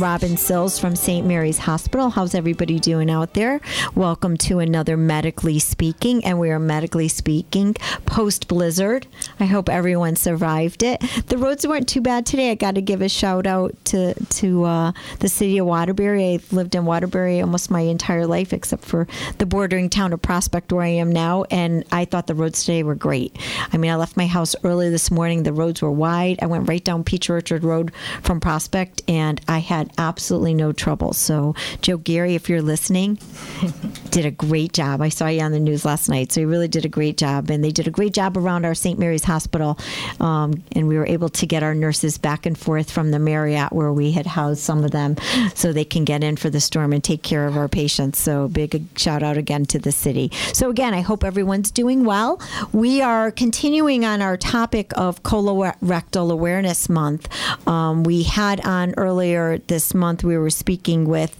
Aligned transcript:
Robin 0.00 0.36
Sills 0.36 0.78
from 0.78 0.96
St. 0.96 1.26
Mary's 1.26 1.58
Hospital. 1.58 2.10
How's 2.10 2.34
everybody 2.34 2.78
doing 2.78 3.10
out 3.10 3.34
there? 3.34 3.60
Welcome 3.94 4.36
to 4.38 4.58
another 4.58 4.96
Medically 4.96 5.58
Speaking, 5.58 6.24
and 6.24 6.38
we 6.38 6.50
are 6.50 6.58
medically 6.58 7.08
speaking 7.08 7.74
post 8.06 8.48
blizzard. 8.48 9.06
I 9.40 9.46
hope 9.46 9.68
everyone 9.68 10.16
survived 10.16 10.82
it. 10.82 11.02
The 11.26 11.38
roads 11.38 11.66
weren't 11.66 11.88
too 11.88 12.00
bad 12.00 12.26
today. 12.26 12.50
I 12.50 12.54
got 12.54 12.74
to 12.74 12.80
give 12.82 13.02
a 13.02 13.08
shout 13.08 13.46
out 13.46 13.74
to 13.86 14.14
to 14.14 14.64
uh, 14.64 14.92
the 15.20 15.28
city 15.28 15.58
of 15.58 15.66
Waterbury. 15.66 16.34
I've 16.34 16.52
lived 16.52 16.74
in 16.74 16.84
Waterbury 16.84 17.40
almost 17.40 17.70
my 17.70 17.80
entire 17.80 18.26
life, 18.26 18.52
except 18.52 18.84
for 18.84 19.08
the 19.38 19.46
bordering 19.46 19.90
town 19.90 20.12
of 20.12 20.22
Prospect 20.22 20.72
where 20.72 20.84
I 20.84 20.88
am 20.88 21.10
now, 21.10 21.44
and 21.50 21.84
I 21.90 22.04
thought 22.04 22.26
the 22.26 22.34
roads 22.34 22.64
today 22.64 22.82
were 22.82 22.94
great. 22.94 23.36
I 23.72 23.78
mean, 23.78 23.90
I 23.90 23.96
left 23.96 24.16
my 24.16 24.26
house 24.26 24.54
early 24.62 24.90
this 24.90 25.10
morning. 25.10 25.42
The 25.42 25.52
roads 25.52 25.82
were 25.82 25.90
wide. 25.90 26.38
I 26.42 26.46
went 26.46 26.68
right 26.68 26.84
down 26.84 27.04
Peach 27.04 27.30
Orchard 27.30 27.64
Road 27.64 27.92
from 28.22 28.38
Prospect, 28.38 29.02
and 29.08 29.40
I 29.48 29.58
had 29.58 29.81
absolutely 29.98 30.54
no 30.54 30.72
trouble. 30.72 31.12
So, 31.12 31.54
Joe 31.80 31.96
Gary, 31.96 32.34
if 32.34 32.48
you're 32.48 32.62
listening, 32.62 33.18
did 34.10 34.26
a 34.26 34.30
great 34.30 34.72
job. 34.72 35.00
I 35.00 35.08
saw 35.08 35.28
you 35.28 35.40
on 35.40 35.52
the 35.52 35.60
news 35.60 35.84
last 35.84 36.08
night, 36.08 36.32
so 36.32 36.40
you 36.40 36.48
really 36.48 36.68
did 36.68 36.84
a 36.84 36.88
great 36.88 37.16
job, 37.16 37.50
and 37.50 37.62
they 37.62 37.70
did 37.70 37.86
a 37.86 37.90
great 37.90 38.12
job 38.12 38.36
around 38.36 38.64
our 38.64 38.74
St. 38.74 38.98
Mary's 38.98 39.24
Hospital, 39.24 39.78
um, 40.20 40.62
and 40.72 40.88
we 40.88 40.96
were 40.96 41.06
able 41.06 41.28
to 41.30 41.46
get 41.46 41.62
our 41.62 41.74
nurses 41.74 42.18
back 42.18 42.46
and 42.46 42.58
forth 42.58 42.90
from 42.90 43.10
the 43.10 43.18
Marriott 43.18 43.72
where 43.72 43.92
we 43.92 44.12
had 44.12 44.26
housed 44.26 44.60
some 44.60 44.84
of 44.84 44.90
them, 44.90 45.16
so 45.54 45.72
they 45.72 45.84
can 45.84 46.04
get 46.04 46.22
in 46.22 46.36
for 46.36 46.50
the 46.50 46.60
storm 46.60 46.92
and 46.92 47.02
take 47.02 47.22
care 47.22 47.46
of 47.46 47.56
our 47.56 47.68
patients. 47.68 48.18
So, 48.18 48.48
big 48.48 48.84
shout 48.96 49.22
out 49.22 49.36
again 49.36 49.64
to 49.66 49.78
the 49.78 49.92
city. 49.92 50.30
So, 50.52 50.70
again, 50.70 50.94
I 50.94 51.00
hope 51.00 51.24
everyone's 51.24 51.70
doing 51.70 52.04
well. 52.04 52.40
We 52.72 53.02
are 53.02 53.30
continuing 53.30 54.04
on 54.04 54.22
our 54.22 54.36
topic 54.36 54.92
of 54.96 55.22
colorectal 55.22 56.30
awareness 56.30 56.88
month. 56.88 57.28
Um, 57.66 58.04
we 58.04 58.22
had 58.22 58.60
on 58.66 58.94
earlier 58.96 59.58
this 59.68 59.94
month, 59.94 60.24
we 60.24 60.36
were 60.36 60.50
speaking 60.50 61.06
with 61.06 61.38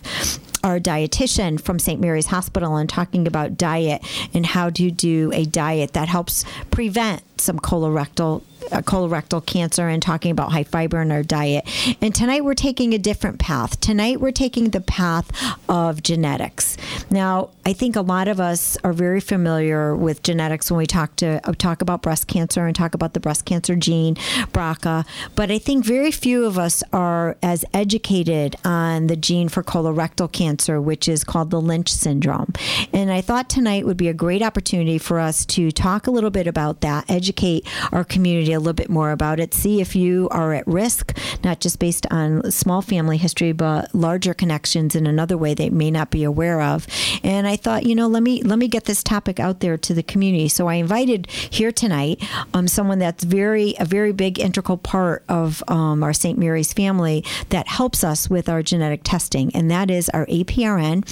our 0.65 0.79
dietitian 0.79 1.61
from 1.61 1.79
St. 1.79 2.01
Mary's 2.01 2.27
Hospital 2.27 2.77
and 2.77 2.89
talking 2.89 3.27
about 3.27 3.57
diet 3.57 4.03
and 4.33 4.47
how 4.47 4.71
to 4.71 4.91
do 4.91 5.31
a 5.35 5.45
diet 5.45 5.93
that 5.95 6.09
helps 6.09 6.45
prevent 6.71 7.41
some 7.41 7.59
colorectal 7.59 8.43
colorectal 8.71 9.45
cancer 9.45 9.89
and 9.89 10.03
talking 10.03 10.31
about 10.31 10.53
high 10.53 10.65
fiber 10.65 11.01
in 11.03 11.13
our 11.13 11.23
diet. 11.23 11.69
And 12.01 12.15
tonight 12.15 12.45
we're 12.45 12.55
taking 12.55 12.95
a 12.95 12.99
different 12.99 13.39
path. 13.39 13.81
Tonight 13.81 14.21
we're 14.21 14.33
taking 14.33 14.71
the 14.71 14.81
path 14.81 15.31
of 15.69 16.03
genetics. 16.03 16.77
Now, 17.11 17.51
I 17.65 17.73
think 17.73 17.95
a 17.95 18.01
lot 18.01 18.27
of 18.27 18.41
us 18.41 18.77
are 18.83 18.93
very 18.93 19.21
familiar 19.21 19.95
with 19.95 20.23
genetics 20.23 20.71
when 20.71 20.79
we 20.79 20.87
talk 20.87 21.15
to 21.17 21.41
uh, 21.49 21.53
talk 21.57 21.81
about 21.81 22.03
breast 22.03 22.27
cancer 22.27 22.67
and 22.67 22.75
talk 22.75 22.95
about 22.95 23.15
the 23.15 23.21
breast 23.21 23.45
cancer 23.45 23.77
gene, 23.77 24.17
BRCA, 24.53 25.07
but 25.37 25.51
I 25.51 25.59
think 25.59 25.85
very 25.85 26.11
few 26.11 26.45
of 26.45 26.59
us 26.59 26.83
are 26.93 27.37
as 27.43 27.65
educated 27.73 28.57
on 28.65 29.07
the 29.07 29.17
gene 29.17 29.49
for 29.49 29.63
colorectal 29.63 30.31
cancer, 30.31 30.81
which 30.81 31.09
is 31.09 31.23
called 31.25 31.51
the 31.51 31.61
Lynch 31.61 31.93
syndrome. 31.93 32.53
And 32.93 33.13
I 33.13 33.21
thought 33.21 33.49
tonight 33.49 33.87
would 33.87 33.97
be 33.97 34.09
a 34.09 34.15
great 34.15 34.43
opportunity 34.43 34.99
for 34.99 35.21
us 35.21 35.47
to 35.47 35.71
talk 35.71 36.07
a 36.07 36.11
little 36.11 36.31
bit 36.31 36.47
about 36.47 36.81
that, 36.81 37.09
educate 37.09 37.67
our 37.93 38.05
community 38.05 38.52
a 38.53 38.59
little 38.59 38.73
bit 38.73 38.91
more 38.91 39.11
about 39.11 39.41
it, 39.41 39.55
see 39.55 39.81
if 39.81 39.95
you 39.97 40.29
are 40.31 40.55
at 40.55 40.67
risk, 40.67 41.17
not 41.45 41.61
just 41.61 41.79
based 41.79 42.07
on 42.11 42.51
small 42.51 42.83
family 42.83 43.17
history, 43.17 43.53
but 43.53 43.95
larger 43.95 44.35
connections 44.35 44.95
in 44.95 45.07
another 45.07 45.37
way 45.37 45.55
they 45.55 45.71
may 45.71 45.91
not 45.91 46.11
be 46.11 46.25
aware 46.25 46.61
of. 46.61 46.87
And 47.23 47.47
I 47.47 47.57
thought, 47.57 47.85
you 47.85 47.95
know, 47.95 48.07
let 48.07 48.23
me 48.23 48.43
let 48.43 48.59
me 48.59 48.69
get 48.69 48.85
this 48.85 49.03
topic 49.03 49.41
out 49.41 49.61
there 49.61 49.77
to 49.79 49.95
the 49.95 50.03
community. 50.03 50.49
So 50.49 50.69
I 50.69 50.75
invited 50.75 51.31
here 51.31 51.73
tonight 51.73 52.23
um, 52.55 52.69
someone 52.69 52.99
that's 52.99 53.25
very 53.25 53.75
a 53.79 53.85
very 53.85 54.13
big 54.13 54.39
integral 54.39 54.79
part 54.79 55.25
of 55.29 55.63
um, 55.69 56.03
our 56.03 56.13
St. 56.13 56.39
Mary's 56.39 56.73
family 56.73 57.25
that 57.51 57.69
helps 57.69 58.05
us 58.05 58.29
with 58.29 58.49
our 58.49 58.63
genetic 58.63 59.03
testing, 59.05 59.55
and 59.55 59.71
that 59.71 59.91
is 59.91 60.09
our 60.11 60.27
APRN, 60.27 61.05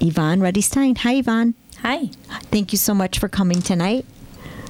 Yvonne 0.00 0.40
Ruddy 0.40 0.60
Stein. 0.60 0.96
Hi, 0.96 1.14
Yvonne. 1.14 1.54
Hi. 1.80 2.06
Thank 2.50 2.72
you 2.72 2.78
so 2.78 2.94
much 2.94 3.18
for 3.18 3.28
coming 3.28 3.60
tonight. 3.60 4.06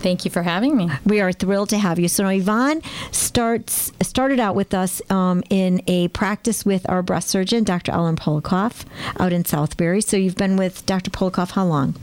Thank 0.05 0.27
you 0.27 0.31
for 0.31 0.43
having 0.43 0.77
me. 0.77 0.91
We 1.07 1.23
are 1.23 1.33
thrilled 1.33 1.71
to 1.71 1.79
have 1.79 1.99
you. 1.99 2.09
So 2.09 2.29
Yvonne 2.29 2.83
starts 3.11 3.91
started 4.03 4.39
out 4.39 4.55
with 4.55 4.75
us 4.75 5.01
um, 5.11 5.43
in 5.49 5.81
a 5.87 6.09
practice 6.09 6.63
with 6.63 6.87
our 6.91 7.03
breast 7.03 7.31
surgeon, 7.31 7.65
Dr. 7.65 7.91
Ellen 7.91 8.15
Polikoff, 8.15 8.85
out 9.19 9.33
in 9.33 9.45
Southbury. 9.45 10.05
So 10.05 10.19
you've 10.19 10.37
been 10.37 10.59
with 10.59 10.85
Dr. 10.85 11.11
Polikoff 11.11 11.53
how 11.53 11.65
long? 11.65 11.95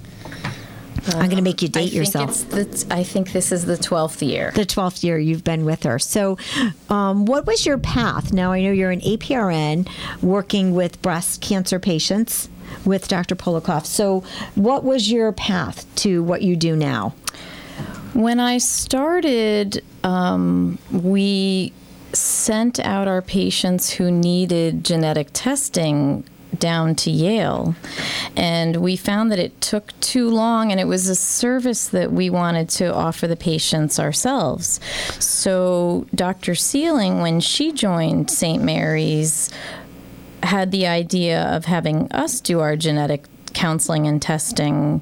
I'm 1.09 1.25
going 1.25 1.35
to 1.35 1.43
make 1.43 1.61
you 1.61 1.67
I 1.67 1.71
date 1.71 1.79
think 1.89 1.93
yourself. 1.93 2.51
it's 2.55 2.85
the- 2.85 2.95
I 2.95 3.03
think 3.03 3.33
this 3.33 3.51
is 3.51 3.65
the 3.65 3.77
12th 3.77 4.27
year. 4.27 4.51
The 4.55 4.65
12th 4.65 5.03
year 5.03 5.19
you've 5.19 5.43
been 5.43 5.63
with 5.63 5.83
her. 5.83 5.99
So, 5.99 6.39
um, 6.89 7.27
what 7.27 7.45
was 7.45 7.67
your 7.67 7.77
path? 7.77 8.33
Now, 8.33 8.51
I 8.51 8.63
know 8.63 8.71
you're 8.71 8.89
an 8.89 9.01
APRN 9.01 9.87
working 10.23 10.73
with 10.73 10.99
breast 11.03 11.39
cancer 11.41 11.77
patients 11.77 12.49
with 12.83 13.07
Dr. 13.07 13.35
Polikoff. 13.35 13.85
So, 13.85 14.23
what 14.55 14.83
was 14.83 15.11
your 15.11 15.31
path 15.31 15.85
to 15.97 16.23
what 16.23 16.41
you 16.41 16.55
do 16.55 16.75
now? 16.75 17.13
When 18.13 18.39
I 18.39 18.57
started, 18.57 19.83
um, 20.03 20.77
we 20.91 21.73
sent 22.13 22.79
out 22.79 23.07
our 23.07 23.21
patients 23.21 23.91
who 23.91 24.11
needed 24.11 24.83
genetic 24.83 25.29
testing 25.33 26.25
down 26.59 26.95
to 26.95 27.11
Yale. 27.11 27.75
And 28.35 28.77
we 28.77 28.95
found 28.95 29.31
that 29.31 29.39
it 29.39 29.59
took 29.61 29.97
too 29.99 30.29
long, 30.29 30.71
and 30.71 30.79
it 30.79 30.85
was 30.85 31.07
a 31.07 31.15
service 31.15 31.87
that 31.89 32.11
we 32.11 32.29
wanted 32.29 32.69
to 32.69 32.93
offer 32.93 33.27
the 33.27 33.35
patients 33.35 33.99
ourselves. 33.99 34.79
So, 35.19 36.07
Dr. 36.13 36.55
Sealing, 36.55 37.19
when 37.19 37.39
she 37.39 37.71
joined 37.71 38.29
St. 38.29 38.63
Mary's, 38.63 39.49
had 40.43 40.71
the 40.71 40.87
idea 40.87 41.43
of 41.43 41.65
having 41.65 42.11
us 42.11 42.41
do 42.41 42.59
our 42.59 42.75
genetic 42.75 43.25
counseling 43.53 44.07
and 44.07 44.21
testing 44.21 45.01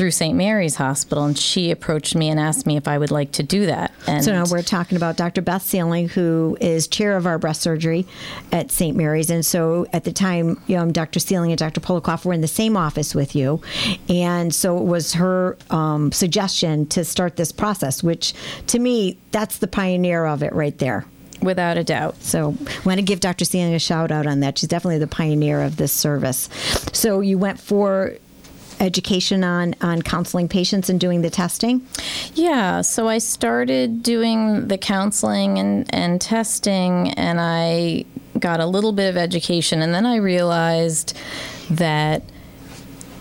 through 0.00 0.10
St. 0.10 0.34
Mary's 0.34 0.76
Hospital, 0.76 1.26
and 1.26 1.36
she 1.36 1.70
approached 1.70 2.14
me 2.14 2.30
and 2.30 2.40
asked 2.40 2.64
me 2.64 2.78
if 2.78 2.88
I 2.88 2.96
would 2.96 3.10
like 3.10 3.32
to 3.32 3.42
do 3.42 3.66
that. 3.66 3.92
And 4.06 4.24
So 4.24 4.32
now 4.32 4.46
we're 4.50 4.62
talking 4.62 4.96
about 4.96 5.18
Dr. 5.18 5.42
Beth 5.42 5.60
Sealing, 5.60 6.08
who 6.08 6.56
is 6.58 6.88
chair 6.88 7.18
of 7.18 7.26
our 7.26 7.38
breast 7.38 7.60
surgery 7.60 8.06
at 8.50 8.70
St. 8.70 8.96
Mary's. 8.96 9.28
And 9.28 9.44
so 9.44 9.86
at 9.92 10.04
the 10.04 10.12
time, 10.12 10.58
you 10.66 10.76
know, 10.76 10.90
Dr. 10.90 11.20
Sealing 11.20 11.52
and 11.52 11.58
Dr. 11.58 11.82
Polikoff 11.82 12.24
were 12.24 12.32
in 12.32 12.40
the 12.40 12.48
same 12.48 12.78
office 12.78 13.14
with 13.14 13.36
you. 13.36 13.60
And 14.08 14.54
so 14.54 14.78
it 14.78 14.84
was 14.84 15.12
her 15.12 15.58
um, 15.68 16.12
suggestion 16.12 16.86
to 16.86 17.04
start 17.04 17.36
this 17.36 17.52
process, 17.52 18.02
which 18.02 18.32
to 18.68 18.78
me, 18.78 19.18
that's 19.32 19.58
the 19.58 19.68
pioneer 19.68 20.24
of 20.24 20.42
it 20.42 20.54
right 20.54 20.78
there. 20.78 21.04
without 21.42 21.76
a 21.76 21.84
doubt. 21.84 22.22
So 22.22 22.56
I 22.66 22.80
want 22.86 23.00
to 23.00 23.02
give 23.02 23.20
Dr. 23.20 23.44
Sealing 23.44 23.74
a 23.74 23.78
shout 23.78 24.10
out 24.10 24.26
on 24.26 24.40
that. 24.40 24.56
She's 24.56 24.68
definitely 24.70 24.98
the 24.98 25.06
pioneer 25.06 25.60
of 25.60 25.76
this 25.76 25.92
service. 25.92 26.48
So 26.94 27.20
you 27.20 27.36
went 27.36 27.60
for 27.60 28.16
education 28.80 29.44
on, 29.44 29.74
on 29.80 30.02
counseling 30.02 30.48
patients 30.48 30.88
and 30.90 30.98
doing 30.98 31.22
the 31.22 31.30
testing? 31.30 31.86
Yeah, 32.34 32.80
so 32.80 33.08
I 33.08 33.18
started 33.18 34.02
doing 34.02 34.68
the 34.68 34.78
counseling 34.78 35.58
and, 35.58 35.92
and 35.94 36.20
testing, 36.20 37.10
and 37.12 37.38
I 37.40 38.04
got 38.38 38.60
a 38.60 38.66
little 38.66 38.92
bit 38.92 39.08
of 39.08 39.16
education, 39.16 39.82
and 39.82 39.94
then 39.94 40.06
I 40.06 40.16
realized 40.16 41.16
that 41.70 42.22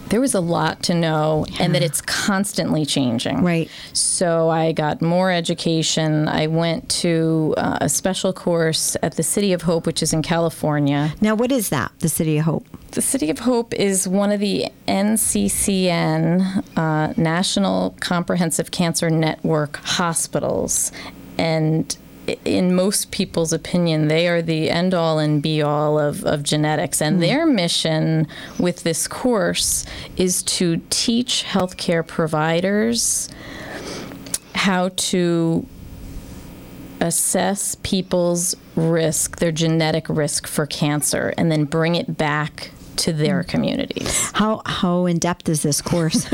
there 0.09 0.21
was 0.21 0.33
a 0.33 0.39
lot 0.39 0.83
to 0.83 0.93
know 0.93 1.45
and 1.59 1.73
that 1.75 1.81
it's 1.81 2.01
constantly 2.01 2.85
changing. 2.85 3.43
Right. 3.43 3.69
So 3.93 4.49
I 4.49 4.71
got 4.71 5.01
more 5.01 5.31
education. 5.31 6.27
I 6.27 6.47
went 6.47 6.89
to 7.01 7.53
uh, 7.57 7.77
a 7.81 7.89
special 7.89 8.33
course 8.33 8.97
at 9.01 9.15
the 9.15 9.23
City 9.23 9.53
of 9.53 9.63
Hope, 9.63 9.85
which 9.85 10.01
is 10.01 10.13
in 10.13 10.21
California. 10.21 11.13
Now, 11.21 11.35
what 11.35 11.51
is 11.51 11.69
that, 11.69 11.91
the 11.99 12.09
City 12.09 12.37
of 12.37 12.45
Hope? 12.45 12.65
The 12.91 13.01
City 13.01 13.29
of 13.29 13.39
Hope 13.39 13.73
is 13.75 14.07
one 14.07 14.31
of 14.31 14.39
the 14.39 14.65
NCCN, 14.87 16.63
uh, 16.75 17.13
National 17.17 17.95
Comprehensive 17.99 18.71
Cancer 18.71 19.09
Network 19.09 19.77
hospitals. 19.77 20.91
And 21.37 21.95
in 22.45 22.75
most 22.75 23.11
people's 23.11 23.53
opinion, 23.53 24.07
they 24.07 24.27
are 24.27 24.41
the 24.41 24.69
end 24.69 24.93
all 24.93 25.19
and 25.19 25.41
be 25.41 25.61
all 25.61 25.99
of, 25.99 26.23
of 26.25 26.43
genetics. 26.43 27.01
And 27.01 27.15
mm-hmm. 27.15 27.21
their 27.21 27.45
mission 27.45 28.27
with 28.57 28.83
this 28.83 29.07
course 29.07 29.85
is 30.17 30.43
to 30.43 30.81
teach 30.89 31.43
healthcare 31.47 32.05
providers 32.05 33.29
how 34.55 34.89
to 34.89 35.65
assess 37.01 37.75
people's 37.83 38.55
risk, 38.75 39.37
their 39.37 39.51
genetic 39.51 40.09
risk 40.09 40.47
for 40.47 40.65
cancer, 40.65 41.33
and 41.37 41.51
then 41.51 41.65
bring 41.65 41.95
it 41.95 42.17
back 42.17 42.71
to 42.99 43.13
their 43.13 43.43
communities. 43.43 44.31
How, 44.33 44.61
how 44.65 45.05
in 45.05 45.19
depth 45.19 45.47
is 45.49 45.63
this 45.63 45.81
course? 45.81 46.31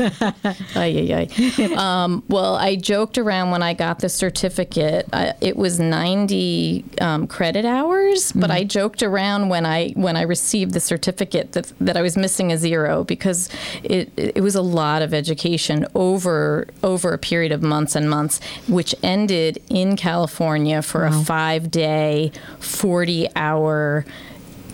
Ay, 0.74 1.28
ay. 1.30 1.74
Um, 1.76 2.22
well, 2.28 2.56
I 2.56 2.76
joked 2.76 3.18
around 3.18 3.50
when 3.50 3.62
I 3.62 3.74
got 3.74 4.00
the 4.00 4.08
certificate. 4.08 5.08
I, 5.12 5.34
it 5.40 5.56
was 5.56 5.78
90 5.78 6.84
um, 7.00 7.26
credit 7.26 7.64
hours, 7.64 8.32
but 8.32 8.50
I 8.50 8.64
joked 8.64 9.02
around 9.02 9.48
when 9.48 9.64
I 9.64 9.90
when 9.90 10.16
I 10.16 10.22
received 10.22 10.72
the 10.72 10.80
certificate 10.80 11.52
that, 11.52 11.72
that 11.80 11.96
I 11.96 12.02
was 12.02 12.16
missing 12.16 12.52
a 12.52 12.58
zero 12.58 13.04
because 13.04 13.48
it 13.82 14.12
it 14.16 14.42
was 14.42 14.54
a 14.54 14.62
lot 14.62 15.02
of 15.02 15.14
education 15.14 15.86
over 15.94 16.66
over 16.82 17.12
a 17.12 17.18
period 17.18 17.52
of 17.52 17.62
months 17.62 17.94
and 17.94 18.10
months, 18.10 18.40
which 18.68 18.94
ended 19.02 19.62
in 19.68 19.96
California 19.96 20.82
for 20.82 21.04
a 21.04 21.12
five 21.12 21.70
day, 21.70 22.32
40 22.60 23.28
hour 23.36 24.04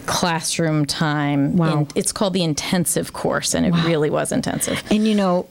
classroom 0.06 0.87
time. 0.87 1.56
Wow. 1.56 1.81
In, 1.81 1.88
it's 1.94 2.12
called 2.12 2.32
the 2.34 2.43
intensive 2.44 3.12
course, 3.12 3.54
and 3.54 3.66
it 3.66 3.72
really 3.84 4.10
was 4.10 4.32
intensive. 4.32 4.82
And 4.90 5.06
you 5.06 5.14
know, 5.14 5.49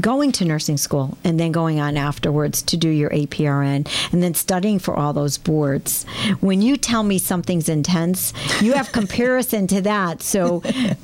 going 0.00 0.32
to 0.32 0.44
nursing 0.44 0.76
school 0.76 1.16
and 1.22 1.38
then 1.38 1.52
going 1.52 1.78
on 1.78 1.96
afterwards 1.96 2.62
to 2.62 2.76
do 2.76 2.88
your 2.88 3.10
APRN 3.10 3.88
and 4.12 4.22
then 4.24 4.34
studying 4.34 4.80
for 4.80 4.92
all 4.96 5.12
those 5.12 5.38
boards. 5.38 6.04
When 6.40 6.60
you 6.62 6.76
tell 6.76 7.04
me 7.04 7.16
something's 7.18 7.68
intense, 7.68 8.32
you 8.60 8.72
have 8.72 8.90
comparison 8.90 9.68
to 9.68 9.80
that. 9.82 10.20
So 10.20 10.62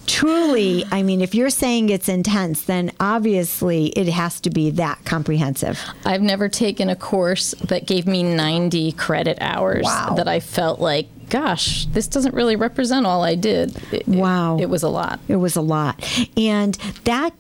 truly, 0.09 0.85
I 0.91 1.05
mean, 1.05 1.21
if 1.21 1.37
you're 1.37 1.51
saying 1.51 1.91
it's 1.91 2.09
intense, 2.09 2.63
then 2.63 2.91
obviously 2.99 3.87
it 3.91 4.09
has 4.09 4.41
to 4.41 4.51
be 4.51 4.71
that 4.71 4.99
comprehensive. 5.05 5.81
I've 6.05 6.23
never 6.23 6.49
taken 6.49 6.89
a 6.91 6.97
course 6.97 7.53
that 7.69 7.87
gave 7.87 8.09
me 8.09 8.25
90 8.25 8.91
credit 8.93 9.39
hours 9.41 9.85
Wow. 9.85 10.15
that 10.17 10.27
I 10.27 10.41
felt 10.41 10.81
like, 10.81 11.07
gosh, 11.31 11.87
this 11.87 12.07
doesn't 12.07 12.35
really 12.35 12.57
represent 12.57 13.07
all 13.07 13.23
I 13.25 13.35
did. 13.37 13.77
It- 13.93 14.03
it- 14.03 14.09
Wow. 14.09 14.59
It, 14.59 14.69
was 14.69 14.83
a 14.83 14.89
lot. 14.89 15.21
It 15.29 15.37
was 15.37 15.57
a 15.57 15.61
lot. 15.63 16.05
And 16.37 16.75
that 17.05 17.33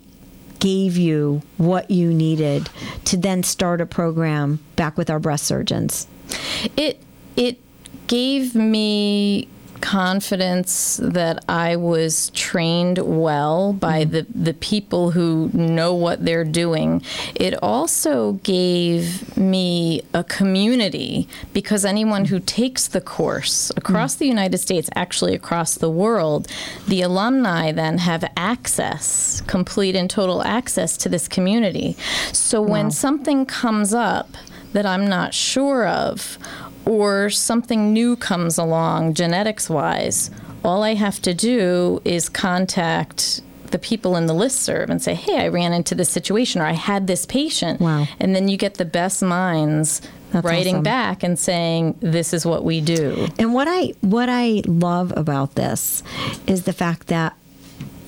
gave 0.61 0.97
you 0.97 1.43
what 1.59 1.91
you 1.91 2.13
needed 2.13 2.69
to 3.07 3.17
then 3.17 3.43
start 3.43 3.81
a 3.81 3.87
program 3.87 4.61
back 4.77 4.97
with 4.97 5.11
our 5.11 5.19
breast 5.19 5.45
surgeons. 5.47 6.07
It 6.77 7.03
it 7.37 7.59
gave 8.07 8.55
me 8.55 9.49
confidence 9.81 11.00
that 11.03 11.44
I 11.49 11.77
was 11.77 12.31
trained 12.31 12.99
well 12.99 13.73
by 13.73 14.05
mm. 14.05 14.11
the 14.11 14.27
the 14.35 14.55
people 14.55 15.11
who 15.11 15.50
know 15.53 15.94
what 15.94 16.25
they're 16.25 16.44
doing. 16.44 17.03
It 17.35 17.55
also 17.62 18.32
gave 18.43 19.37
me 19.37 20.03
a 20.15 20.25
community 20.25 21.29
because 21.53 21.85
anyone 21.85 22.27
who 22.27 22.41
takes 22.41 22.88
the 22.88 23.00
course 23.00 23.71
across 23.77 24.17
mm. 24.17 24.19
the 24.19 24.27
United 24.27 24.59
States, 24.59 24.88
actually 24.94 25.35
across 25.35 25.75
the 25.77 25.91
world, 25.91 26.49
the 26.87 27.03
alumni 27.03 27.73
then 27.73 27.99
have 27.99 28.25
access, 28.37 29.41
complete 29.43 29.97
and 29.97 30.09
total 30.11 30.43
access 30.43 30.97
to 30.99 31.09
this 31.09 31.29
community. 31.29 31.97
So 32.33 32.61
when 32.62 32.91
something 32.91 33.47
comes 33.47 33.94
up 33.94 34.37
that 34.73 34.87
I'm 34.87 35.09
not 35.09 35.35
sure 35.35 35.87
of, 35.87 36.38
or 36.85 37.31
something 37.31 37.93
new 37.93 38.17
comes 38.17 38.59
along 38.59 39.15
genetics 39.15 39.69
wise, 39.71 40.31
all 40.65 40.82
I 40.82 40.94
have 40.94 41.21
to 41.23 41.35
do 41.35 42.00
is 42.05 42.29
contact 42.29 43.41
the 43.71 43.79
people 43.79 44.17
in 44.17 44.27
the 44.27 44.35
listserv 44.35 44.88
and 44.88 45.00
say, 45.00 45.15
hey, 45.15 45.44
I 45.44 45.49
ran 45.49 45.73
into 45.73 45.94
this 45.94 46.11
situation 46.11 46.61
or 46.61 46.65
I 46.65 46.73
had 46.73 47.06
this 47.06 47.25
patient. 47.25 47.81
Wow. 47.81 48.06
And 48.19 48.35
then 48.35 48.49
you 48.49 48.56
get 48.56 48.75
the 48.75 48.85
best 48.85 49.23
minds 49.23 50.03
That's 50.32 50.44
writing 50.44 50.77
awesome. 50.77 50.82
back 50.82 51.23
and 51.23 51.38
saying, 51.38 51.97
this 52.00 52.35
is 52.35 52.44
what 52.44 52.65
we 52.65 52.81
do. 52.81 53.29
And 53.38 53.55
what 53.55 53.69
I 53.69 53.94
what 54.00 54.29
I 54.29 54.62
love 54.67 55.12
about 55.17 55.55
this 55.55 56.03
is 56.47 56.65
the 56.65 56.73
fact 56.73 57.06
that 57.09 57.37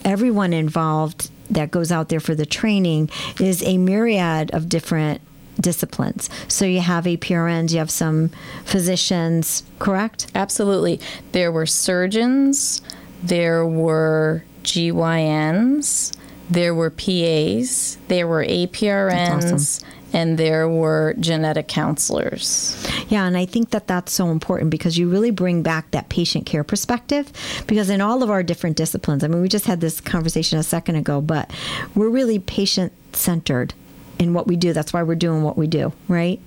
everyone 0.05 0.53
involved 0.53 1.31
that 1.51 1.71
goes 1.71 1.93
out 1.93 2.09
there 2.09 2.21
for 2.21 2.35
the 2.35 2.47
training 2.47 3.11
is 3.41 3.63
a 3.63 3.79
myriad 3.79 4.51
of 4.53 4.69
different 4.69 5.21
disciplines. 5.61 6.29
So 6.49 6.65
you 6.65 6.81
have 6.81 7.05
APRNs, 7.05 7.73
you 7.73 7.79
have 7.79 7.91
some 7.91 8.31
physicians, 8.65 9.63
correct? 9.79 10.31
Absolutely. 10.35 11.01
There 11.33 11.53
were 11.53 11.67
surgeons, 11.67 12.83
there 13.23 13.67
were 13.67 14.45
GYNs, 14.63 16.17
there 16.51 16.75
were 16.75 16.91
PAs, 16.91 17.99
there 18.09 18.27
were 18.27 18.45
APRNs, 18.45 19.53
awesome. 19.55 19.89
and 20.13 20.39
there 20.39 20.69
were 20.69 21.15
genetic 21.19 21.69
counselors. 21.69 22.77
Yeah, 23.09 23.27
and 23.27 23.37
I 23.37 23.47
think 23.47 23.71
that 23.71 23.87
that's 23.87 24.13
so 24.13 24.31
important 24.31 24.71
because 24.71 24.99
you 24.99 25.09
really 25.09 25.31
bring 25.31 25.63
back 25.63 25.91
that 25.93 26.09
patient 26.09 26.47
care 26.47 26.65
perspective. 26.65 27.33
Because 27.67 27.89
in 27.89 28.01
all 28.01 28.23
of 28.23 28.31
our 28.31 28.43
different 28.43 28.77
disciplines, 28.77 29.25
I 29.25 29.29
mean, 29.29 29.41
we 29.41 29.49
just 29.49 29.67
had 29.67 29.81
this 29.81 30.01
conversation 30.01 30.59
a 30.59 30.63
second 30.63 30.97
ago, 30.97 31.21
but 31.21 31.51
we're 31.95 32.11
really 32.11 32.39
patient 32.39 32.93
centered 33.13 33.75
in 34.19 34.35
what 34.35 34.47
we 34.47 34.57
do. 34.57 34.73
That's 34.73 34.93
why 34.93 35.03
we're 35.03 35.15
doing 35.15 35.43
what 35.43 35.59
we 35.59 35.67
do, 35.67 35.93
right? 36.09 36.41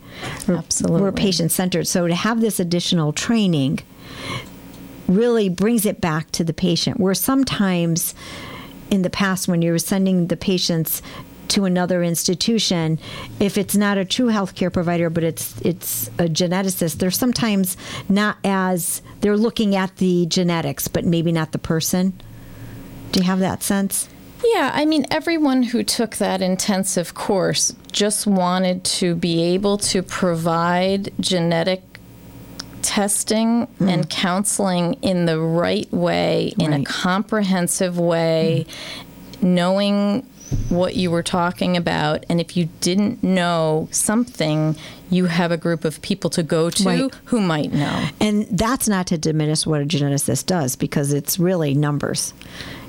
We're, 0.47 0.55
Absolutely. 0.55 1.01
We're 1.01 1.11
patient 1.11 1.51
centered. 1.51 1.87
So 1.87 2.07
to 2.07 2.15
have 2.15 2.41
this 2.41 2.59
additional 2.59 3.13
training 3.13 3.79
really 5.07 5.49
brings 5.49 5.85
it 5.85 6.01
back 6.01 6.31
to 6.31 6.43
the 6.43 6.53
patient. 6.53 6.99
Where 6.99 7.13
sometimes 7.13 8.15
in 8.89 9.01
the 9.01 9.09
past, 9.09 9.47
when 9.47 9.61
you 9.61 9.71
were 9.71 9.79
sending 9.79 10.27
the 10.27 10.37
patients 10.37 11.01
to 11.49 11.65
another 11.65 12.03
institution, 12.03 12.99
if 13.39 13.57
it's 13.57 13.75
not 13.75 13.97
a 13.97 14.05
true 14.05 14.27
healthcare 14.27 14.73
provider, 14.73 15.09
but 15.09 15.23
it's 15.23 15.59
it's 15.61 16.07
a 16.19 16.25
geneticist, 16.25 16.97
they're 16.97 17.11
sometimes 17.11 17.77
not 18.09 18.37
as 18.43 19.01
they're 19.21 19.37
looking 19.37 19.75
at 19.75 19.95
the 19.97 20.25
genetics, 20.25 20.87
but 20.87 21.05
maybe 21.05 21.31
not 21.31 21.51
the 21.51 21.59
person. 21.59 22.13
Do 23.11 23.19
you 23.19 23.25
have 23.25 23.39
that 23.39 23.63
sense? 23.63 24.09
Yeah, 24.53 24.71
I 24.73 24.85
mean, 24.85 25.05
everyone 25.09 25.63
who 25.63 25.83
took 25.83 26.17
that 26.17 26.41
intensive 26.41 27.13
course 27.13 27.73
just 27.91 28.27
wanted 28.27 28.83
to 28.83 29.15
be 29.15 29.41
able 29.41 29.77
to 29.79 30.03
provide 30.03 31.11
genetic 31.19 31.81
testing 32.81 33.65
hmm. 33.65 33.89
and 33.89 34.09
counseling 34.09 34.93
in 35.01 35.25
the 35.25 35.39
right 35.39 35.91
way, 35.91 36.53
in 36.59 36.73
a 36.73 36.83
comprehensive 36.83 37.97
way, 37.97 38.67
hmm. 39.39 39.55
knowing 39.55 40.29
what 40.69 40.95
you 40.95 41.09
were 41.09 41.23
talking 41.23 41.75
about. 41.75 42.23
And 42.29 42.39
if 42.39 42.55
you 42.55 42.69
didn't 42.81 43.23
know 43.23 43.87
something, 43.91 44.75
you 45.09 45.25
have 45.25 45.51
a 45.51 45.57
group 45.57 45.85
of 45.85 46.01
people 46.01 46.29
to 46.31 46.41
go 46.43 46.69
to 46.69 46.83
Right. 46.83 47.13
who 47.25 47.39
might 47.41 47.71
know. 47.71 48.07
And 48.19 48.45
that's 48.49 48.87
not 48.87 49.07
to 49.07 49.17
diminish 49.17 49.65
what 49.65 49.81
a 49.81 49.85
geneticist 49.85 50.45
does 50.47 50.75
because 50.75 51.13
it's 51.13 51.37
really 51.37 51.73
numbers. 51.75 52.33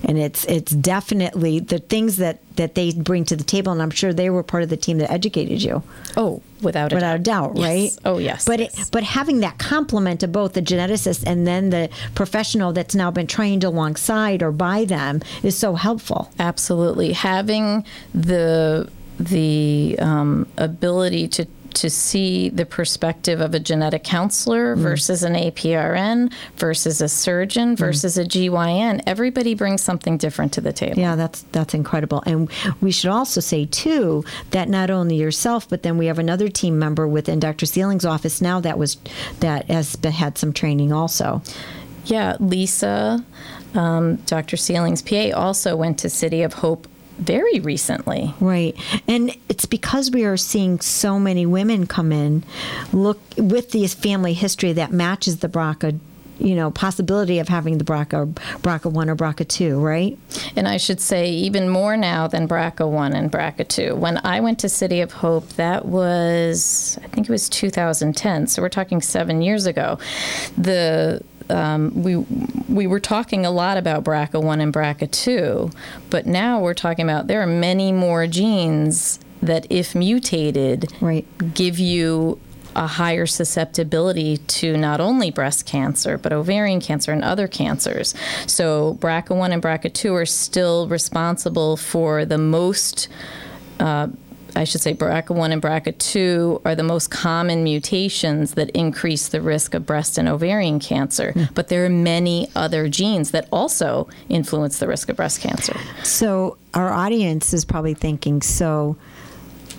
And 0.03 0.19
it's 0.19 0.45
it's 0.47 0.73
definitely 0.73 1.59
the 1.61 1.79
things 1.79 2.17
that, 2.19 2.39
that 2.57 2.75
they 2.75 2.93
bring 2.93 3.25
to 3.27 3.37
the 3.37 3.45
table 3.45 3.73
and 3.73 3.83
I'm 3.83 3.91
sure 3.91 4.13
they 4.13 4.31
were 4.31 4.43
part 4.43 4.63
of 4.63 4.69
the 4.69 4.77
team 4.77 4.99
that 4.99 5.11
educated 5.11 5.63
you. 5.63 5.83
Oh, 6.17 6.43
without 6.63 6.93
a 6.93 6.95
without 6.95 7.17
a 7.17 7.19
doubt. 7.19 7.55
doubt, 7.55 7.57
Yes. 7.59 7.67
right? 7.67 7.99
Oh, 8.05 8.19
yes, 8.19 8.45
But 8.45 8.61
yes. 8.61 8.79
it, 8.79 8.89
but 8.93 9.03
having 9.03 9.41
that 9.41 9.59
complement 9.59 10.23
of 10.23 10.33
both 10.33 10.53
the 10.55 10.63
geneticist 10.63 11.25
and 11.27 11.47
then 11.47 11.71
the 11.71 11.91
professional 12.15 12.73
that's 12.73 12.95
now 12.95 13.11
been 13.11 13.27
trained 13.27 13.65
alongside 13.65 14.43
or 14.43 14.53
by 14.53 14.85
them 14.85 15.21
is 15.43 15.57
so 15.57 15.75
helpful. 15.75 16.31
Absolutely, 16.39 17.13
having 17.13 17.85
the 18.15 18.89
the 19.19 19.97
um, 19.99 20.47
ability 20.59 21.27
to 21.27 21.47
to 21.77 21.91
see 21.91 22.49
the 22.49 22.65
perspective 22.65 23.41
of 23.41 23.55
a 23.55 23.61
genetic 23.61 24.03
counselor 24.03 24.75
versus 24.77 25.23
an 25.23 25.35
APRN 25.35 26.33
versus 26.57 27.03
a 27.03 27.09
surgeon 27.09 27.77
versus 27.77 28.17
a 28.17 28.25
GYN. 28.25 29.03
Everybody 29.07 29.55
brings 29.55 29.83
something 29.83 30.17
different 30.17 30.55
to 30.55 30.63
the 30.63 30.73
table. 30.73 30.99
Yeah, 30.99 31.17
that's 31.17 31.43
that's 31.53 31.75
incredible. 31.75 32.23
And 32.25 32.51
we 32.81 32.91
should 32.91 33.11
also 33.11 33.41
say 33.41 33.67
too 33.67 34.25
that 34.53 34.71
not 34.71 34.91
only 34.91 35.17
yourself, 35.17 35.69
but 35.69 35.83
then 35.83 35.99
we 35.99 36.07
have 36.07 36.19
another 36.19 36.49
team 36.49 36.79
member 36.79 37.07
within 37.07 37.41
Dr. 37.41 37.67
Sealing's 37.67 38.07
office 38.07 38.41
now 38.41 38.59
that 38.61 38.79
was 38.79 38.97
that 39.41 39.67
has 39.67 39.97
had 40.03 40.39
some 40.39 40.55
training 40.55 40.93
also. 40.93 41.43
Yeah, 42.07 42.37
Lisa, 42.41 43.23
um, 43.75 44.17
Dr. 44.27 44.57
Sealing's 44.57 45.03
PA, 45.03 45.37
also 45.39 45.77
went 45.77 45.99
to 45.99 46.09
City 46.09 46.43
of 46.43 46.55
Hope 46.55 46.89
very 47.19 47.61
recently. 47.61 48.35
Right. 48.41 48.77
And 49.09 49.37
it's 49.49 49.67
because 49.67 50.11
we 50.11 50.25
are 50.25 50.37
seeing 50.37 50.81
so 50.81 51.19
many 51.19 51.47
women 51.47 51.87
come 51.87 52.13
in 52.13 52.45
look 52.93 53.21
with 53.37 53.73
this 53.73 53.95
family 53.95 54.35
history 54.35 54.73
that 54.75 54.93
matches 54.93 55.39
the 55.39 55.49
BRCA, 55.49 55.99
you 56.39 56.55
know, 56.55 56.71
possibility 56.71 57.39
of 57.39 57.49
having 57.49 57.79
the 57.79 57.85
BRCA 57.85 58.33
BRCA 58.35 58.93
1 58.93 59.11
or 59.11 59.17
BRCA 59.17 59.49
2, 59.49 59.81
right? 59.81 60.19
And 60.55 60.69
I 60.69 60.77
should 60.77 61.01
say 61.01 61.31
even 61.31 61.69
more 61.69 61.97
now 61.97 62.27
than 62.27 62.47
BRCA 62.47 62.89
1 62.89 63.15
and 63.15 63.33
BRCA 63.33 63.67
2. 63.67 63.95
When 63.97 64.19
I 64.19 64.41
went 64.41 64.59
to 64.61 64.69
City 64.69 65.01
of 65.01 65.13
Hope, 65.13 65.49
that 65.51 65.87
was, 65.87 66.99
I 67.03 67.09
think 67.09 67.29
it 67.29 67.33
was 67.33 67.49
2010. 67.49 68.47
So 68.49 68.61
we're 68.61 68.69
talking 68.69 69.01
seven 69.01 69.41
years 69.41 69.67
ago. 69.67 69.99
The 70.59 71.23
um, 71.51 72.03
we 72.03 72.17
we 72.69 72.87
were 72.87 73.01
talking 73.01 73.47
a 73.47 73.51
lot 73.51 73.77
about 73.77 74.05
BRCA 74.05 74.43
1 74.43 74.61
and 74.61 74.73
BRCA 74.73 75.11
2, 75.11 75.71
but 76.11 76.27
now 76.27 76.61
we're 76.61 76.75
talking 76.75 77.05
about 77.05 77.27
there 77.27 77.41
are 77.43 77.47
many 77.47 77.93
more 77.93 78.27
genes 78.27 79.19
that, 79.43 79.67
if 79.71 79.95
mutated, 79.95 80.93
Right. 81.01 81.27
give 81.55 81.79
you 81.79 82.41
a 82.75 82.87
higher 82.87 83.25
susceptibility 83.25 84.37
to 84.37 84.77
not 84.77 85.01
only 85.01 85.31
breast 85.31 85.65
cancer 85.65 86.19
but 86.19 86.31
ovarian 86.33 86.79
cancer 86.81 87.11
and 87.11 87.25
other 87.25 87.49
cancers. 87.49 88.15
So 88.47 88.99
BRCA1 89.01 89.51
and 89.53 89.63
BRCA2 89.63 90.13
are 90.13 90.27
still 90.27 90.87
responsible 90.89 91.79
for 91.79 92.27
the 92.27 92.37
most 92.37 93.09
uh, 93.81 94.09
I 94.57 94.65
should 94.65 94.81
say 94.81 94.95
BRCA1 94.95 95.53
and 95.53 95.63
BRCA2 95.63 96.63
are 96.65 96.75
the 96.75 96.83
most 96.83 97.11
common 97.11 97.63
mutations 97.63 98.55
that 98.55 98.71
increase 98.71 99.29
the 99.29 99.41
risk 99.41 99.75
of 99.75 99.85
breast 99.85 100.19
and 100.19 100.29
ovarian 100.29 100.81
cancer. 100.81 101.33
Hmm. 101.33 101.45
But 101.55 101.69
there 101.69 101.85
are 101.85 101.91
many 101.91 102.49
other 102.57 102.89
genes 102.89 103.31
that 103.33 103.49
also 103.53 104.09
influence 104.29 104.79
the 104.79 104.89
risk 104.89 105.09
of 105.09 105.17
breast 105.17 105.41
cancer. 105.41 105.77
So 106.03 106.57
our 106.75 106.93
audience 106.93 107.53
is 107.53 107.65
probably 107.65 107.95
thinking, 107.95 108.41
so 108.43 108.97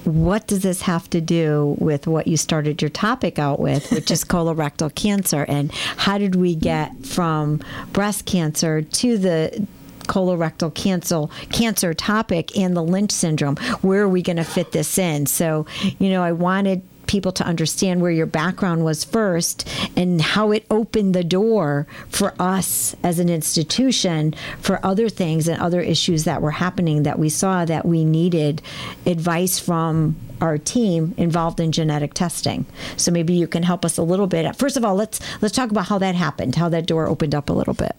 what 0.04 0.48
does 0.48 0.62
this 0.62 0.84
have 0.84 1.10
to 1.10 1.20
do 1.20 1.76
with 1.80 2.08
what 2.08 2.28
you 2.28 2.38
started 2.38 2.82
your 2.82 2.90
topic 2.90 3.40
out 3.40 3.60
with, 3.60 3.92
which 3.92 4.12
is 4.12 4.24
colorectal 4.24 4.94
cancer? 4.94 5.44
And 5.48 5.72
how 5.72 6.18
did 6.18 6.36
we 6.36 6.56
get 6.56 7.06
from 7.06 7.62
breast 7.94 8.26
cancer 8.26 8.82
to 8.82 9.18
the 9.18 9.68
colorectal 10.08 10.74
cancer 10.74 11.26
cancer 11.52 11.94
topic 11.94 12.58
and 12.58 12.76
the 12.76 12.84
Lynch 12.84 13.12
syndrome? 13.12 13.58
Where 13.82 14.04
are 14.04 14.10
we 14.10 14.22
going 14.22 14.38
to 14.38 14.44
fit 14.44 14.72
this 14.72 14.98
in? 14.98 15.26
So, 15.26 15.66
you 16.00 16.10
know, 16.10 16.24
I 16.24 16.32
wanted 16.32 16.82
people 17.08 17.32
to 17.32 17.44
understand 17.44 18.02
where 18.02 18.12
your 18.12 18.26
background 18.26 18.84
was 18.84 19.04
first 19.04 19.68
and 19.96 20.22
how 20.22 20.52
it 20.52 20.66
opened 20.70 21.16
the 21.16 21.24
door 21.24 21.88
for 22.10 22.34
us 22.38 22.96
as 23.04 23.18
an 23.20 23.30
institution 23.30 24.36
for 24.60 24.86
other 24.86 25.10
things 25.10 25.48
and 25.48 25.60
other 25.60 25.82
issues 25.82 26.26
that 26.26 26.42
were 26.42 26.52
happening 26.52 27.04
that 27.04 27.18
we 27.18 27.30
saw 27.30 27.66
that 27.66 27.86
we 27.86 28.06
needed 28.06 28.62
advice 29.06 29.58
from 29.58 30.16
our 30.40 30.58
team 30.58 31.16
involved 31.18 31.60
in 31.60 31.72
genetic 31.72 32.14
testing. 32.14 32.66
So 32.96 33.12
maybe 33.12 33.34
you 33.34 33.48
can 33.48 33.64
help 33.64 33.84
us 33.84 33.98
a 33.98 34.04
little 34.04 34.28
bit. 34.28 34.56
First 34.56 34.78
of 34.78 34.86
all, 34.86 34.96
let's 34.96 35.20
let's 35.42 35.56
talk 35.56 35.72
about 35.72 35.88
how 35.88 35.98
that 35.98 36.14
happened, 36.14 36.56
how 36.56 36.70
that 36.70 36.86
door 36.86 37.08
opened 37.08 37.34
up 37.34 37.50
a 37.50 37.54
little 37.54 37.74
bit. 37.74 37.96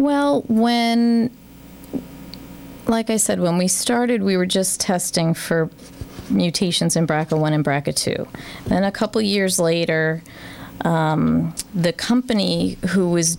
Well, 0.00 0.42
when 0.48 1.30
like 2.86 3.10
I 3.10 3.18
said, 3.18 3.38
when 3.38 3.58
we 3.58 3.68
started, 3.68 4.22
we 4.22 4.36
were 4.38 4.46
just 4.46 4.80
testing 4.80 5.34
for 5.34 5.70
mutations 6.30 6.96
in 6.96 7.06
BRCA1 7.06 7.52
and 7.52 7.64
BRCA2. 7.64 8.26
Then 8.66 8.82
a 8.82 8.90
couple 8.90 9.20
years 9.20 9.60
later, 9.60 10.22
um, 10.80 11.54
the 11.74 11.92
company 11.92 12.78
who 12.90 13.10
was 13.10 13.36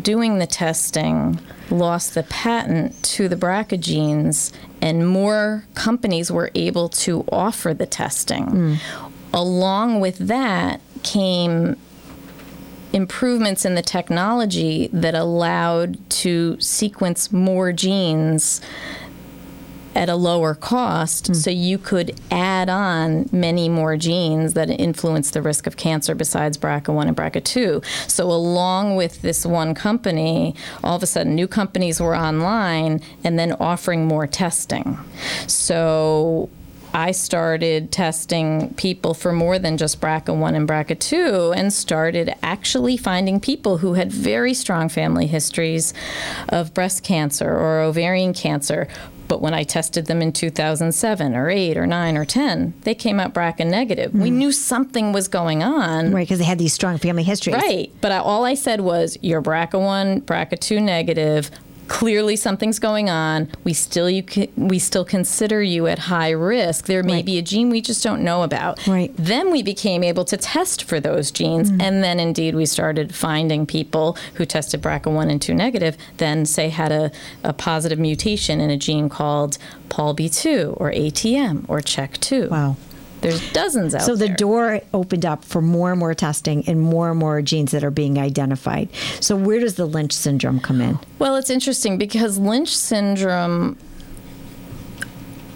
doing 0.00 0.38
the 0.38 0.46
testing 0.46 1.38
lost 1.70 2.14
the 2.14 2.22
patent 2.24 3.00
to 3.02 3.28
the 3.28 3.36
BRCA 3.36 3.78
genes, 3.78 4.52
and 4.80 5.06
more 5.06 5.66
companies 5.74 6.32
were 6.32 6.50
able 6.54 6.88
to 6.88 7.24
offer 7.30 7.74
the 7.74 7.86
testing. 7.86 8.46
Mm. 8.46 8.76
Along 9.34 10.00
with 10.00 10.16
that 10.18 10.80
came 11.02 11.76
improvements 12.92 13.64
in 13.64 13.74
the 13.74 13.82
technology 13.82 14.88
that 14.92 15.14
allowed 15.14 15.98
to 16.10 16.58
sequence 16.60 17.32
more 17.32 17.72
genes 17.72 18.60
at 19.94 20.08
a 20.08 20.14
lower 20.14 20.54
cost 20.54 21.30
mm. 21.30 21.36
so 21.36 21.50
you 21.50 21.76
could 21.76 22.18
add 22.30 22.68
on 22.68 23.28
many 23.32 23.68
more 23.68 23.96
genes 23.96 24.54
that 24.54 24.70
influence 24.70 25.30
the 25.30 25.42
risk 25.42 25.66
of 25.66 25.76
cancer 25.76 26.14
besides 26.14 26.56
BRCA1 26.56 27.08
and 27.08 27.16
BRCA2. 27.16 27.84
So 28.08 28.30
along 28.30 28.96
with 28.96 29.22
this 29.22 29.44
one 29.44 29.74
company, 29.74 30.54
all 30.84 30.96
of 30.96 31.02
a 31.02 31.06
sudden 31.06 31.34
new 31.34 31.48
companies 31.48 32.00
were 32.00 32.16
online 32.16 33.00
and 33.24 33.38
then 33.38 33.52
offering 33.54 34.06
more 34.06 34.26
testing. 34.26 34.98
So 35.46 36.48
I 36.92 37.12
started 37.12 37.92
testing 37.92 38.74
people 38.74 39.14
for 39.14 39.32
more 39.32 39.58
than 39.58 39.76
just 39.76 40.00
BRCA1 40.00 40.54
and 40.54 40.68
BRCA2 40.68 41.56
and 41.56 41.72
started 41.72 42.34
actually 42.42 42.96
finding 42.96 43.40
people 43.40 43.78
who 43.78 43.94
had 43.94 44.12
very 44.12 44.54
strong 44.54 44.88
family 44.88 45.26
histories 45.26 45.94
of 46.48 46.74
breast 46.74 47.04
cancer 47.04 47.50
or 47.50 47.80
ovarian 47.80 48.34
cancer, 48.34 48.88
but 49.30 49.40
when 49.40 49.54
I 49.54 49.62
tested 49.62 50.06
them 50.06 50.22
in 50.22 50.32
2007 50.32 51.36
or 51.36 51.48
8 51.48 51.76
or 51.76 51.86
9 51.86 52.16
or 52.16 52.24
10, 52.24 52.74
they 52.82 52.96
came 52.96 53.20
out 53.20 53.32
BRCA 53.32 53.64
negative. 53.64 54.10
Mm. 54.10 54.22
We 54.22 54.28
hmm. 54.30 54.38
knew 54.38 54.50
something 54.50 55.12
was 55.12 55.28
going 55.28 55.62
on. 55.62 56.12
Right, 56.12 56.22
because 56.22 56.40
they 56.40 56.44
had 56.44 56.58
these 56.58 56.72
strong 56.72 56.98
family 56.98 57.22
histories. 57.22 57.54
Right. 57.54 57.92
But 58.00 58.10
I, 58.10 58.18
all 58.18 58.44
I 58.44 58.54
said 58.54 58.80
was, 58.80 59.16
you're 59.20 59.40
BRCA1, 59.40 60.22
BRCA2 60.22 60.82
negative 60.82 61.52
clearly 61.90 62.36
something's 62.36 62.78
going 62.78 63.10
on. 63.10 63.48
We 63.64 63.74
still 63.74 64.08
you 64.08 64.22
can, 64.22 64.48
we 64.56 64.78
still 64.78 65.04
consider 65.04 65.60
you 65.60 65.88
at 65.88 65.98
high 65.98 66.30
risk. 66.30 66.86
There 66.86 67.02
may 67.02 67.14
right. 67.14 67.24
be 67.26 67.36
a 67.36 67.42
gene 67.42 67.68
we 67.68 67.80
just 67.80 68.02
don't 68.02 68.22
know 68.22 68.44
about. 68.44 68.86
Right. 68.86 69.12
Then 69.16 69.50
we 69.50 69.62
became 69.62 70.04
able 70.04 70.24
to 70.26 70.36
test 70.36 70.84
for 70.84 71.00
those 71.00 71.30
genes, 71.30 71.70
mm 71.70 71.80
and 71.80 72.04
then 72.04 72.20
indeed 72.20 72.54
we 72.54 72.66
started 72.66 73.14
finding 73.14 73.64
people 73.64 74.16
who 74.34 74.44
tested 74.44 74.82
BRCA1 74.82 75.30
and 75.30 75.40
2 75.40 75.54
negative, 75.54 75.96
then 76.18 76.44
say 76.44 76.68
had 76.68 76.92
a, 76.92 77.10
a 77.42 77.54
positive 77.54 77.98
mutation 77.98 78.60
in 78.60 78.68
a 78.68 78.76
gene 78.76 79.08
called 79.08 79.56
PALB2 79.88 80.74
or 80.76 80.92
ATM 80.92 81.64
or 81.68 81.80
CHEK2. 81.80 82.50
Wow. 82.50 82.76
There's 83.20 83.52
dozens 83.52 83.94
out 83.94 84.02
so 84.02 84.16
there. 84.16 84.28
So 84.28 84.32
the 84.32 84.36
door 84.36 84.80
opened 84.94 85.26
up 85.26 85.44
for 85.44 85.60
more 85.60 85.90
and 85.90 86.00
more 86.00 86.14
testing 86.14 86.66
and 86.68 86.80
more 86.80 87.10
and 87.10 87.18
more 87.18 87.42
genes 87.42 87.72
that 87.72 87.84
are 87.84 87.90
being 87.90 88.18
identified. 88.18 88.88
So 89.20 89.36
where 89.36 89.60
does 89.60 89.74
the 89.74 89.86
Lynch 89.86 90.12
syndrome 90.12 90.60
come 90.60 90.80
in? 90.80 90.98
Well, 91.18 91.36
it's 91.36 91.50
interesting 91.50 91.98
because 91.98 92.38
Lynch 92.38 92.74
syndrome 92.76 93.76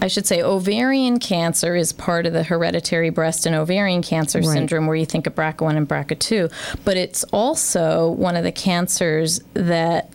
I 0.05 0.09
should 0.09 0.27
say 0.27 0.43
ovarian 0.43 1.19
cancer 1.19 1.75
is 1.75 1.95
part 1.95 2.27
of 2.27 2.35
the 2.35 2.43
hereditary 2.43 3.09
breast 3.09 3.47
and 3.47 3.57
ovarian 3.57 4.03
cancer 4.03 4.41
right. 4.41 4.49
syndrome 4.49 4.87
where 4.87 4.97
you 4.97 5.07
think 5.07 5.27
of 5.27 5.35
BRCA1 5.35 5.79
and 5.79 5.89
BRCA2, 5.89 6.53
but 6.85 6.99
it's 6.99 7.25
also 7.33 8.11
one 8.11 8.37
of 8.37 8.45
the 8.45 8.53
cancers 8.53 9.41
that 9.55 10.13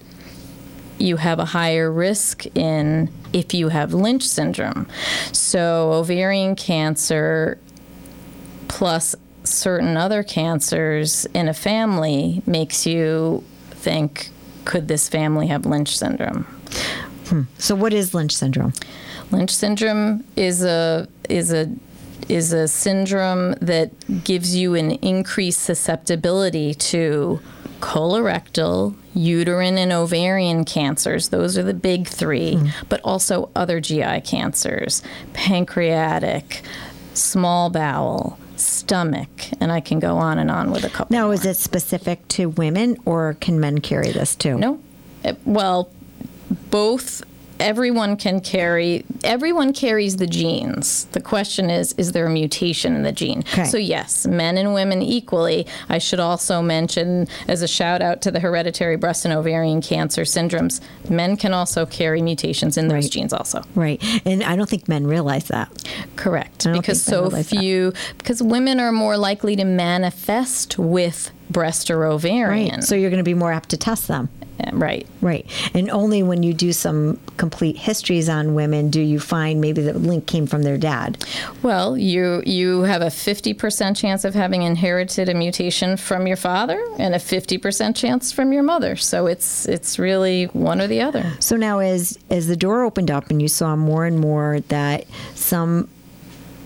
you 0.99 1.17
have 1.17 1.39
a 1.39 1.45
higher 1.45 1.91
risk 1.91 2.45
in 2.55 3.09
if 3.33 3.53
you 3.53 3.69
have 3.69 3.93
Lynch 3.93 4.27
syndrome. 4.27 4.87
So, 5.31 5.93
ovarian 5.93 6.55
cancer 6.55 7.57
plus 8.67 9.15
certain 9.43 9.97
other 9.97 10.23
cancers 10.23 11.25
in 11.33 11.47
a 11.47 11.53
family 11.53 12.41
makes 12.45 12.85
you 12.85 13.43
think 13.71 14.29
could 14.65 14.87
this 14.87 15.09
family 15.09 15.47
have 15.47 15.65
Lynch 15.65 15.97
syndrome? 15.97 16.43
Hmm. 17.27 17.41
So, 17.57 17.75
what 17.75 17.93
is 17.93 18.13
Lynch 18.13 18.35
syndrome? 18.35 18.73
Lynch 19.31 19.51
syndrome 19.51 20.23
is 20.35 20.63
a 20.63 21.07
is 21.29 21.53
a 21.53 21.71
is 22.27 22.53
a 22.53 22.67
syndrome 22.67 23.53
that 23.61 24.23
gives 24.23 24.55
you 24.55 24.75
an 24.75 24.91
increased 24.91 25.61
susceptibility 25.61 26.73
to 26.75 27.39
colorectal, 27.79 28.95
uterine, 29.13 29.77
and 29.77 29.91
ovarian 29.91 30.65
cancers. 30.65 31.29
Those 31.29 31.57
are 31.57 31.63
the 31.63 31.73
big 31.73 32.07
three, 32.07 32.55
mm. 32.55 32.71
but 32.89 33.01
also 33.03 33.49
other 33.55 33.79
GI 33.79 34.21
cancers, 34.21 35.01
pancreatic, 35.33 36.61
small 37.13 37.69
bowel, 37.69 38.37
stomach, 38.55 39.29
and 39.59 39.71
I 39.71 39.79
can 39.79 39.99
go 39.99 40.17
on 40.17 40.37
and 40.37 40.51
on 40.51 40.71
with 40.71 40.83
a 40.83 40.89
couple. 40.89 41.15
Now, 41.15 41.25
more. 41.25 41.33
is 41.33 41.45
it 41.45 41.57
specific 41.57 42.27
to 42.29 42.49
women 42.49 42.97
or 43.05 43.35
can 43.35 43.59
men 43.59 43.79
carry 43.79 44.11
this 44.11 44.35
too? 44.35 44.57
No. 44.57 44.79
Well, 45.45 45.89
both 46.69 47.23
everyone 47.59 48.15
can 48.15 48.39
carry 48.39 49.05
everyone 49.23 49.73
carries 49.73 50.17
the 50.17 50.27
genes. 50.27 51.05
The 51.05 51.21
question 51.21 51.69
is 51.69 51.93
is 51.93 52.11
there 52.11 52.25
a 52.25 52.29
mutation 52.29 52.95
in 52.95 53.03
the 53.03 53.11
gene? 53.11 53.39
Okay. 53.39 53.65
so 53.65 53.77
yes 53.77 54.25
men 54.25 54.57
and 54.57 54.73
women 54.73 55.01
equally. 55.01 55.67
I 55.89 55.97
should 55.97 56.19
also 56.19 56.61
mention 56.61 57.27
as 57.47 57.61
a 57.61 57.67
shout 57.67 58.01
out 58.01 58.21
to 58.23 58.31
the 58.31 58.39
hereditary 58.39 58.95
breast 58.95 59.25
and 59.25 59.33
ovarian 59.33 59.81
cancer 59.81 60.23
syndromes 60.23 60.81
men 61.09 61.37
can 61.37 61.53
also 61.53 61.85
carry 61.85 62.21
mutations 62.21 62.77
in 62.77 62.87
those 62.87 63.05
right. 63.05 63.11
genes 63.11 63.33
also. 63.33 63.63
Right. 63.75 64.01
And 64.25 64.43
i 64.43 64.55
don't 64.55 64.69
think 64.69 64.87
men 64.87 65.05
realize 65.07 65.47
that. 65.49 65.69
Correct. 66.15 66.67
Because 66.71 67.01
so 67.01 67.29
few 67.29 67.91
that. 67.91 68.13
because 68.17 68.41
women 68.41 68.79
are 68.79 68.91
more 68.91 69.17
likely 69.17 69.55
to 69.55 69.65
manifest 69.65 70.77
with 70.77 71.31
breast 71.49 71.89
or 71.89 72.05
ovarian. 72.05 72.75
Right. 72.75 72.83
so 72.83 72.95
you're 72.95 73.09
going 73.09 73.23
to 73.23 73.23
be 73.23 73.33
more 73.33 73.51
apt 73.51 73.69
to 73.69 73.77
test 73.77 74.07
them 74.07 74.29
Right. 74.73 75.07
Right. 75.21 75.45
And 75.73 75.89
only 75.89 76.23
when 76.23 76.43
you 76.43 76.53
do 76.53 76.73
some 76.73 77.19
complete 77.37 77.77
histories 77.77 78.29
on 78.29 78.55
women 78.55 78.89
do 78.89 79.01
you 79.01 79.19
find 79.19 79.61
maybe 79.61 79.81
the 79.81 79.93
link 79.93 80.27
came 80.27 80.47
from 80.47 80.63
their 80.63 80.77
dad. 80.77 81.23
Well, 81.63 81.97
you 81.97 82.41
you 82.45 82.81
have 82.81 83.01
a 83.01 83.07
50% 83.07 83.97
chance 83.97 84.25
of 84.25 84.33
having 84.33 84.63
inherited 84.63 85.29
a 85.29 85.33
mutation 85.33 85.97
from 85.97 86.27
your 86.27 86.37
father 86.37 86.81
and 86.97 87.13
a 87.13 87.17
50% 87.17 87.95
chance 87.95 88.31
from 88.31 88.53
your 88.53 88.63
mother. 88.63 88.95
So 88.95 89.27
it's 89.27 89.65
it's 89.67 89.99
really 89.99 90.45
one 90.45 90.81
or 90.81 90.87
the 90.87 91.01
other. 91.01 91.25
So 91.39 91.55
now 91.55 91.79
as 91.79 92.17
as 92.29 92.47
the 92.47 92.57
door 92.57 92.83
opened 92.83 93.11
up 93.11 93.29
and 93.29 93.41
you 93.41 93.47
saw 93.47 93.75
more 93.75 94.05
and 94.05 94.19
more 94.19 94.59
that 94.69 95.05
some 95.35 95.89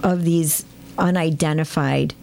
of 0.04 0.24
these 0.24 0.66
unidentified 0.98 2.14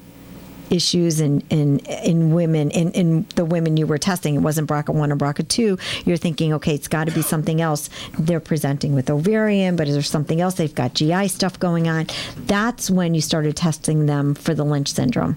issues 0.70 1.20
in 1.20 1.42
in, 1.50 1.78
in 1.80 2.32
women 2.32 2.70
in, 2.70 2.90
in 2.92 3.26
the 3.34 3.44
women 3.44 3.76
you 3.76 3.86
were 3.86 3.98
testing. 3.98 4.34
It 4.34 4.40
wasn't 4.40 4.68
BRCA1 4.68 5.12
or 5.12 5.16
BRCA2. 5.16 6.06
You're 6.06 6.16
thinking, 6.16 6.52
okay, 6.54 6.74
it's 6.74 6.88
got 6.88 7.06
to 7.06 7.12
be 7.12 7.22
something 7.22 7.60
else. 7.60 7.90
They're 8.18 8.40
presenting 8.40 8.94
with 8.94 9.10
ovarian, 9.10 9.76
but 9.76 9.88
is 9.88 9.94
there 9.94 10.02
something 10.02 10.40
else? 10.40 10.54
They've 10.54 10.74
got 10.74 10.94
GI 10.94 11.28
stuff 11.28 11.58
going 11.58 11.88
on. 11.88 12.06
That's 12.36 12.90
when 12.90 13.14
you 13.14 13.20
started 13.20 13.56
testing 13.56 14.06
them 14.06 14.34
for 14.34 14.54
the 14.54 14.64
Lynch 14.64 14.92
syndrome. 14.92 15.36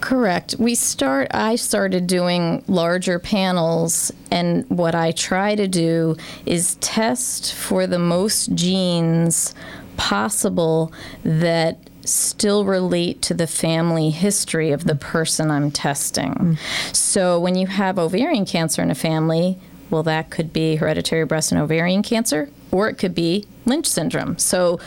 Correct. 0.00 0.54
We 0.58 0.74
start 0.74 1.28
I 1.32 1.56
started 1.56 2.06
doing 2.06 2.64
larger 2.68 3.18
panels 3.18 4.12
and 4.30 4.68
what 4.70 4.94
I 4.94 5.12
try 5.12 5.54
to 5.54 5.68
do 5.68 6.16
is 6.46 6.76
test 6.76 7.54
for 7.54 7.86
the 7.86 7.98
most 7.98 8.54
genes 8.54 9.54
possible 9.96 10.92
that 11.24 11.89
still 12.04 12.64
relate 12.64 13.22
to 13.22 13.34
the 13.34 13.46
family 13.46 14.10
history 14.10 14.70
of 14.70 14.84
the 14.84 14.94
person 14.94 15.50
I'm 15.50 15.70
testing. 15.70 16.34
Mm. 16.34 16.94
So 16.96 17.38
when 17.38 17.54
you 17.54 17.66
have 17.66 17.98
ovarian 17.98 18.46
cancer 18.46 18.82
in 18.82 18.90
a 18.90 18.94
family, 18.94 19.58
well, 19.90 20.02
that 20.04 20.30
could 20.30 20.52
be 20.52 20.76
hereditary 20.76 21.24
breast 21.24 21.52
and 21.52 21.60
ovarian 21.60 22.02
cancer, 22.02 22.48
or 22.70 22.88
it 22.88 22.94
could 22.94 23.14
be 23.14 23.44
Lynch 23.66 23.86
syndrome. 23.86 24.38
So 24.38 24.80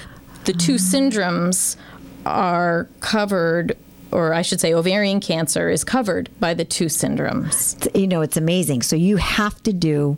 the 0.46 0.53
two 0.53 0.75
syndromes 0.75 1.75
are 2.25 2.88
covered 3.00 3.77
or 4.13 4.34
I 4.34 4.43
should 4.43 4.62
say, 4.62 4.74
ovarian 4.74 5.20
cancer 5.20 5.70
is 5.70 5.84
covered 5.84 6.29
by 6.39 6.53
the 6.53 6.63
two 6.63 6.86
syndromes. 6.86 7.89
You 8.00 8.08
know, 8.08 8.22
it's 8.22 8.38
amazing. 8.38 8.84
So 8.84 8.96
you 8.96 9.17
have 9.17 9.62
to 9.63 9.74
do. 9.74 10.17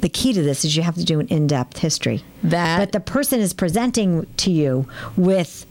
The 0.00 0.08
key 0.08 0.32
to 0.32 0.42
this 0.42 0.64
is 0.64 0.76
you 0.76 0.82
have 0.82 0.96
to 0.96 1.04
do 1.04 1.20
an 1.20 1.28
in-depth 1.28 1.78
history. 1.78 2.24
That 2.42 2.78
but 2.78 2.92
the 2.92 3.00
person 3.00 3.40
is 3.40 3.52
presenting 3.52 4.26
to 4.38 4.50
you 4.50 4.88
with 5.16 5.64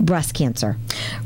breast 0.00 0.34
cancer. 0.34 0.76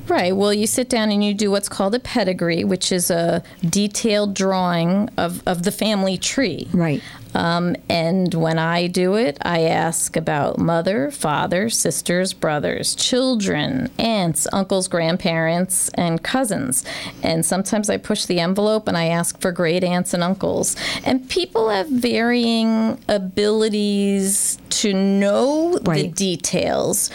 Right. 0.08 0.36
Well, 0.36 0.52
you 0.52 0.66
sit 0.66 0.88
down 0.88 1.10
and 1.10 1.24
you 1.24 1.32
do 1.32 1.50
what's 1.50 1.68
called 1.68 1.94
a 1.94 2.00
pedigree, 2.00 2.64
which 2.64 2.92
is 2.92 3.10
a 3.10 3.42
detailed 3.68 4.34
drawing 4.34 5.08
of, 5.16 5.42
of 5.46 5.62
the 5.62 5.72
family 5.72 6.18
tree. 6.18 6.68
Right. 6.72 7.02
Um, 7.34 7.74
and 7.88 8.32
when 8.32 8.58
I 8.58 8.86
do 8.86 9.14
it, 9.14 9.38
I 9.42 9.62
ask 9.62 10.16
about 10.16 10.58
mother, 10.58 11.10
father, 11.10 11.68
sisters, 11.68 12.32
brothers, 12.32 12.94
children, 12.94 13.90
aunts, 13.98 14.46
uncles, 14.52 14.86
grandparents, 14.88 15.88
and 15.90 16.22
cousins. 16.22 16.84
And 17.22 17.44
sometimes 17.44 17.90
I 17.90 17.96
push 17.96 18.26
the 18.26 18.38
envelope 18.38 18.86
and 18.86 18.96
I 18.96 19.06
ask 19.06 19.40
for 19.40 19.50
great 19.50 19.82
aunts 19.82 20.14
and 20.14 20.22
uncles. 20.22 20.76
And 21.04 21.28
people 21.28 21.70
have 21.70 21.88
varying 21.88 23.00
abilities 23.08 24.58
to 24.70 24.92
know 24.92 25.78
the 25.78 26.08
details. 26.08 27.10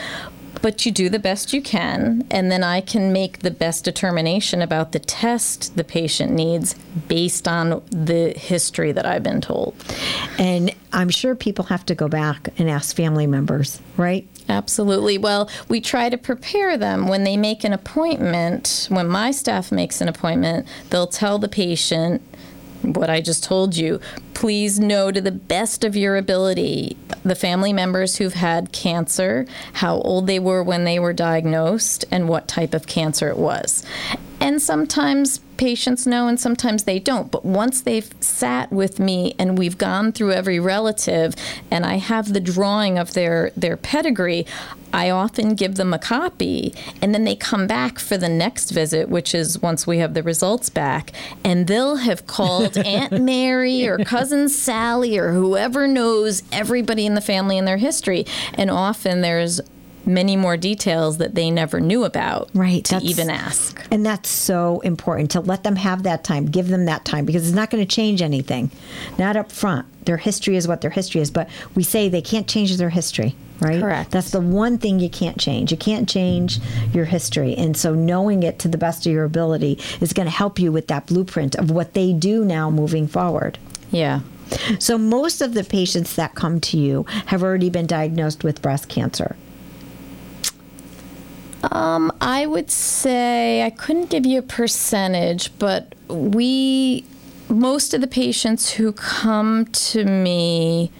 But 0.62 0.86
you 0.86 0.92
do 0.92 1.10
the 1.10 1.20
best 1.20 1.54
you 1.54 1.62
can, 1.62 2.28
and 2.30 2.52
then 2.52 2.64
I 2.64 2.82
can 2.82 3.14
make 3.14 3.40
the 3.40 3.52
best 3.52 3.86
determination 3.86 4.62
about 4.62 4.92
the 4.92 5.00
test 5.00 5.76
the 5.78 5.84
patient 5.84 6.32
needs 6.32 6.76
based 7.08 7.48
on 7.48 7.82
the 7.92 8.34
history 8.36 8.92
that 8.92 9.06
I've 9.06 9.24
been 9.24 9.42
told. 9.42 9.76
And 10.38 10.76
I'm 10.92 11.10
sure 11.10 11.36
people 11.36 11.66
have 11.66 11.86
to 11.88 11.96
go 11.96 12.08
back 12.08 12.50
and 12.58 12.70
ask 12.70 12.96
family 12.96 13.28
members, 13.28 13.82
right? 13.96 14.28
Absolutely. 14.50 15.18
Well, 15.18 15.50
we 15.68 15.80
try 15.80 16.10
to 16.10 16.18
prepare 16.18 16.78
them 16.78 17.08
when 17.08 17.24
they 17.24 17.38
make 17.38 17.64
an 17.64 17.72
appointment. 17.72 18.88
When 18.90 19.08
my 19.08 19.32
staff 19.32 19.72
makes 19.72 20.02
an 20.02 20.08
appointment, 20.08 20.68
they'll 20.90 21.08
tell 21.08 21.38
the 21.38 21.48
patient 21.48 22.22
what 22.82 23.10
I 23.10 23.22
just 23.22 23.44
told 23.44 23.76
you. 23.76 24.00
Please 24.34 24.80
know 24.80 25.12
to 25.12 25.22
the 25.22 25.32
best 25.32 25.84
of 25.84 25.96
your 25.96 26.16
ability 26.16 26.98
the 27.24 27.36
family 27.36 27.74
members 27.74 28.18
who've 28.18 28.34
had 28.34 28.72
cancer, 28.72 29.46
how 29.74 29.98
old 30.00 30.28
they 30.28 30.40
were 30.40 30.64
when 30.64 30.86
they 30.86 31.00
were 31.00 31.14
diagnosed, 31.14 32.06
and 32.12 32.30
what 32.30 32.48
type 32.48 32.74
of 32.74 32.88
cancer 32.88 33.28
it 33.30 33.38
was. 33.38 33.86
And 34.40 34.62
sometimes 34.62 35.40
patients 35.58 36.08
know 36.08 36.28
and 36.28 36.40
sometimes 36.40 36.86
they 36.86 37.00
don't. 37.00 37.30
But 37.30 37.44
once 37.44 37.82
they've 37.82 38.10
sat 38.22 38.72
with 38.72 38.98
me 38.98 39.36
and 39.38 39.58
we've 39.58 39.78
gone 39.78 40.14
through 40.14 40.32
every 40.32 40.60
relative 40.60 41.36
and 41.70 41.86
I 41.86 41.96
have 41.96 42.32
the 42.32 42.40
drawing 42.40 42.98
of 42.98 43.14
their, 43.14 43.52
their 43.58 43.76
pedigree, 43.76 44.46
I 44.94 45.10
often 45.10 45.56
give 45.56 45.76
them 45.76 45.94
a 45.94 46.00
copy 46.00 46.74
and 47.02 47.14
then 47.14 47.26
they 47.26 47.36
come 47.36 47.68
back 47.68 48.00
for 48.00 48.18
the 48.18 48.30
next 48.30 48.72
visit, 48.72 49.10
which 49.10 49.36
is 49.36 49.62
once 49.62 49.86
we 49.86 49.98
have 49.98 50.14
the 50.14 50.24
results 50.24 50.70
back, 50.70 51.12
and 51.44 51.68
they'll 51.68 51.98
have 51.98 52.26
called 52.26 52.78
Aunt 52.86 53.22
Mary 53.22 53.86
or 53.86 53.98
Cousin 54.00 54.48
Sally 54.48 55.18
or 55.18 55.34
whoever 55.34 55.88
knows 55.88 56.42
everybody 56.52 57.06
in 57.06 57.16
the 57.16 57.22
family 57.22 57.58
and 57.58 57.68
their 57.68 57.78
history. 57.78 58.26
And 58.54 58.72
often 58.72 59.22
there's 59.22 59.60
many 60.10 60.36
more 60.36 60.58
details 60.58 61.20
that 61.20 61.36
they 61.36 61.52
never 61.52 61.80
knew 61.80 62.04
about 62.04 62.50
Right, 62.54 62.84
to 62.86 62.98
even 62.98 63.30
ask. 63.30 63.86
And 63.92 64.06
that's 64.06 64.30
so 64.30 64.80
important 64.82 65.32
to 65.32 65.40
let 65.40 65.64
them 65.64 65.76
have 65.76 66.04
that 66.04 66.24
time, 66.24 66.48
give 66.48 66.68
them 66.68 66.86
that 66.86 67.06
time 67.06 67.26
because 67.26 67.48
it's 67.48 67.56
not 67.56 67.70
going 67.70 67.86
to 67.86 67.96
change 67.96 68.22
anything. 68.22 68.72
Not 69.18 69.38
up 69.38 69.52
front. 69.52 69.86
Their 70.06 70.18
history 70.18 70.56
is 70.56 70.68
what 70.68 70.82
their 70.82 70.90
history 70.90 71.22
is, 71.22 71.30
but 71.30 71.50
we 71.76 71.84
say 71.84 72.10
they 72.10 72.22
can't 72.22 72.48
change 72.48 72.76
their 72.78 72.90
history, 72.90 73.36
right? 73.60 73.80
Correct. 73.80 74.12
That's 74.12 74.32
the 74.32 74.42
one 74.42 74.80
thing 74.80 75.00
you 75.00 75.10
can't 75.10 75.40
change. 75.40 75.72
You 75.72 75.78
can't 75.78 76.10
change 76.10 76.60
your 76.94 77.06
history. 77.06 77.56
And 77.56 77.78
so 77.78 77.94
knowing 77.94 78.42
it 78.42 78.58
to 78.60 78.68
the 78.68 78.78
best 78.78 79.06
of 79.06 79.12
your 79.12 79.26
ability 79.26 79.80
is 80.02 80.14
going 80.14 80.26
to 80.26 80.32
help 80.32 80.58
you 80.58 80.72
with 80.72 80.88
that 80.88 81.06
blueprint 81.06 81.56
of 81.56 81.70
what 81.70 81.94
they 81.94 82.14
do 82.14 82.44
now 82.44 82.72
moving 82.72 83.08
forward. 83.08 83.60
Yeah. 83.92 84.22
So 84.80 84.98
most 84.98 85.42
of 85.42 85.54
the 85.54 85.64
patients 85.64 86.16
that 86.16 86.34
come 86.34 86.60
to 86.62 86.78
you 86.78 87.06
have 87.28 87.44
already 87.44 87.70
been 87.70 87.86
diagnosed 87.86 88.44
with 88.44 88.64
breast 88.64 88.90
cancer. 88.90 89.36
Um, 91.64 92.12
I 92.22 92.46
would 92.46 92.72
say 92.72 93.64
I 93.64 93.70
couldn't 93.70 94.10
give 94.10 94.26
you 94.26 94.40
a 94.40 94.44
percentage, 94.44 95.58
but 95.60 95.94
we 96.08 97.06
most 97.50 97.94
of 97.94 98.02
the 98.02 98.08
patients 98.08 98.72
who 98.72 98.92
come 98.94 99.66
to 99.66 100.06
me 100.06 100.92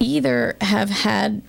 either 0.00 0.56
have 0.60 0.88
had 0.90 1.42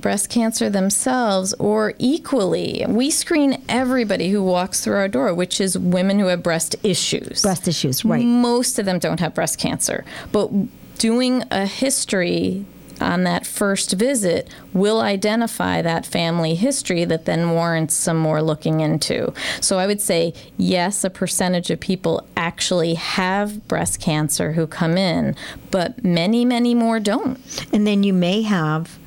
breast 0.00 0.28
cancer 0.28 0.68
themselves 0.68 1.54
or 1.54 1.94
equally 1.98 2.84
we 2.88 3.08
screen 3.10 3.62
everybody 3.68 4.30
who 4.30 4.42
walks 4.42 4.82
through 4.82 4.96
our 4.96 5.06
door 5.06 5.32
which 5.32 5.60
is 5.60 5.78
women 5.78 6.18
who 6.18 6.26
have 6.26 6.42
breast 6.42 6.74
issues 6.82 7.42
Breast 7.42 7.68
issues, 7.68 8.04
right. 8.04 8.24
most 8.24 8.78
of 8.80 8.84
them 8.84 8.98
don't 8.98 9.20
have 9.20 9.32
breast 9.34 9.58
cancer, 9.58 10.04
but 10.32 10.50
doing 10.98 11.44
a 11.50 11.66
history 11.66 12.66
on 13.00 13.24
that 13.24 13.46
first 13.46 13.92
visit 13.92 14.48
will 14.72 15.00
identify 15.00 15.82
that 15.82 16.06
family 16.06 16.54
history 16.54 17.04
that 17.04 17.24
then 17.24 17.50
warrants 17.50 17.94
some 17.94 18.18
more 18.18 18.42
looking 18.42 18.80
into. 18.80 19.32
So 19.60 19.78
I 19.78 19.86
would 19.86 20.00
say 20.00 20.34
yes, 20.56 21.04
a 21.04 21.10
percentage 21.10 21.70
of 21.70 21.80
people 21.80 22.26
actually 22.36 22.94
have 22.94 23.66
breast 23.68 24.00
cancer 24.00 24.52
who 24.52 24.66
come 24.66 24.96
in, 24.96 25.34
but 25.70 26.04
many, 26.04 26.44
many 26.44 26.74
more 26.74 27.00
don't. 27.00 27.38
And 27.72 27.86
then 27.86 28.02
you 28.02 28.12
may 28.12 28.42
have 28.42 28.98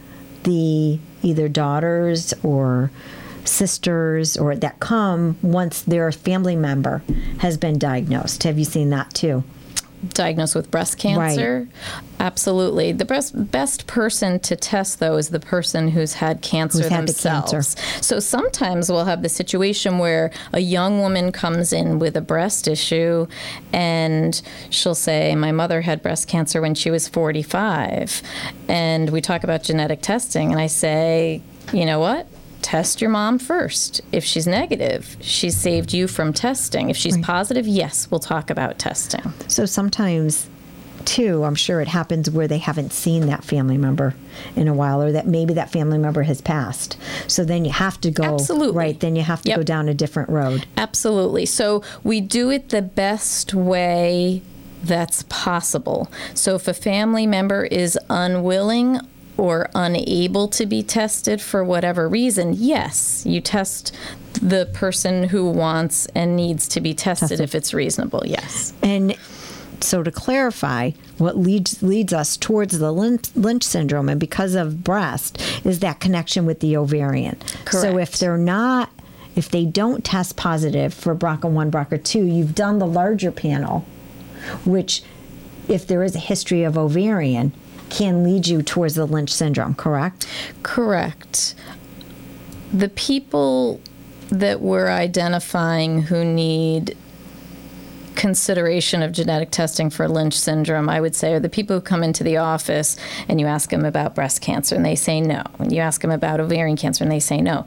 the 0.43 0.99
either 1.23 1.47
daughters 1.47 2.33
or 2.43 2.91
sisters 3.43 4.37
or 4.37 4.55
that 4.55 4.79
come 4.79 5.37
once 5.41 5.81
their 5.81 6.11
family 6.11 6.55
member 6.55 7.03
has 7.39 7.57
been 7.57 7.77
diagnosed. 7.77 8.43
Have 8.43 8.57
you 8.57 8.65
seen 8.65 8.89
that 8.89 9.13
too? 9.13 9.43
Diagnosed 10.13 10.55
with 10.55 10.71
breast 10.71 10.97
cancer? 10.97 11.67
Absolutely. 12.19 12.91
The 12.91 13.05
best 13.05 13.51
best 13.51 13.87
person 13.87 14.39
to 14.41 14.55
test 14.55 14.99
though 14.99 15.17
is 15.17 15.29
the 15.29 15.39
person 15.39 15.89
who's 15.89 16.13
had 16.13 16.41
cancer 16.41 16.83
Who's 16.83 16.87
had 16.87 17.03
the 17.03 17.13
themselves. 17.13 17.75
cancer. 17.75 18.01
So 18.01 18.19
sometimes 18.19 18.91
we'll 18.91 19.05
have 19.05 19.21
the 19.21 19.29
situation 19.29 19.99
where 19.99 20.31
a 20.53 20.59
young 20.59 20.99
woman 20.99 21.31
comes 21.31 21.73
in 21.73 21.99
with 21.99 22.15
a 22.15 22.21
breast 22.21 22.67
issue 22.67 23.27
and 23.73 24.41
she'll 24.69 24.95
say 24.95 25.35
my 25.35 25.51
mother 25.51 25.81
had 25.81 26.01
breast 26.01 26.27
cancer 26.27 26.61
when 26.61 26.75
she 26.75 26.89
was 26.89 27.07
45 27.07 28.21
and 28.67 29.09
we 29.09 29.21
talk 29.21 29.43
about 29.43 29.63
genetic 29.63 30.01
testing 30.01 30.51
and 30.51 30.59
I 30.59 30.67
say, 30.67 31.41
you 31.73 31.85
know 31.85 31.99
what? 31.99 32.27
Test 32.61 32.99
your 33.01 33.09
mom 33.11 33.37
first. 33.39 34.01
If 34.11 34.23
she's 34.23 34.47
negative, 34.47 35.17
she's 35.21 35.55
saved 35.55 35.93
you 35.93 36.07
from 36.07 36.33
testing. 36.33 36.89
If 36.89 36.97
she's 36.97 37.17
positive, 37.19 37.67
yes, 37.67 38.09
we'll 38.09 38.19
talk 38.19 38.49
about 38.49 38.79
testing. 38.79 39.21
So 39.47 39.65
sometimes 39.65 40.49
too, 41.05 41.43
I'm 41.43 41.53
sure 41.53 41.81
it 41.81 41.87
happens 41.87 42.31
where 42.31 42.47
they 42.47 42.57
haven't 42.57 42.91
seen 42.91 43.27
that 43.27 43.43
family 43.43 43.77
member 43.77 44.15
in 44.55 44.67
a 44.67 44.73
while 44.73 44.99
or 45.01 45.11
that 45.11 45.27
maybe 45.27 45.53
that 45.53 45.71
family 45.71 45.99
member 45.99 46.23
has 46.23 46.41
passed. 46.41 46.97
So 47.27 47.45
then 47.45 47.63
you 47.63 47.71
have 47.71 48.01
to 48.01 48.09
go 48.09 48.33
Absolutely. 48.33 48.75
right, 48.75 48.99
then 48.99 49.15
you 49.15 49.21
have 49.21 49.43
to 49.43 49.49
Yep. 49.49 49.57
go 49.57 49.63
down 49.63 49.87
a 49.87 49.93
different 49.93 50.29
road. 50.29 50.65
Absolutely. 50.77 51.45
So 51.45 51.83
we 52.03 52.21
do 52.21 52.49
it 52.49 52.69
the 52.69 52.81
best 52.81 53.53
way 53.53 54.41
that's 54.83 55.23
possible. 55.29 56.09
So 56.33 56.55
if 56.55 56.67
a 56.67 56.73
family 56.73 57.27
member 57.27 57.65
is 57.65 57.99
unwilling 58.09 58.99
or 59.37 59.69
unable 59.75 60.47
to 60.47 60.65
be 60.65 60.81
tested 60.81 61.41
for 61.41 61.63
whatever 61.63 62.07
reason, 62.07 62.53
yes, 62.53 63.25
you 63.25 63.41
test 63.41 63.93
the 64.41 64.69
person 64.73 65.25
who 65.25 65.49
wants 65.49 66.05
and 66.07 66.35
needs 66.35 66.67
to 66.69 66.81
be 66.81 66.93
tested, 66.93 67.29
Tested. 67.29 67.43
if 67.43 67.55
it's 67.55 67.73
reasonable. 67.73 68.23
Yes. 68.25 68.73
And 68.81 69.15
so 69.81 70.03
to 70.03 70.11
clarify, 70.11 70.91
what 71.17 71.37
leads 71.37 71.83
leads 71.83 72.13
us 72.13 72.37
towards 72.37 72.79
the 72.79 72.91
Lynch, 72.91 73.35
Lynch 73.35 73.63
syndrome, 73.63 74.09
and 74.09 74.19
because 74.19 74.55
of 74.55 74.83
breast, 74.83 75.41
is 75.65 75.79
that 75.79 75.99
connection 75.99 76.45
with 76.45 76.59
the 76.59 76.77
ovarian. 76.77 77.37
Correct. 77.65 77.71
So 77.71 77.97
if 77.97 78.17
they're 78.17 78.37
not, 78.37 78.89
if 79.35 79.49
they 79.49 79.65
don't 79.65 80.03
test 80.03 80.37
positive 80.37 80.93
for 80.93 81.13
BRCA1, 81.15 81.71
BRCA2, 81.71 82.35
you've 82.35 82.55
done 82.55 82.79
the 82.79 82.87
larger 82.87 83.31
panel, 83.31 83.85
which, 84.65 85.03
if 85.67 85.85
there 85.85 86.03
is 86.03 86.15
a 86.15 86.19
history 86.19 86.63
of 86.63 86.77
ovarian, 86.77 87.53
can 87.89 88.23
lead 88.23 88.47
you 88.47 88.61
towards 88.61 88.95
the 88.95 89.05
Lynch 89.05 89.31
syndrome. 89.31 89.75
Correct? 89.75 90.27
Correct. 90.63 91.55
The 92.73 92.89
people 92.89 93.79
that 94.29 94.61
we're 94.61 94.89
identifying 94.89 96.03
who 96.03 96.25
need 96.25 96.97
consideration 98.15 99.03
of 99.03 99.11
genetic 99.11 99.51
testing 99.51 99.89
for 99.89 100.07
Lynch 100.07 100.33
syndrome, 100.33 100.89
I 100.89 100.99
would 100.99 101.15
say, 101.15 101.33
are 101.33 101.39
the 101.39 101.49
people 101.49 101.75
who 101.75 101.81
come 101.81 102.03
into 102.03 102.23
the 102.23 102.37
office 102.37 102.97
and 103.27 103.39
you 103.39 103.45
ask 103.45 103.69
them 103.69 103.85
about 103.85 104.15
breast 104.15 104.41
cancer 104.41 104.75
and 104.75 104.85
they 104.85 104.95
say 104.95 105.21
no. 105.21 105.43
And 105.59 105.71
you 105.71 105.81
ask 105.81 106.01
them 106.01 106.11
about 106.11 106.39
ovarian 106.39 106.77
cancer 106.77 107.03
and 107.03 107.11
they 107.11 107.19
say 107.19 107.41
no. 107.41 107.65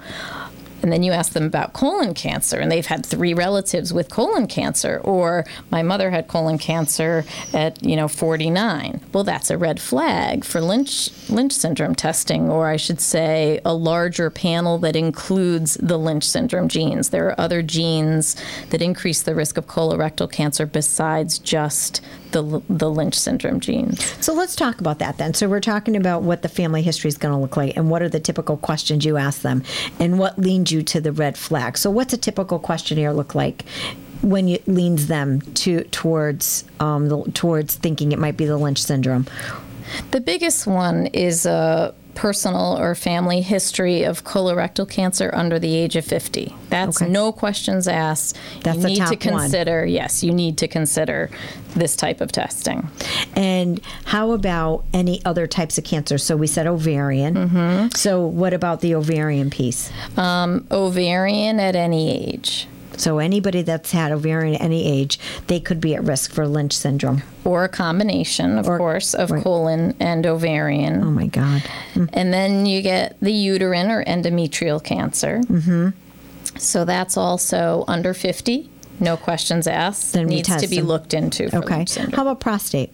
And 0.82 0.92
then 0.92 1.02
you 1.02 1.12
ask 1.12 1.32
them 1.32 1.44
about 1.44 1.72
colon 1.72 2.14
cancer, 2.14 2.58
and 2.58 2.70
they've 2.70 2.86
had 2.86 3.04
three 3.04 3.34
relatives 3.34 3.92
with 3.92 4.10
colon 4.10 4.46
cancer, 4.46 5.00
or 5.04 5.44
my 5.70 5.82
mother 5.82 6.10
had 6.10 6.28
colon 6.28 6.58
cancer 6.58 7.24
at 7.52 7.82
you 7.82 7.96
know 7.96 8.08
49. 8.08 9.00
Well, 9.12 9.24
that's 9.24 9.50
a 9.50 9.58
red 9.58 9.80
flag 9.80 10.44
for 10.44 10.60
Lynch 10.60 11.10
Lynch 11.28 11.52
syndrome 11.52 11.94
testing, 11.94 12.48
or 12.48 12.68
I 12.68 12.76
should 12.76 13.00
say, 13.00 13.60
a 13.64 13.74
larger 13.74 14.30
panel 14.30 14.78
that 14.78 14.96
includes 14.96 15.74
the 15.74 15.98
Lynch 15.98 16.28
syndrome 16.28 16.68
genes. 16.68 17.10
There 17.10 17.26
are 17.26 17.40
other 17.40 17.62
genes 17.62 18.36
that 18.70 18.82
increase 18.82 19.22
the 19.22 19.34
risk 19.34 19.56
of 19.56 19.66
colorectal 19.66 20.30
cancer 20.30 20.66
besides 20.66 21.38
just 21.38 22.00
the 22.32 22.62
the 22.68 22.90
Lynch 22.90 23.18
syndrome 23.18 23.60
genes. 23.60 24.04
So 24.24 24.32
let's 24.34 24.56
talk 24.56 24.80
about 24.80 24.98
that 24.98 25.18
then. 25.18 25.34
So 25.34 25.48
we're 25.48 25.60
talking 25.60 25.96
about 25.96 26.22
what 26.22 26.42
the 26.42 26.48
family 26.48 26.82
history 26.82 27.08
is 27.08 27.18
going 27.18 27.34
to 27.34 27.40
look 27.40 27.56
like, 27.56 27.76
and 27.76 27.90
what 27.90 28.02
are 28.02 28.08
the 28.08 28.20
typical 28.20 28.56
questions 28.56 29.04
you 29.04 29.16
ask 29.16 29.42
them, 29.42 29.62
and 29.98 30.18
what 30.18 30.38
leads 30.38 30.72
you 30.72 30.82
to 30.82 31.00
the 31.00 31.12
red 31.12 31.36
flag. 31.36 31.78
So 31.78 31.90
what's 31.90 32.12
a 32.12 32.18
typical 32.18 32.58
questionnaire 32.58 33.12
look 33.12 33.34
like? 33.34 33.64
When 34.20 34.48
it 34.48 34.66
leans 34.66 35.06
them 35.06 35.40
to 35.54 35.84
towards 35.84 36.64
um, 36.80 37.08
the, 37.08 37.22
towards 37.34 37.76
thinking 37.76 38.10
it 38.12 38.18
might 38.18 38.36
be 38.36 38.46
the 38.46 38.56
Lynch 38.56 38.82
syndrome, 38.82 39.26
The 40.10 40.20
biggest 40.20 40.66
one 40.66 41.06
is 41.08 41.46
a 41.46 41.94
personal 42.18 42.76
or 42.78 42.96
family 42.96 43.40
history 43.42 44.02
of 44.02 44.24
colorectal 44.24 44.88
cancer 44.88 45.30
under 45.32 45.56
the 45.56 45.76
age 45.76 45.94
of 45.94 46.04
50. 46.04 46.52
That's 46.68 47.00
Okay. 47.00 47.08
no 47.10 47.30
questions 47.30 47.86
asked. 47.86 48.36
That's 48.64 48.78
you 48.78 48.84
need 48.88 48.94
to 48.96 49.00
top 49.02 49.10
one. 49.10 49.18
consider, 49.42 49.86
yes, 49.86 50.24
you 50.24 50.32
need 50.32 50.58
to 50.58 50.66
consider 50.66 51.30
this 51.76 51.94
type 51.94 52.20
of 52.20 52.32
testing. 52.32 52.90
and 53.36 53.80
how 54.06 54.32
about 54.32 54.84
any 54.92 55.22
other 55.24 55.46
types 55.46 55.78
of 55.78 55.84
cancer? 55.84 56.18
So 56.18 56.36
we 56.36 56.48
said 56.48 56.66
ovarian. 56.66 57.34
Mm-hmm. 57.34 57.88
So 57.94 58.26
what 58.26 58.52
about 58.52 58.80
the 58.80 58.96
ovarian 58.96 59.48
piece? 59.50 59.90
Um, 60.16 60.66
ovarian 60.72 61.60
at 61.60 61.76
any 61.76 62.10
age. 62.32 62.66
So 62.98 63.18
anybody 63.18 63.62
that's 63.62 63.92
had 63.92 64.12
ovarian 64.12 64.56
at 64.56 64.60
any 64.60 64.84
age, 64.86 65.18
they 65.46 65.60
could 65.60 65.80
be 65.80 65.94
at 65.94 66.02
risk 66.04 66.32
for 66.32 66.46
Lynch 66.46 66.76
syndrome. 66.76 67.22
Or 67.44 67.64
a 67.64 67.68
combination, 67.68 68.58
of 68.58 68.68
Or- 68.68 68.76
course, 68.76 69.14
of 69.14 69.30
right. 69.30 69.42
colon 69.42 69.94
and 69.98 70.26
ovarian. 70.26 71.02
Oh 71.02 71.10
my 71.10 71.26
God. 71.28 71.62
And 72.12 72.34
then 72.34 72.66
you 72.66 72.82
get 72.82 73.16
the 73.22 73.32
uterine 73.32 73.90
or 73.90 74.04
endometrial 74.04 74.82
cancer. 74.82 75.40
Mm-hmm. 75.44 75.88
So 76.58 76.84
that's 76.84 77.16
also 77.16 77.84
under 77.88 78.12
50. 78.12 78.68
No 79.00 79.16
questions 79.16 79.66
asked. 79.66 80.12
Then 80.12 80.26
needs 80.26 80.54
to 80.56 80.66
be 80.68 80.76
them. 80.76 80.86
looked 80.88 81.14
into. 81.14 81.56
Okay. 81.56 81.86
How 82.12 82.22
about 82.22 82.40
prostate? 82.40 82.92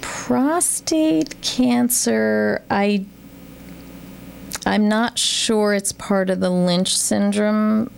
prostate 0.00 1.40
cancer 1.40 2.62
i 2.70 3.04
i'm 4.64 4.88
not 4.88 5.18
sure 5.18 5.74
it's 5.74 5.92
part 5.92 6.30
of 6.30 6.40
the 6.40 6.50
lynch 6.50 6.96
syndrome 6.96 7.90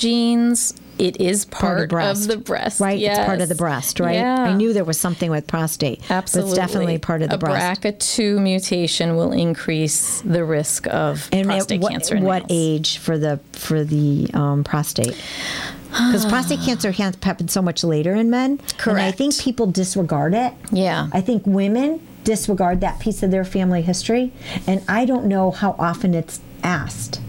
genes 0.00 0.74
it 0.98 1.20
is 1.20 1.44
part, 1.44 1.92
of 1.92 2.20
of 2.20 2.26
the 2.26 2.36
breast 2.36 2.80
Right? 2.80 3.00
It's 3.00 3.18
part 3.20 3.40
of 3.40 3.48
the 3.48 3.54
breast, 3.54 4.00
right? 4.00 4.14
yeah. 4.16 4.42
I 4.42 4.52
knew 4.54 4.72
there 4.72 4.84
was 4.84 4.98
something 4.98 5.30
with 5.30 5.46
prostate. 5.46 6.02
Absolutely. 6.10 6.50
It's 6.50 6.58
definitely 6.58 6.98
part 6.98 7.22
of 7.22 7.30
the 7.30 7.36
a 7.36 7.38
breast. 7.38 7.82
BRCA2 7.82 8.40
mutation 8.42 9.16
will 9.16 9.32
increase 9.32 10.20
the 10.22 10.44
risk 10.44 10.86
of 10.88 11.28
And 11.32 11.42
at 11.42 11.46
prostate 11.46 11.80
what, 11.80 11.92
cancer. 11.92 12.16
in 12.16 12.24
what 12.24 12.46
age 12.48 12.98
for 12.98 13.16
the 13.16 13.40
for 13.52 13.84
the 13.84 14.28
um, 14.34 14.64
prostate? 14.64 15.16
Because 15.90 16.26
prostate 16.28 16.60
cancer 16.60 16.90
has 16.90 17.16
happened 17.22 17.50
so 17.50 17.62
much 17.62 17.84
later 17.84 18.14
in 18.14 18.28
men, 18.30 18.60
and 18.84 18.98
I 18.98 19.12
think 19.12 19.38
people 19.38 19.66
disregard 19.66 20.34
it. 20.34 20.52
Yeah. 20.72 21.08
I 21.12 21.20
think 21.20 21.46
women 21.46 22.06
disregard 22.24 22.80
that 22.80 22.98
piece 23.00 23.22
of 23.22 23.30
their 23.30 23.44
family 23.44 23.82
history, 23.82 24.32
and 24.66 24.82
I 24.88 25.04
don't 25.04 25.26
know 25.26 25.50
how 25.50 25.76
often 25.78 26.14
it's 26.14 26.40
asked 26.62 27.20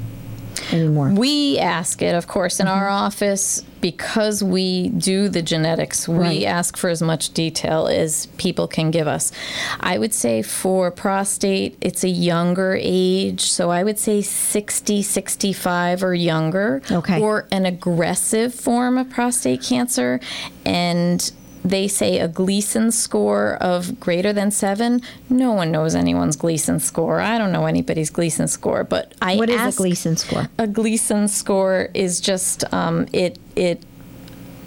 anymore. 0.74 1.10
We 1.16 1.58
ask 1.60 2.02
it, 2.02 2.16
of 2.16 2.28
course, 2.28 2.60
in 2.60 2.68
our 2.68 2.80
Mm-hmm. 2.88 3.06
office 3.06 3.64
because 3.82 4.44
we 4.44 4.90
do 4.90 5.30
the 5.30 5.42
genetics. 5.42 6.08
We 6.08 6.18
Right. 6.18 6.44
ask 6.44 6.76
for 6.76 6.90
as 6.90 7.02
much 7.02 7.34
detail 7.34 7.88
as 7.88 8.26
people 8.38 8.68
can 8.68 8.92
give 8.92 9.08
us. 9.08 9.32
I 9.80 9.98
would 9.98 10.14
say 10.14 10.42
for 10.42 10.92
prostate, 10.92 11.78
it's 11.80 12.04
a 12.04 12.10
younger 12.10 12.78
age. 12.80 13.42
So 13.42 13.70
I 13.72 13.84
would 13.84 13.98
say 13.98 14.22
60, 14.22 15.02
65 15.02 16.04
or 16.04 16.14
younger. 16.14 16.82
Okay. 16.92 17.22
Or 17.22 17.48
an 17.52 17.66
aggressive 17.66 18.54
form 18.54 18.98
of 18.98 19.10
prostate 19.10 19.62
cancer. 19.64 20.20
And 20.66 21.32
they 21.64 21.88
say 21.88 22.20
a 22.20 22.28
Gleason 22.28 22.92
score 22.92 23.56
of 23.56 24.00
greater 24.00 24.32
than 24.32 24.52
seven. 24.52 25.02
No 25.30 25.52
one 25.52 25.72
knows 25.72 25.94
anyone's 25.94 26.36
Gleason 26.36 26.80
score. 26.80 27.20
I 27.20 27.38
don't 27.38 27.52
know 27.52 27.66
anybody's 27.66 28.10
Gleason 28.10 28.48
score, 28.48 28.84
but 28.84 29.14
I 29.22 29.36
What 29.36 29.50
is 29.50 29.76
a 29.76 29.78
Gleason 29.78 30.16
score? 30.16 30.48
a 30.58 30.68
Gleason 30.68 31.28
score 31.28 31.90
is 31.94 32.22
just 32.22 32.72
um, 32.74 33.08
it 33.14 33.38
it. 33.56 33.84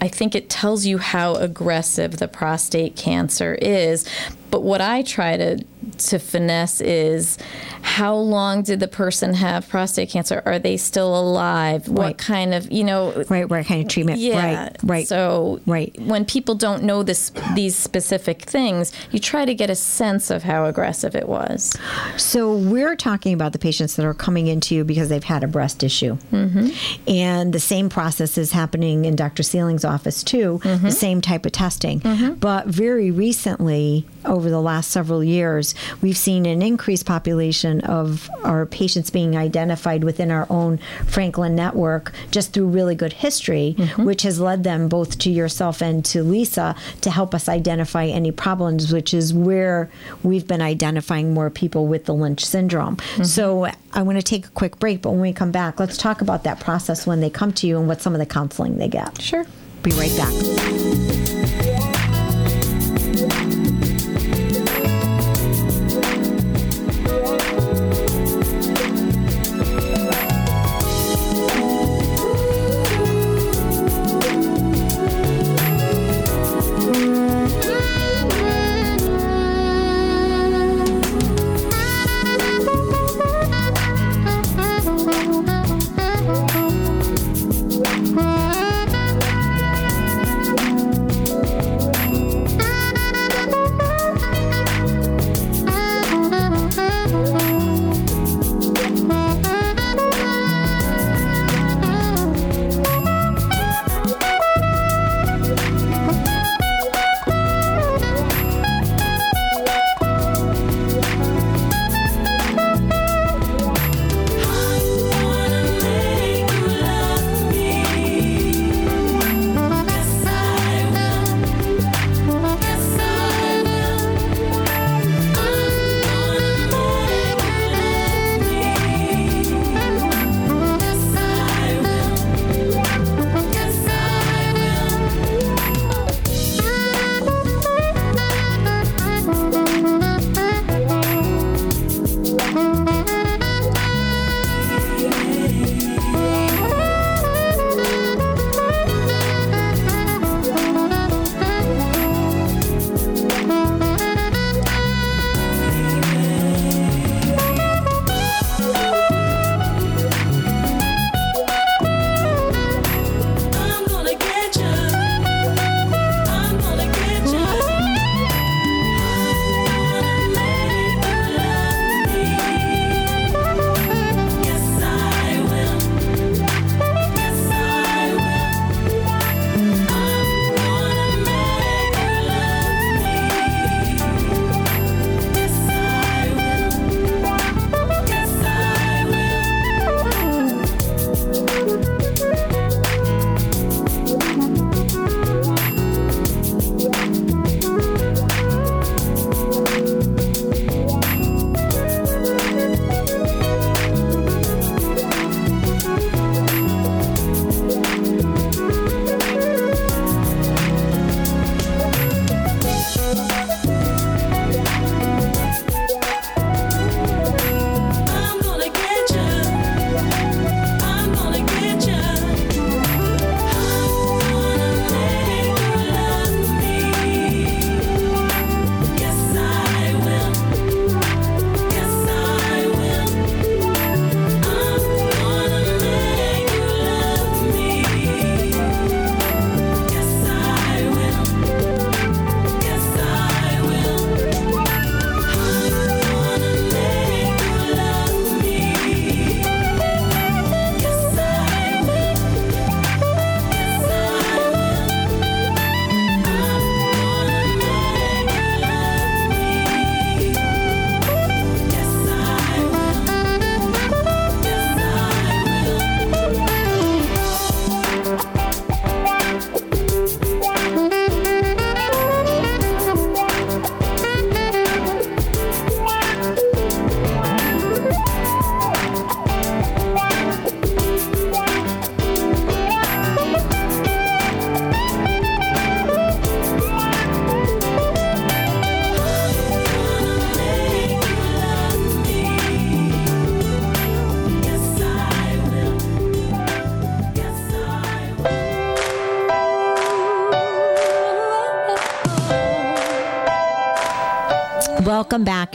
I 0.01 0.09
think 0.09 0.35
it 0.35 0.51
tells 0.51 0.85
you 0.85 0.99
how 0.99 1.37
aggressive 1.37 2.17
the 2.19 2.27
prostate 2.27 2.97
cancer 2.97 3.55
is. 3.55 4.07
But 4.51 4.63
what 4.63 4.81
I 4.81 5.03
try 5.03 5.37
to 5.37 5.65
to 5.99 6.19
finesse 6.19 6.81
is 6.81 7.39
how 7.83 8.15
long 8.15 8.63
did 8.63 8.81
the 8.81 8.89
person 8.89 9.35
have 9.35 9.69
prostate 9.69 10.09
cancer? 10.09 10.43
Are 10.47 10.59
they 10.59 10.77
still 10.77 11.19
alive? 11.19 11.87
Right. 11.89 11.99
What 11.99 12.19
kind 12.19 12.55
of 12.55 12.71
you 12.73 12.85
know 12.85 13.25
Right, 13.29 13.49
right 13.51 13.67
kind 13.67 13.83
of 13.83 13.89
treatment. 13.89 14.19
yeah. 14.19 14.63
Right, 14.65 14.77
right. 14.83 15.09
So 15.09 15.61
Right. 15.67 15.95
when 16.01 16.25
people 16.25 16.55
don't 16.55 16.83
know 16.85 17.03
this 17.03 17.31
these 17.55 17.77
specific 17.77 18.43
things, 18.43 18.93
you 19.11 19.19
try 19.19 19.45
to 19.45 19.55
get 19.55 19.69
a 19.71 19.75
sense 19.75 20.31
of 20.31 20.43
how 20.43 20.65
aggressive 20.67 21.15
it 21.15 21.29
was. 21.29 21.77
So 22.17 22.57
we're 22.57 22.97
talking 22.97 23.35
about 23.35 23.53
the 23.53 23.59
patients 23.59 23.97
that 23.97 24.07
are 24.07 24.15
coming 24.15 24.47
into 24.47 24.75
you 24.75 24.85
because 24.85 25.09
they've 25.09 25.23
had 25.25 25.43
a 25.45 25.49
breast 25.49 25.83
issue, 25.83 26.17
mm-hmm. 26.33 26.69
and 27.09 27.53
the 27.53 27.61
same 27.61 27.89
process 27.89 28.39
is 28.39 28.53
happening 28.53 29.05
in 29.05 29.17
Dr. 29.17 29.43
Sealing's 29.43 29.85
office 29.85 30.23
too. 30.23 30.61
The 30.63 30.91
same 30.91 31.21
type 31.21 31.47
of 31.47 31.53
testing, 31.53 32.01
but 32.41 32.67
very 32.67 33.11
recently, 33.11 34.07
over 34.25 34.51
the 34.51 34.61
last 34.61 34.91
several 34.91 35.23
years, 35.25 35.75
we've 36.01 36.17
seen 36.17 36.47
an 36.47 36.63
increased 36.63 37.07
population 37.07 37.72
of 37.81 38.31
our 38.45 38.67
patients 38.67 39.11
being 39.11 39.37
identified 39.37 40.05
within 40.05 40.31
our 40.31 40.47
own 40.51 40.79
Franklin 41.07 41.55
network 41.55 42.13
just 42.31 42.53
through 42.53 42.69
really 42.69 42.95
good 42.95 43.13
history, 43.13 43.75
mm-hmm. 43.79 44.05
which 44.05 44.23
has 44.23 44.41
led 44.41 44.65
them 44.65 44.89
both 44.89 45.19
to 45.19 45.31
yourself 45.31 45.81
and 45.81 46.05
to 46.05 46.23
Lisa 46.23 46.75
to 47.01 47.11
help 47.11 47.35
us 47.35 47.49
identify 47.49 48.07
any 48.07 48.31
problems, 48.31 48.93
which 48.93 49.15
is 49.15 49.33
where 49.35 49.91
we've 50.23 50.47
been 50.47 50.63
identifying 50.63 51.35
more 51.35 51.51
people 51.51 51.87
with 51.87 52.05
the 52.05 52.15
Lynch 52.15 52.45
syndrome. 52.45 52.97
Mm-hmm. 52.97 53.25
So 53.25 53.69
I 53.93 54.03
want 54.03 54.19
to 54.19 54.23
take 54.23 54.47
a 54.47 54.51
quick 54.51 54.79
break, 54.79 55.03
but 55.03 55.11
when 55.11 55.21
we 55.21 55.33
come 55.33 55.53
back, 55.53 55.81
let's 55.81 55.97
talk 55.97 56.21
about 56.21 56.45
that 56.45 56.61
process 56.61 57.07
when 57.07 57.21
they 57.21 57.31
come 57.31 57.53
to 57.55 57.67
you 57.67 57.79
and 57.79 57.89
what 57.89 58.01
some 58.01 58.15
of 58.15 58.19
the 58.19 58.27
counseling 58.27 58.79
they 58.79 58.89
get. 58.89 59.21
Sure. 59.21 59.47
Be 59.83 59.91
right 59.93 60.17
back. 60.17 61.42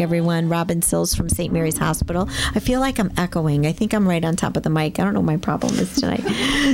Everyone. 0.01 0.49
Robin 0.49 0.81
Sills 0.81 1.15
from 1.15 1.29
St. 1.29 1.51
Mary's 1.51 1.77
Hospital. 1.77 2.29
I 2.55 2.59
feel 2.59 2.79
like 2.79 2.99
I'm 2.99 3.11
echoing. 3.17 3.65
I 3.65 3.71
think 3.71 3.93
I'm 3.93 4.07
right 4.07 4.23
on 4.23 4.35
top 4.35 4.57
of 4.57 4.63
the 4.63 4.69
mic. 4.69 4.99
I 4.99 5.03
don't 5.03 5.13
know 5.13 5.19
what 5.19 5.25
my 5.25 5.37
problem 5.37 5.73
is 5.75 5.95
tonight. 5.95 6.23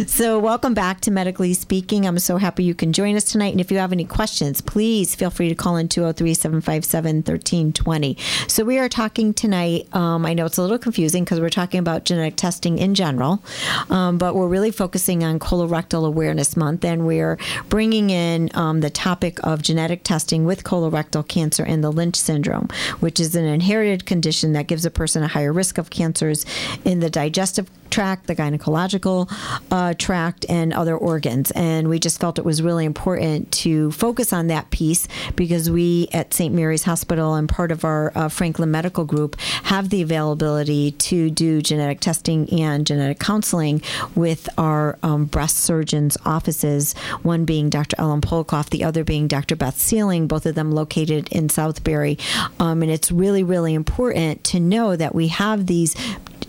so, 0.07 0.39
welcome 0.39 0.73
back 0.73 1.01
to 1.01 1.11
Medically 1.11 1.53
Speaking. 1.53 2.05
I'm 2.05 2.19
so 2.19 2.37
happy 2.37 2.63
you 2.63 2.75
can 2.75 2.93
join 2.93 3.15
us 3.15 3.23
tonight. 3.23 3.53
And 3.53 3.61
if 3.61 3.71
you 3.71 3.77
have 3.77 3.91
any 3.91 4.05
questions, 4.05 4.61
please 4.61 5.15
feel 5.15 5.29
free 5.29 5.49
to 5.49 5.55
call 5.55 5.77
in 5.77 5.89
203 5.89 6.33
757 6.33 7.15
1320. 7.17 8.17
So, 8.47 8.63
we 8.63 8.77
are 8.79 8.89
talking 8.89 9.33
tonight. 9.33 9.93
Um, 9.95 10.25
I 10.25 10.33
know 10.33 10.45
it's 10.45 10.57
a 10.57 10.61
little 10.61 10.77
confusing 10.77 11.23
because 11.23 11.39
we're 11.39 11.49
talking 11.49 11.79
about 11.79 12.05
genetic 12.05 12.35
testing 12.35 12.77
in 12.77 12.95
general, 12.95 13.41
um, 13.89 14.17
but 14.17 14.35
we're 14.35 14.47
really 14.47 14.71
focusing 14.71 15.23
on 15.23 15.39
Colorectal 15.39 16.05
Awareness 16.05 16.55
Month 16.55 16.85
and 16.85 17.05
we're 17.05 17.37
bringing 17.69 18.09
in 18.09 18.49
um, 18.53 18.81
the 18.81 18.89
topic 18.89 19.39
of 19.43 19.61
genetic 19.61 20.03
testing 20.03 20.45
with 20.45 20.63
colorectal 20.63 21.27
cancer 21.27 21.63
and 21.63 21.83
the 21.83 21.91
Lynch 21.91 22.15
syndrome, 22.15 22.67
which 23.13 23.19
is 23.19 23.35
an 23.35 23.45
inherited 23.45 24.07
condition 24.07 24.53
that 24.53 24.65
gives 24.65 24.85
a 24.85 24.89
person 24.89 25.21
a 25.21 25.27
higher 25.27 25.53
risk 25.53 25.77
of 25.77 25.91
cancers 25.91 26.47
in 26.83 26.99
the 26.99 27.11
digestive 27.11 27.69
tract, 27.93 28.25
the 28.25 28.35
gynecological 28.35 29.31
uh, 29.69 29.93
tract, 29.93 30.47
and 30.49 30.73
other 30.73 30.97
organs. 30.97 31.51
And 31.51 31.87
we 31.87 31.99
just 31.99 32.19
felt 32.19 32.39
it 32.39 32.45
was 32.45 32.63
really 32.63 32.85
important 32.85 33.51
to 33.51 33.91
focus 33.91 34.33
on 34.33 34.47
that 34.47 34.71
piece 34.71 35.07
because 35.35 35.69
we 35.69 36.07
at 36.11 36.33
St. 36.33 36.53
Mary's 36.53 36.83
Hospital 36.83 37.35
and 37.35 37.47
part 37.47 37.71
of 37.71 37.85
our 37.85 38.11
uh, 38.15 38.29
Franklin 38.29 38.71
Medical 38.71 39.05
Group 39.05 39.39
have 39.65 39.89
the 39.89 40.01
availability 40.01 40.91
to 40.91 41.29
do 41.29 41.61
genetic 41.61 41.99
testing 41.99 42.49
and 42.59 42.87
genetic 42.87 43.19
counseling 43.19 43.81
with 44.15 44.49
our 44.57 44.97
um, 45.03 45.25
breast 45.25 45.57
surgeons' 45.57 46.17
offices, 46.25 46.93
one 47.21 47.45
being 47.45 47.69
Dr. 47.69 47.95
Ellen 47.99 48.21
Polikoff, 48.21 48.71
the 48.71 48.83
other 48.83 49.03
being 49.03 49.27
Dr. 49.27 49.55
Beth 49.55 49.77
Sealing, 49.77 50.25
both 50.25 50.47
of 50.47 50.55
them 50.55 50.71
located 50.71 51.27
in 51.31 51.47
Southbury. 51.47 52.19
Um, 52.59 52.81
and 52.81 52.89
it's 52.89 53.11
really, 53.11 53.43
really 53.43 53.75
important 53.75 54.43
to 54.45 54.59
know 54.59 54.95
that 54.95 55.13
we 55.13 55.27
have 55.27 55.67
these 55.67 55.95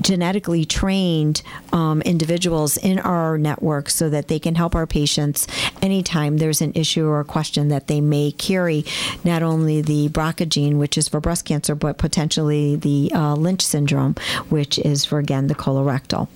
genetically 0.01 0.65
trained 0.65 1.43
um, 1.73 2.03
individuals 2.03 2.77
in 2.77 2.99
our 2.99 3.39
network 3.39 3.89
so 3.91 4.09
that 4.11 4.29
they 4.29 4.39
can 4.39 4.55
help 4.55 4.75
our 4.75 4.87
patients 4.87 5.47
anytime 5.83 6.39
there's 6.39 6.61
an 6.61 6.73
issue 6.75 7.07
or 7.07 7.21
a 7.21 7.25
question 7.25 7.69
that 7.69 7.87
they 7.87 8.01
may 8.01 8.33
carry 8.33 8.85
not 9.23 9.43
only 9.43 9.81
the 9.81 10.09
BRCA 10.09 10.49
gene, 10.49 10.79
which 10.79 10.97
is 10.99 11.09
for 11.09 11.21
breast 11.21 11.45
cancer, 11.45 11.75
but 11.75 11.99
potentially 11.99 12.77
the 12.77 13.11
uh, 13.15 13.35
Lynch 13.35 13.63
syndrome, 13.63 14.15
which 14.49 14.79
is 14.79 15.05
for, 15.05 15.19
again, 15.19 15.47
the 15.47 15.55
colorectal. 15.55 16.29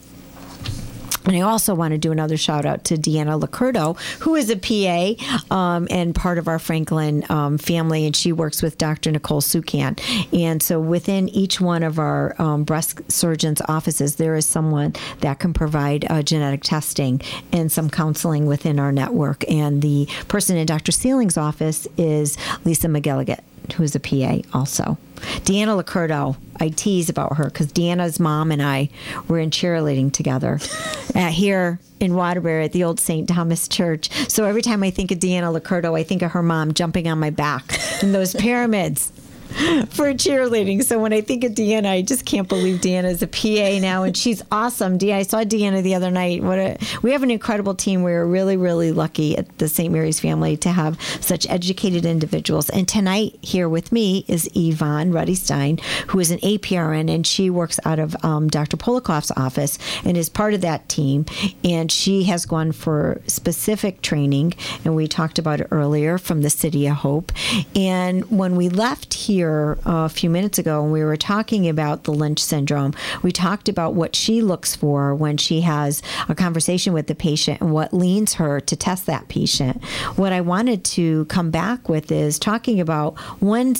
And 1.28 1.36
I 1.36 1.42
also 1.42 1.74
want 1.74 1.92
to 1.92 1.98
do 1.98 2.10
another 2.10 2.38
shout 2.38 2.64
out 2.64 2.84
to 2.84 2.96
Deanna 2.96 3.38
Lacurdo, 3.38 4.00
who 4.20 4.34
is 4.34 4.48
a 4.50 4.56
PA 4.56 5.54
um, 5.54 5.86
and 5.90 6.14
part 6.14 6.38
of 6.38 6.48
our 6.48 6.58
Franklin 6.58 7.22
um, 7.28 7.58
family, 7.58 8.06
and 8.06 8.16
she 8.16 8.32
works 8.32 8.62
with 8.62 8.78
Dr. 8.78 9.10
Nicole 9.10 9.42
Sukan. 9.42 10.00
And 10.32 10.62
so 10.62 10.80
within 10.80 11.28
each 11.28 11.60
one 11.60 11.82
of 11.82 11.98
our 11.98 12.34
um, 12.40 12.64
breast 12.64 13.00
surgeons' 13.12 13.60
offices, 13.68 14.16
there 14.16 14.36
is 14.36 14.46
someone 14.46 14.94
that 15.20 15.38
can 15.38 15.52
provide 15.52 16.10
uh, 16.10 16.22
genetic 16.22 16.62
testing 16.62 17.20
and 17.52 17.70
some 17.70 17.90
counseling 17.90 18.46
within 18.46 18.80
our 18.80 18.90
network. 18.90 19.48
And 19.50 19.82
the 19.82 20.08
person 20.28 20.56
in 20.56 20.64
Dr. 20.64 20.92
Sealing's 20.92 21.36
office 21.36 21.86
is 21.98 22.38
Lisa 22.64 22.88
McGilligan 22.88 23.40
who's 23.72 23.94
a 23.94 24.00
PA 24.00 24.38
also. 24.52 24.98
Deanna 25.44 25.82
Lacurdo, 25.82 26.36
I 26.60 26.68
tease 26.68 27.08
about 27.08 27.36
her 27.36 27.44
because 27.44 27.72
Deanna's 27.72 28.20
mom 28.20 28.52
and 28.52 28.62
I 28.62 28.88
were 29.26 29.38
in 29.38 29.50
cheerleading 29.50 30.12
together 30.12 30.60
at 31.14 31.32
here 31.32 31.80
in 32.00 32.14
Waterbury 32.14 32.64
at 32.64 32.72
the 32.72 32.84
old 32.84 33.00
St. 33.00 33.28
Thomas 33.28 33.66
Church. 33.66 34.10
So 34.28 34.44
every 34.44 34.62
time 34.62 34.82
I 34.82 34.90
think 34.90 35.10
of 35.10 35.18
Deanna 35.18 35.58
Lacurdo, 35.58 35.98
I 35.98 36.04
think 36.04 36.22
of 36.22 36.32
her 36.32 36.42
mom 36.42 36.74
jumping 36.74 37.08
on 37.08 37.18
my 37.18 37.30
back 37.30 37.78
in 38.02 38.12
those 38.12 38.34
pyramids 38.34 39.12
for 39.90 40.12
cheerleading. 40.12 40.84
So 40.84 40.98
when 40.98 41.12
I 41.12 41.20
think 41.20 41.42
of 41.42 41.52
Deanna, 41.52 41.86
I 41.86 42.02
just 42.02 42.26
can't 42.26 42.48
believe 42.48 42.80
Deanna 42.80 43.10
is 43.10 43.22
a 43.22 43.26
PA 43.26 43.80
now, 43.80 44.02
and 44.02 44.16
she's 44.16 44.42
awesome. 44.52 44.98
Deanna, 44.98 45.14
I 45.14 45.22
saw 45.22 45.38
Deanna 45.38 45.82
the 45.82 45.94
other 45.94 46.10
night. 46.10 46.42
What 46.42 46.58
a, 46.58 46.78
we 47.02 47.12
have 47.12 47.22
an 47.22 47.30
incredible 47.30 47.74
team. 47.74 48.02
We're 48.02 48.26
really, 48.26 48.56
really 48.56 48.92
lucky 48.92 49.36
at 49.38 49.58
the 49.58 49.68
St. 49.68 49.92
Mary's 49.92 50.20
family 50.20 50.56
to 50.58 50.70
have 50.70 51.00
such 51.20 51.48
educated 51.48 52.04
individuals. 52.04 52.68
And 52.68 52.86
tonight 52.86 53.38
here 53.40 53.68
with 53.68 53.90
me 53.90 54.24
is 54.28 54.50
Yvonne 54.54 55.12
Ruddy 55.12 55.34
Stein, 55.34 55.78
who 56.08 56.20
is 56.20 56.30
an 56.30 56.38
APRN, 56.40 57.12
and 57.12 57.26
she 57.26 57.48
works 57.48 57.80
out 57.84 57.98
of 57.98 58.22
um, 58.24 58.48
Dr. 58.48 58.76
Polikoff's 58.76 59.32
office 59.36 59.78
and 60.04 60.16
is 60.16 60.28
part 60.28 60.52
of 60.52 60.60
that 60.60 60.88
team. 60.88 61.24
And 61.64 61.90
she 61.90 62.24
has 62.24 62.44
gone 62.44 62.72
for 62.72 63.22
specific 63.26 64.02
training, 64.02 64.54
and 64.84 64.94
we 64.94 65.08
talked 65.08 65.38
about 65.38 65.60
it 65.60 65.68
earlier 65.70 66.18
from 66.18 66.42
the 66.42 66.50
City 66.50 66.86
of 66.86 66.96
Hope. 66.96 67.32
And 67.74 68.30
when 68.30 68.54
we 68.54 68.68
left 68.68 69.14
here 69.14 69.37
here 69.38 69.78
uh, 69.86 70.02
a 70.02 70.08
few 70.08 70.28
minutes 70.28 70.58
ago 70.58 70.82
when 70.82 70.90
we 70.90 71.04
were 71.04 71.16
talking 71.16 71.68
about 71.68 72.02
the 72.02 72.10
Lynch 72.12 72.42
syndrome. 72.42 72.92
We 73.22 73.30
talked 73.30 73.68
about 73.68 73.94
what 73.94 74.16
she 74.16 74.42
looks 74.42 74.74
for 74.74 75.14
when 75.14 75.36
she 75.36 75.60
has 75.60 76.02
a 76.28 76.34
conversation 76.34 76.92
with 76.92 77.06
the 77.06 77.14
patient 77.14 77.60
and 77.60 77.72
what 77.72 77.94
leans 77.94 78.34
her 78.34 78.58
to 78.58 78.74
test 78.74 79.06
that 79.06 79.28
patient. 79.28 79.84
What 80.16 80.32
I 80.32 80.40
wanted 80.40 80.82
to 80.96 81.24
come 81.26 81.52
back 81.52 81.88
with 81.88 82.10
is 82.10 82.36
talking 82.40 82.80
about 82.80 83.16
when 83.40 83.74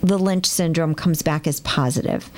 the 0.00 0.18
Lynch 0.18 0.46
syndrome 0.46 0.94
comes 0.94 1.20
back 1.20 1.46
as 1.46 1.60
positive, 1.60 2.30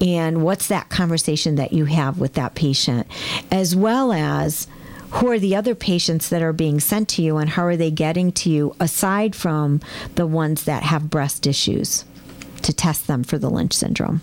and 0.00 0.44
what's 0.44 0.68
that 0.68 0.90
conversation 0.90 1.56
that 1.56 1.72
you 1.72 1.86
have 1.86 2.20
with 2.20 2.34
that 2.34 2.54
patient, 2.54 3.08
as 3.50 3.74
well 3.74 4.12
as 4.12 4.68
who 5.14 5.30
are 5.30 5.38
the 5.38 5.54
other 5.54 5.74
patients 5.74 6.28
that 6.28 6.42
are 6.42 6.52
being 6.52 6.80
sent 6.80 7.08
to 7.08 7.22
you 7.22 7.36
and 7.36 7.50
how 7.50 7.64
are 7.64 7.76
they 7.76 7.90
getting 7.90 8.32
to 8.32 8.50
you 8.50 8.74
aside 8.80 9.34
from 9.34 9.80
the 10.16 10.26
ones 10.26 10.64
that 10.64 10.82
have 10.82 11.08
breast 11.08 11.46
issues 11.46 12.04
to 12.62 12.72
test 12.72 13.06
them 13.06 13.22
for 13.22 13.38
the 13.38 13.48
Lynch 13.48 13.74
syndrome? 13.74 14.22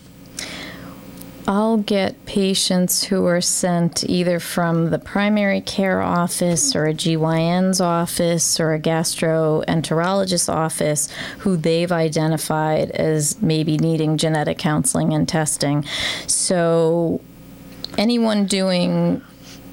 I'll 1.48 1.78
get 1.78 2.26
patients 2.26 3.06
who 3.06 3.26
are 3.26 3.42
sent 3.42 4.04
either 4.04 4.40
from 4.40 4.90
the 4.90 5.00
primary 5.00 5.62
care 5.62 6.02
office 6.02 6.76
or 6.76 6.86
a 6.86 6.94
GYN's 6.94 7.82
office 7.82 8.60
or 8.60 8.74
a 8.74 8.80
gastroenterologist's 8.80 10.50
office 10.50 11.10
who 11.40 11.58
they've 11.58 11.92
identified 11.92 12.92
as 12.92 13.42
maybe 13.42 13.78
needing 13.78 14.18
genetic 14.18 14.60
counseling 14.60 15.14
and 15.14 15.28
testing. 15.28 15.84
So, 16.28 17.22
anyone 17.98 18.46
doing 18.46 19.24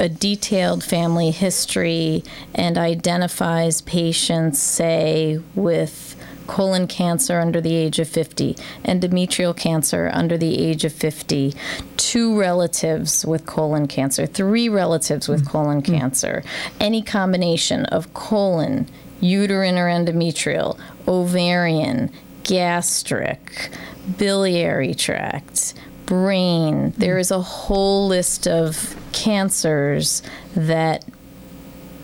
a 0.00 0.08
detailed 0.08 0.84
family 0.84 1.30
history 1.30 2.22
and 2.54 2.78
identifies 2.78 3.80
patients, 3.82 4.60
say, 4.60 5.40
with 5.54 6.14
colon 6.46 6.86
cancer 6.86 7.38
under 7.38 7.60
the 7.60 7.74
age 7.74 7.98
of 7.98 8.08
50, 8.08 8.54
endometrial 8.84 9.56
cancer 9.56 10.10
under 10.12 10.36
the 10.36 10.58
age 10.58 10.84
of 10.84 10.92
50, 10.92 11.54
two 11.96 12.38
relatives 12.38 13.24
with 13.24 13.46
colon 13.46 13.86
cancer, 13.86 14.26
three 14.26 14.68
relatives 14.68 15.28
with 15.28 15.42
mm-hmm. 15.42 15.50
colon 15.50 15.82
mm-hmm. 15.82 15.94
cancer, 15.94 16.42
any 16.80 17.02
combination 17.02 17.84
of 17.86 18.12
colon, 18.14 18.88
uterine 19.20 19.76
or 19.76 19.88
endometrial, 19.88 20.78
ovarian, 21.06 22.10
gastric, 22.44 23.70
biliary 24.16 24.94
tract, 24.94 25.74
brain. 26.08 26.94
There 26.96 27.18
is 27.18 27.30
a 27.30 27.40
whole 27.40 28.08
list 28.08 28.48
of 28.48 28.96
cancers 29.12 30.22
that 30.56 31.04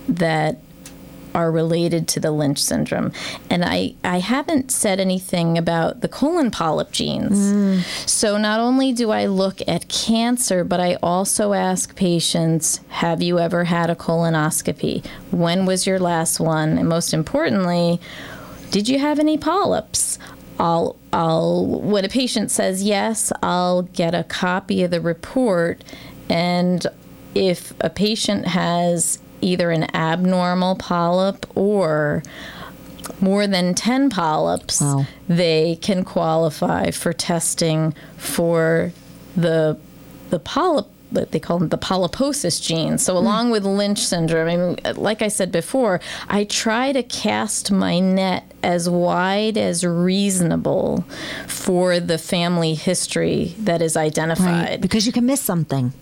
that 0.06 0.58
are 1.34 1.50
related 1.50 2.06
to 2.06 2.20
the 2.20 2.30
Lynch 2.30 2.62
syndrome. 2.62 3.10
And 3.50 3.64
I, 3.64 3.94
I 4.04 4.20
haven't 4.20 4.70
said 4.70 5.00
anything 5.00 5.58
about 5.58 6.00
the 6.00 6.06
colon 6.06 6.52
polyp 6.52 6.92
genes. 6.92 7.52
Mm. 7.52 8.08
So 8.08 8.36
not 8.36 8.60
only 8.60 8.92
do 8.92 9.10
I 9.10 9.26
look 9.26 9.60
at 9.66 9.88
cancer, 9.88 10.62
but 10.62 10.78
I 10.78 10.94
also 11.02 11.52
ask 11.52 11.96
patients 11.96 12.80
Have 12.88 13.22
you 13.22 13.38
ever 13.38 13.64
had 13.64 13.90
a 13.90 13.96
colonoscopy? 13.96 15.04
When 15.30 15.66
was 15.66 15.86
your 15.86 15.98
last 15.98 16.38
one? 16.38 16.78
And 16.78 16.88
most 16.88 17.12
importantly, 17.12 18.00
did 18.70 18.88
you 18.88 18.98
have 18.98 19.18
any 19.18 19.38
polyps? 19.38 20.18
I'll, 20.58 20.96
I'll, 21.12 21.66
when 21.66 22.04
a 22.04 22.08
patient 22.08 22.50
says 22.50 22.82
yes, 22.82 23.32
I'll 23.42 23.82
get 23.82 24.14
a 24.14 24.24
copy 24.24 24.82
of 24.82 24.90
the 24.90 25.00
report. 25.00 25.82
And 26.28 26.86
if 27.34 27.72
a 27.80 27.90
patient 27.90 28.46
has 28.46 29.18
either 29.40 29.70
an 29.70 29.94
abnormal 29.94 30.76
polyp 30.76 31.46
or 31.56 32.22
more 33.20 33.46
than 33.46 33.74
10 33.74 34.10
polyps, 34.10 34.80
wow. 34.80 35.06
they 35.28 35.76
can 35.76 36.04
qualify 36.04 36.90
for 36.90 37.12
testing 37.12 37.94
for 38.16 38.92
the 39.36 39.78
the 40.30 40.38
polyp 40.38 40.88
they 41.14 41.40
call 41.40 41.58
them 41.58 41.68
the 41.68 41.78
polyposis 41.78 42.62
gene. 42.62 42.98
So, 42.98 43.16
along 43.16 43.48
mm. 43.48 43.52
with 43.52 43.64
Lynch 43.64 44.00
syndrome, 44.00 44.48
I 44.48 44.56
mean, 44.56 44.96
like 44.96 45.22
I 45.22 45.28
said 45.28 45.50
before, 45.50 46.00
I 46.28 46.44
try 46.44 46.92
to 46.92 47.02
cast 47.02 47.70
my 47.70 47.98
net 48.00 48.44
as 48.62 48.88
wide 48.88 49.58
as 49.58 49.84
reasonable 49.84 51.04
for 51.46 52.00
the 52.00 52.18
family 52.18 52.74
history 52.74 53.54
that 53.58 53.82
is 53.82 53.96
identified. 53.96 54.68
Right, 54.68 54.80
because 54.80 55.06
you 55.06 55.12
can 55.12 55.26
miss 55.26 55.40
something. 55.40 55.92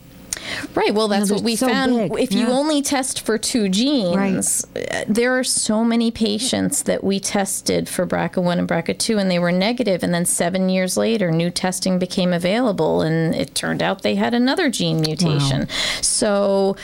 Right. 0.75 0.95
Well, 0.95 1.09
that's 1.09 1.31
what 1.31 1.43
we 1.43 1.57
so 1.57 1.69
found. 1.69 2.11
big. 2.11 2.21
If 2.21 2.33
you 2.33 2.49
only 2.49 2.83
test 2.83 3.21
for 3.21 3.39
two 3.39 3.69
genes, 3.69 4.67
uh, 4.77 5.05
there 5.07 5.39
are 5.39 5.45
so 5.45 5.85
many 5.85 6.11
patients 6.11 6.83
that 6.85 7.05
we 7.05 7.21
tested 7.21 7.89
for 7.89 8.07
BRCA1 8.07 8.59
and 8.59 8.69
BRCA2 8.69 9.21
and 9.21 9.31
they 9.31 9.39
were 9.39 9.53
negative, 9.53 10.03
and 10.03 10.13
then 10.13 10.25
seven 10.25 10.69
years 10.69 10.97
later, 10.97 11.31
new 11.31 11.51
testing 11.51 11.99
became 11.99 12.33
available, 12.33 13.03
and 13.03 13.35
it 13.35 13.55
turned 13.55 13.83
out 13.83 14.03
they 14.03 14.17
had 14.17 14.35
another 14.35 14.71
gene 14.71 15.01
mutation. 15.01 15.69
So, 16.01 16.77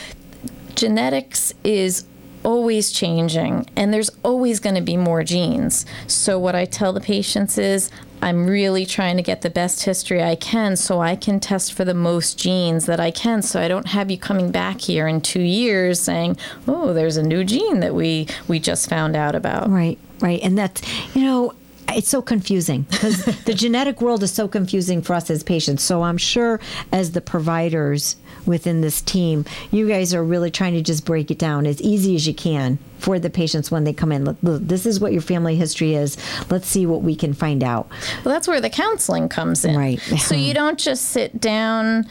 genetics 0.74 1.52
is 1.64 2.04
always 2.44 2.90
changing 2.90 3.66
and 3.76 3.92
there's 3.92 4.10
always 4.22 4.60
going 4.60 4.74
to 4.74 4.80
be 4.80 4.96
more 4.96 5.22
genes. 5.22 5.86
So 6.06 6.38
what 6.38 6.54
I 6.54 6.64
tell 6.64 6.92
the 6.92 7.00
patients 7.00 7.58
is 7.58 7.90
I'm 8.20 8.46
really 8.46 8.84
trying 8.84 9.16
to 9.16 9.22
get 9.22 9.42
the 9.42 9.50
best 9.50 9.84
history 9.84 10.22
I 10.22 10.34
can 10.34 10.76
so 10.76 11.00
I 11.00 11.14
can 11.16 11.40
test 11.40 11.72
for 11.72 11.84
the 11.84 11.94
most 11.94 12.38
genes 12.38 12.86
that 12.86 13.00
I 13.00 13.10
can 13.10 13.42
so 13.42 13.60
I 13.60 13.68
don't 13.68 13.86
have 13.86 14.10
you 14.10 14.18
coming 14.18 14.50
back 14.50 14.80
here 14.80 15.06
in 15.06 15.20
2 15.20 15.40
years 15.40 16.00
saying, 16.00 16.36
"Oh, 16.66 16.92
there's 16.92 17.16
a 17.16 17.22
new 17.22 17.44
gene 17.44 17.80
that 17.80 17.94
we 17.94 18.26
we 18.48 18.58
just 18.58 18.88
found 18.88 19.14
out 19.14 19.34
about." 19.34 19.70
Right, 19.70 19.98
right. 20.20 20.40
And 20.42 20.58
that's, 20.58 20.82
you 21.14 21.22
know, 21.22 21.54
it's 21.90 22.08
so 22.08 22.20
confusing 22.20 22.82
because 22.90 23.24
the 23.24 23.54
genetic 23.64 24.00
world 24.00 24.22
is 24.22 24.32
so 24.32 24.48
confusing 24.48 25.00
for 25.00 25.14
us 25.14 25.30
as 25.30 25.42
patients. 25.42 25.82
So 25.82 26.02
I'm 26.02 26.18
sure 26.18 26.60
as 26.92 27.12
the 27.12 27.20
providers 27.20 28.16
within 28.48 28.80
this 28.80 29.00
team, 29.00 29.44
you 29.70 29.86
guys 29.86 30.14
are 30.14 30.24
really 30.24 30.50
trying 30.50 30.72
to 30.72 30.82
just 30.82 31.04
break 31.04 31.30
it 31.30 31.38
down 31.38 31.66
as 31.66 31.80
easy 31.80 32.16
as 32.16 32.26
you 32.26 32.34
can 32.34 32.78
for 32.98 33.18
the 33.18 33.30
patients 33.30 33.70
when 33.70 33.84
they 33.84 33.92
come 33.92 34.10
in. 34.10 34.24
Look, 34.24 34.38
look, 34.42 34.62
this 34.62 34.86
is 34.86 34.98
what 34.98 35.12
your 35.12 35.22
family 35.22 35.54
history 35.54 35.94
is. 35.94 36.16
Let's 36.50 36.66
see 36.66 36.86
what 36.86 37.02
we 37.02 37.14
can 37.14 37.34
find 37.34 37.62
out. 37.62 37.88
Well, 38.24 38.34
that's 38.34 38.48
where 38.48 38.60
the 38.60 38.70
counseling 38.70 39.28
comes 39.28 39.64
in. 39.64 39.76
Right. 39.76 40.00
So 40.18 40.34
you 40.34 40.52
don't 40.52 40.78
just 40.78 41.06
sit 41.06 41.40
down, 41.40 42.06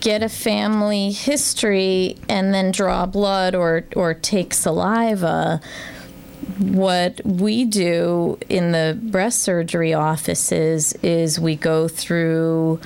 get 0.00 0.22
a 0.22 0.28
family 0.28 1.12
history, 1.12 2.16
and 2.28 2.52
then 2.52 2.72
draw 2.72 3.06
blood 3.06 3.54
or 3.54 3.84
or 3.94 4.14
take 4.14 4.52
saliva. 4.52 5.60
What 6.58 7.20
we 7.24 7.64
do 7.64 8.38
in 8.48 8.72
the 8.72 8.98
breast 9.00 9.42
surgery 9.42 9.94
offices 9.94 10.92
is 11.02 11.38
we 11.38 11.56
go 11.56 11.88
through 11.88 12.80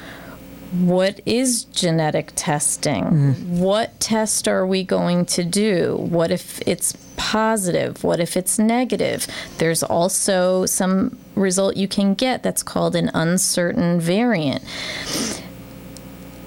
what 0.85 1.21
is 1.25 1.65
genetic 1.65 2.33
testing? 2.37 3.05
Mm. 3.05 3.49
What 3.59 3.99
test 4.01 4.49
are 4.49 4.67
we 4.67 4.85
going 4.85 5.27
to 5.27 5.45
do? 5.45 5.97
What 5.99 6.31
if 6.31 6.61
it's 6.67 6.97
positive? 7.17 8.05
What 8.05 8.21
if 8.21 8.37
it's 8.37 8.59
negative? 8.59 9.27
There's 9.59 9.83
also 9.83 10.67
some 10.67 11.19
result 11.35 11.77
you 11.77 11.89
can 11.89 12.15
get 12.15 12.43
that's 12.43 12.63
called 12.63 12.95
an 12.97 13.11
uncertain 13.15 14.01
variant. 14.01 14.63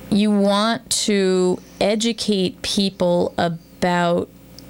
You 0.09 0.31
want 0.31 0.89
to 1.05 1.59
educate 1.79 2.61
people 2.61 3.33
about 3.37 4.29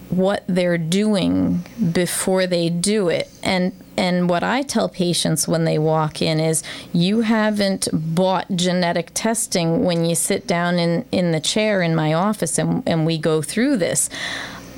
what 0.10 0.44
they're 0.48 0.78
doing 0.78 1.66
before 1.94 2.48
they 2.48 2.70
do 2.70 3.10
it. 3.10 3.30
And 3.44 3.74
and 4.00 4.30
what 4.30 4.44
I 4.44 4.62
tell 4.62 4.88
patients 4.88 5.46
when 5.46 5.66
they 5.66 5.78
walk 5.78 6.22
in 6.22 6.40
is 6.40 6.64
you 6.94 7.20
haven't 7.20 7.90
bought 7.92 8.48
genetic 8.56 9.12
testing 9.14 9.84
when 9.84 10.06
you 10.06 10.16
sit 10.16 10.48
down 10.48 10.80
in, 10.80 11.04
in 11.12 11.34
the 11.34 11.42
chair 11.42 11.82
in 11.82 11.94
my 11.94 12.14
office 12.14 12.58
and, 12.58 12.82
and 12.88 13.06
we 13.06 13.18
go 13.18 13.42
through 13.42 13.76
this. 13.76 14.10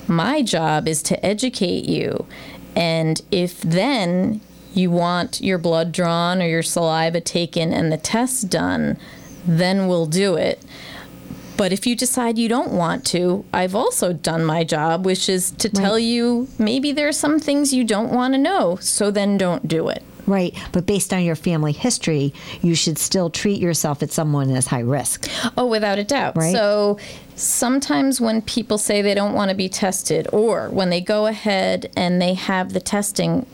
My 0.07 0.41
job 0.41 0.88
is 0.88 1.03
to 1.03 1.23
educate 1.23 1.85
you. 1.85 2.25
And 2.75 3.21
if 3.29 3.62
then 3.62 4.41
you 4.73 4.89
want 4.89 5.39
your 5.39 5.60
blood 5.60 5.91
drawn 5.91 6.41
or 6.41 6.48
your 6.48 6.63
saliva 6.63 7.21
taken 7.21 7.71
and 7.71 7.91
the 7.91 7.98
test 7.98 8.50
done, 8.50 8.98
then 9.46 9.87
we'll 9.87 10.08
do 10.08 10.35
it. 10.35 10.63
But 11.62 11.71
if 11.71 11.85
you 11.85 11.95
decide 11.95 12.39
you 12.39 12.49
don't 12.49 12.71
want 12.71 13.05
to, 13.13 13.45
I've 13.53 13.75
also 13.75 14.13
done 14.13 14.43
my 14.43 14.63
job, 14.63 15.05
which 15.05 15.29
is 15.29 15.51
to 15.51 15.69
tell 15.69 15.99
you 15.99 16.47
maybe 16.57 16.91
there 16.91 17.07
are 17.07 17.12
some 17.12 17.37
things 17.37 17.71
you 17.71 17.83
don't 17.83 18.12
want 18.12 18.33
to 18.33 18.39
know, 18.39 18.77
so 18.77 19.12
then 19.12 19.37
don't 19.37 19.67
do 19.67 19.87
it. 19.87 20.01
Right. 20.25 20.57
But 20.71 20.87
based 20.87 21.13
on 21.13 21.23
your 21.23 21.35
family 21.35 21.71
history, 21.71 22.33
you 22.63 22.73
should 22.73 22.97
still 22.97 23.29
treat 23.29 23.62
yourself 23.62 24.01
as 24.01 24.12
someone 24.12 24.49
as 24.49 24.65
high 24.65 24.79
risk. 24.79 25.29
Oh, 25.55 25.67
without 25.67 25.99
a 25.99 26.03
doubt. 26.03 26.35
Right. 26.35 26.51
So 26.51 26.97
sometimes 27.35 28.19
when 28.19 28.41
people 28.41 28.79
say 28.79 29.03
they 29.03 29.13
don't 29.13 29.35
want 29.35 29.49
to 29.49 29.55
be 29.55 29.69
tested, 29.69 30.27
or 30.33 30.67
when 30.71 30.89
they 30.89 30.99
go 30.99 31.27
ahead 31.27 31.91
and 31.95 32.19
they 32.19 32.33
have 32.33 32.73
the 32.73 32.81
testing, 32.81 33.45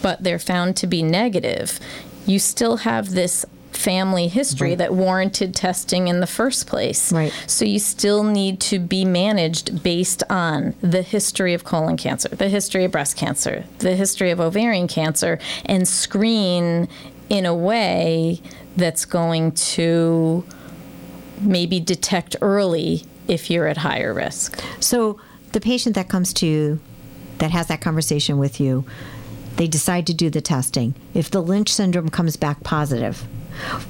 but 0.00 0.22
they're 0.22 0.38
found 0.38 0.78
to 0.78 0.86
be 0.86 1.02
negative, 1.02 1.78
you 2.24 2.38
still 2.38 2.78
have 2.78 3.10
this 3.10 3.44
family 3.76 4.28
history 4.28 4.74
that 4.74 4.94
warranted 4.94 5.54
testing 5.54 6.08
in 6.08 6.20
the 6.20 6.26
first 6.26 6.66
place. 6.66 7.12
Right. 7.12 7.32
So 7.46 7.64
you 7.64 7.78
still 7.78 8.24
need 8.24 8.60
to 8.60 8.78
be 8.78 9.04
managed 9.04 9.82
based 9.82 10.22
on 10.30 10.74
the 10.80 11.02
history 11.02 11.54
of 11.54 11.64
colon 11.64 11.96
cancer, 11.96 12.28
the 12.28 12.48
history 12.48 12.84
of 12.84 12.92
breast 12.92 13.16
cancer, 13.16 13.64
the 13.78 13.96
history 13.96 14.30
of 14.30 14.40
ovarian 14.40 14.88
cancer, 14.88 15.38
and 15.66 15.86
screen 15.86 16.88
in 17.28 17.46
a 17.46 17.54
way 17.54 18.40
that's 18.76 19.04
going 19.04 19.52
to 19.52 20.44
maybe 21.40 21.80
detect 21.80 22.36
early 22.40 23.04
if 23.28 23.50
you're 23.50 23.66
at 23.66 23.78
higher 23.78 24.12
risk. 24.12 24.62
So 24.80 25.18
the 25.52 25.60
patient 25.60 25.94
that 25.94 26.08
comes 26.08 26.32
to 26.34 26.46
you 26.46 26.80
that 27.38 27.50
has 27.50 27.66
that 27.68 27.80
conversation 27.80 28.38
with 28.38 28.60
you, 28.60 28.84
they 29.56 29.66
decide 29.66 30.06
to 30.06 30.14
do 30.14 30.30
the 30.30 30.40
testing. 30.40 30.94
If 31.14 31.30
the 31.30 31.40
Lynch 31.40 31.72
syndrome 31.72 32.08
comes 32.08 32.36
back 32.36 32.62
positive, 32.62 33.24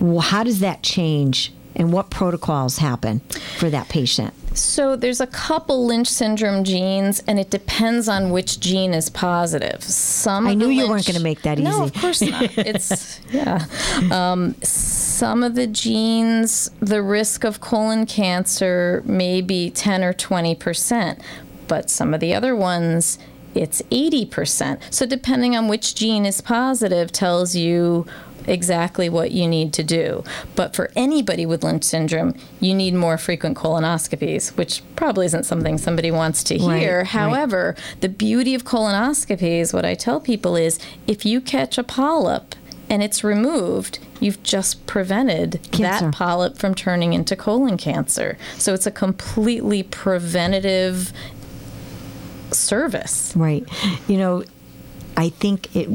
well, 0.01 0.21
how 0.21 0.45
does 0.45 0.61
that 0.61 0.83
change 0.83 1.53
and 1.77 1.93
what 1.93 2.11
protocols 2.11 2.79
happen 2.79 3.21
for 3.59 3.69
that 3.71 3.89
patient? 3.89 4.35
So 4.57 4.95
there's 4.95 5.21
a 5.21 5.27
couple 5.27 5.85
Lynch 5.85 6.07
syndrome 6.07 6.63
genes, 6.63 7.21
and 7.27 7.41
it 7.41 7.51
depends 7.51 8.09
on 8.09 8.31
which 8.31 8.61
gene 8.61 8.95
is 8.95 9.11
positive. 9.11 9.83
Some 9.83 10.47
I 10.47 10.55
knew 10.55 10.69
the 10.69 10.75
you 10.75 10.89
weren't 10.89 11.07
gonna 11.07 11.19
make 11.19 11.43
that 11.43 11.59
easy. 11.59 11.69
No, 11.69 11.85
of 11.85 11.95
course 11.95 12.23
not. 12.23 12.57
It's 12.59 13.21
yeah. 13.31 13.67
Um, 14.13 14.55
some 14.63 15.43
of 15.43 15.57
the 15.57 15.67
genes, 15.67 16.71
the 16.81 17.03
risk 17.03 17.45
of 17.45 17.61
colon 17.61 18.07
cancer 18.07 19.03
may 19.05 19.41
be 19.41 19.71
10 19.71 20.05
or 20.05 20.13
20 20.13 20.55
percent, 20.55 21.21
but 21.67 21.91
some 21.91 22.15
of 22.15 22.21
the 22.21 22.35
other 22.35 22.55
ones. 22.55 23.19
It's 23.57 23.83
80%. 23.83 24.81
So, 24.91 25.07
depending 25.07 25.57
on 25.57 25.69
which 25.69 25.95
gene 25.95 26.27
is 26.27 26.41
positive, 26.41 27.13
tells 27.13 27.55
you 27.55 28.05
exactly 28.47 29.09
what 29.09 29.31
you 29.31 29.49
need 29.49 29.73
to 29.75 29.83
do. 29.83 30.25
But 30.55 30.75
for 30.75 30.91
anybody 30.97 31.47
with 31.47 31.65
Lynch 31.65 31.85
syndrome, 31.85 32.35
you 32.61 32.75
need 32.75 32.95
more 32.95 33.19
frequent 33.19 33.57
colonoscopies, 33.57 34.57
which 34.57 34.83
probably 34.97 35.27
isn't 35.27 35.45
something 35.45 35.79
somebody 35.79 36.11
wants 36.11 36.45
to 36.45 36.59
hear. 36.59 36.99
right. 36.99 37.07
However, 37.07 37.77
the 38.01 38.09
beauty 38.09 38.55
of 38.55 38.65
colonoscopies, 38.65 39.73
what 39.73 39.85
I 39.85 39.95
tell 39.95 40.21
people 40.21 40.57
is 40.57 40.79
if 41.07 41.25
you 41.25 41.41
catch 41.41 41.79
a 41.79 41.83
polyp 41.85 42.55
and 42.91 43.03
it's 43.03 43.25
removed, 43.25 43.99
you've 44.21 44.43
just 44.43 44.87
prevented 44.87 45.61
Cancer. 45.73 46.07
that 46.07 46.15
polyp 46.15 46.59
from 46.59 46.75
turning 46.75 47.13
into 47.13 47.35
colon 47.37 47.77
cancer. 47.77 48.37
So 48.59 48.75
it's 48.75 48.87
a 48.87 48.91
completely 48.91 49.83
preventative 49.83 51.13
service. 52.51 53.33
Right. 53.35 53.67
You 54.07 54.19
know, 54.19 54.45
I 55.17 55.29
think 55.31 55.75
it. 55.75 55.89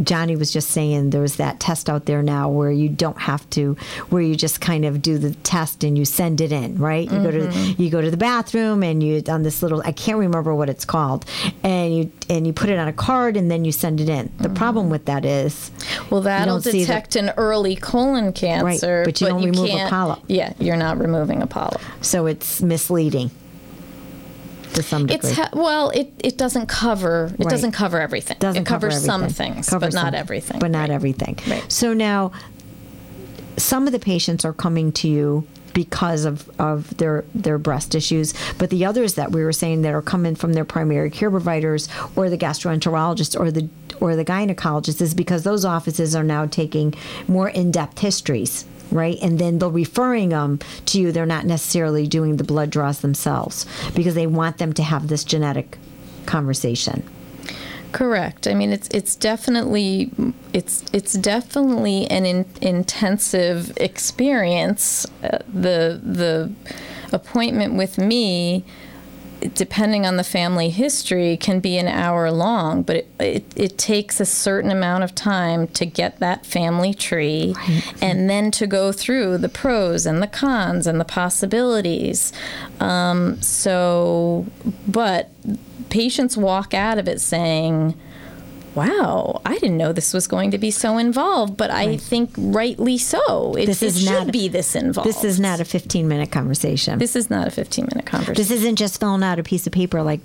Johnny 0.00 0.36
was 0.36 0.52
just 0.52 0.70
saying 0.70 1.10
there's 1.10 1.36
that 1.36 1.60
test 1.60 1.88
out 1.88 2.06
there 2.06 2.22
now 2.22 2.48
where 2.48 2.70
you 2.70 2.88
don't 2.88 3.18
have 3.18 3.48
to, 3.50 3.74
where 4.10 4.22
you 4.22 4.36
just 4.36 4.60
kind 4.60 4.84
of 4.84 5.02
do 5.02 5.18
the 5.18 5.34
test 5.34 5.84
and 5.84 5.96
you 5.96 6.04
send 6.04 6.40
it 6.40 6.52
in, 6.52 6.78
right? 6.78 7.10
You 7.10 7.22
go 7.22 7.30
to 7.30 7.38
mm-hmm. 7.40 7.82
you 7.82 7.90
go 7.90 8.00
to 8.00 8.10
the 8.10 8.16
bathroom 8.16 8.82
and 8.82 9.02
you 9.02 9.22
on 9.28 9.42
this 9.42 9.62
little 9.62 9.82
I 9.84 9.92
can't 9.92 10.18
remember 10.18 10.54
what 10.54 10.68
it's 10.68 10.84
called, 10.84 11.24
and 11.62 11.96
you 11.96 12.12
and 12.28 12.46
you 12.46 12.52
put 12.52 12.70
it 12.70 12.78
on 12.78 12.88
a 12.88 12.92
card 12.92 13.36
and 13.36 13.50
then 13.50 13.64
you 13.64 13.72
send 13.72 14.00
it 14.00 14.08
in. 14.08 14.30
The 14.38 14.50
problem 14.50 14.88
mm. 14.88 14.90
with 14.90 15.06
that 15.06 15.24
is, 15.24 15.70
Well, 16.10 16.20
that'll 16.22 16.60
see 16.60 16.72
the- 16.72 16.78
detect 16.80 17.16
an 17.16 17.30
early 17.36 17.76
colon 17.76 18.32
cancer, 18.32 18.98
right, 18.98 19.04
but 19.04 19.20
you 19.20 19.28
don't 19.28 19.44
remove 19.44 19.70
a 19.70 19.88
polyp. 19.88 20.20
Yeah, 20.26 20.52
you're 20.58 20.76
not 20.76 20.98
removing 20.98 21.42
a 21.42 21.46
polyp. 21.46 21.80
so 22.00 22.26
it's 22.26 22.62
misleading 22.62 23.30
to 24.74 24.82
some 24.82 25.06
degree. 25.06 25.28
It's 25.30 25.36
ha- 25.38 25.50
well, 25.52 25.90
it, 25.90 26.12
it 26.22 26.36
doesn't 26.38 26.66
cover 26.66 27.26
it 27.38 27.44
Right. 27.44 27.48
doesn't 27.50 27.72
cover 27.72 28.00
everything. 28.00 28.36
doesn't 28.40 28.62
it 28.62 28.66
covers 28.66 28.94
cover 28.94 29.04
some 29.06 29.28
things, 29.28 29.68
Covers 29.68 29.94
but 29.94 30.00
not 30.00 30.06
some- 30.12 30.14
everything. 30.14 30.58
But 30.60 30.70
not 30.70 30.80
Right. 30.88 30.90
everything. 30.90 31.38
Right. 31.48 31.64
So 31.70 31.92
now, 31.92 32.32
some 33.56 33.86
of 33.86 33.92
the 33.92 33.98
patients 33.98 34.44
are 34.44 34.52
coming 34.52 34.92
to 34.92 35.08
you 35.08 35.46
because 35.74 36.24
of, 36.24 36.48
of 36.58 36.96
their 36.96 37.24
their 37.34 37.58
breast 37.58 37.94
issues, 37.94 38.34
but 38.58 38.70
the 38.70 38.84
others 38.84 39.14
that 39.14 39.30
we 39.32 39.44
were 39.44 39.52
saying 39.52 39.82
that 39.82 39.92
are 39.94 40.02
coming 40.02 40.34
from 40.34 40.52
their 40.54 40.64
primary 40.64 41.10
care 41.10 41.30
providers 41.30 41.88
or 42.16 42.28
the 42.30 42.38
gastroenterologist 42.38 43.38
or 43.38 43.50
the 43.50 43.68
or 44.00 44.16
the 44.16 44.24
gynecologist 44.24 45.00
is 45.00 45.14
because 45.14 45.42
those 45.42 45.64
offices 45.64 46.14
are 46.16 46.22
now 46.24 46.46
taking 46.46 46.94
more 47.26 47.48
in-depth 47.48 47.98
histories 47.98 48.64
right 48.90 49.18
and 49.22 49.38
then 49.38 49.58
they're 49.58 49.68
referring 49.68 50.30
them 50.30 50.58
to 50.86 51.00
you 51.00 51.12
they're 51.12 51.26
not 51.26 51.44
necessarily 51.44 52.06
doing 52.06 52.36
the 52.36 52.44
blood 52.44 52.70
draws 52.70 53.00
themselves 53.00 53.66
because 53.94 54.14
they 54.14 54.26
want 54.26 54.58
them 54.58 54.72
to 54.72 54.82
have 54.82 55.08
this 55.08 55.24
genetic 55.24 55.78
conversation 56.26 57.02
Correct. 57.92 58.46
I 58.46 58.54
mean, 58.54 58.70
it's 58.70 58.88
it's 58.88 59.16
definitely 59.16 60.10
it's 60.52 60.84
it's 60.92 61.14
definitely 61.14 62.06
an 62.10 62.26
in, 62.26 62.44
intensive 62.60 63.72
experience. 63.78 65.06
Uh, 65.22 65.38
the 65.48 65.98
the 66.02 66.52
appointment 67.12 67.74
with 67.74 67.96
me 67.96 68.64
depending 69.54 70.04
on 70.04 70.16
the 70.16 70.24
family 70.24 70.70
history, 70.70 71.36
can 71.36 71.60
be 71.60 71.78
an 71.78 71.86
hour 71.86 72.30
long, 72.30 72.82
but 72.82 72.96
it, 72.96 73.08
it, 73.20 73.44
it, 73.56 73.78
takes 73.78 74.20
a 74.20 74.26
certain 74.26 74.70
amount 74.70 75.04
of 75.04 75.14
time 75.14 75.68
to 75.68 75.86
get 75.86 76.18
that 76.18 76.44
family 76.44 76.92
tree 76.92 77.54
right. 77.56 77.94
and 78.02 78.28
then 78.28 78.50
to 78.50 78.66
go 78.66 78.90
through 78.90 79.38
the 79.38 79.48
pros 79.48 80.06
and 80.06 80.20
the 80.20 80.26
cons 80.26 80.86
and 80.86 81.00
the 81.00 81.04
possibilities. 81.04 82.32
Um, 82.80 83.40
so, 83.40 84.46
but 84.86 85.30
patients 85.90 86.36
walk 86.36 86.74
out 86.74 86.98
of 86.98 87.06
it 87.06 87.20
saying, 87.20 87.94
wow, 88.78 89.42
I 89.44 89.54
didn't 89.54 89.76
know 89.76 89.92
this 89.92 90.14
was 90.14 90.28
going 90.28 90.52
to 90.52 90.58
be 90.58 90.70
so 90.70 90.98
involved, 90.98 91.56
but 91.56 91.70
right. 91.70 91.88
I 91.88 91.96
think 91.96 92.30
rightly 92.38 92.96
so. 92.96 93.54
It, 93.54 93.66
this 93.66 93.82
is 93.82 93.96
it 93.96 94.06
should 94.06 94.26
not, 94.26 94.32
be 94.32 94.46
this 94.46 94.76
involved. 94.76 95.08
This 95.08 95.24
is 95.24 95.40
not 95.40 95.58
a 95.58 95.64
15 95.64 96.06
minute 96.06 96.30
conversation. 96.30 97.00
This 97.00 97.16
is 97.16 97.28
not 97.28 97.48
a 97.48 97.50
15 97.50 97.88
minute 97.92 98.06
conversation. 98.06 98.36
This 98.36 98.52
isn't 98.52 98.76
just 98.76 99.00
filling 99.00 99.24
out 99.24 99.40
a 99.40 99.42
piece 99.42 99.66
of 99.66 99.72
paper 99.72 100.00
like, 100.02 100.20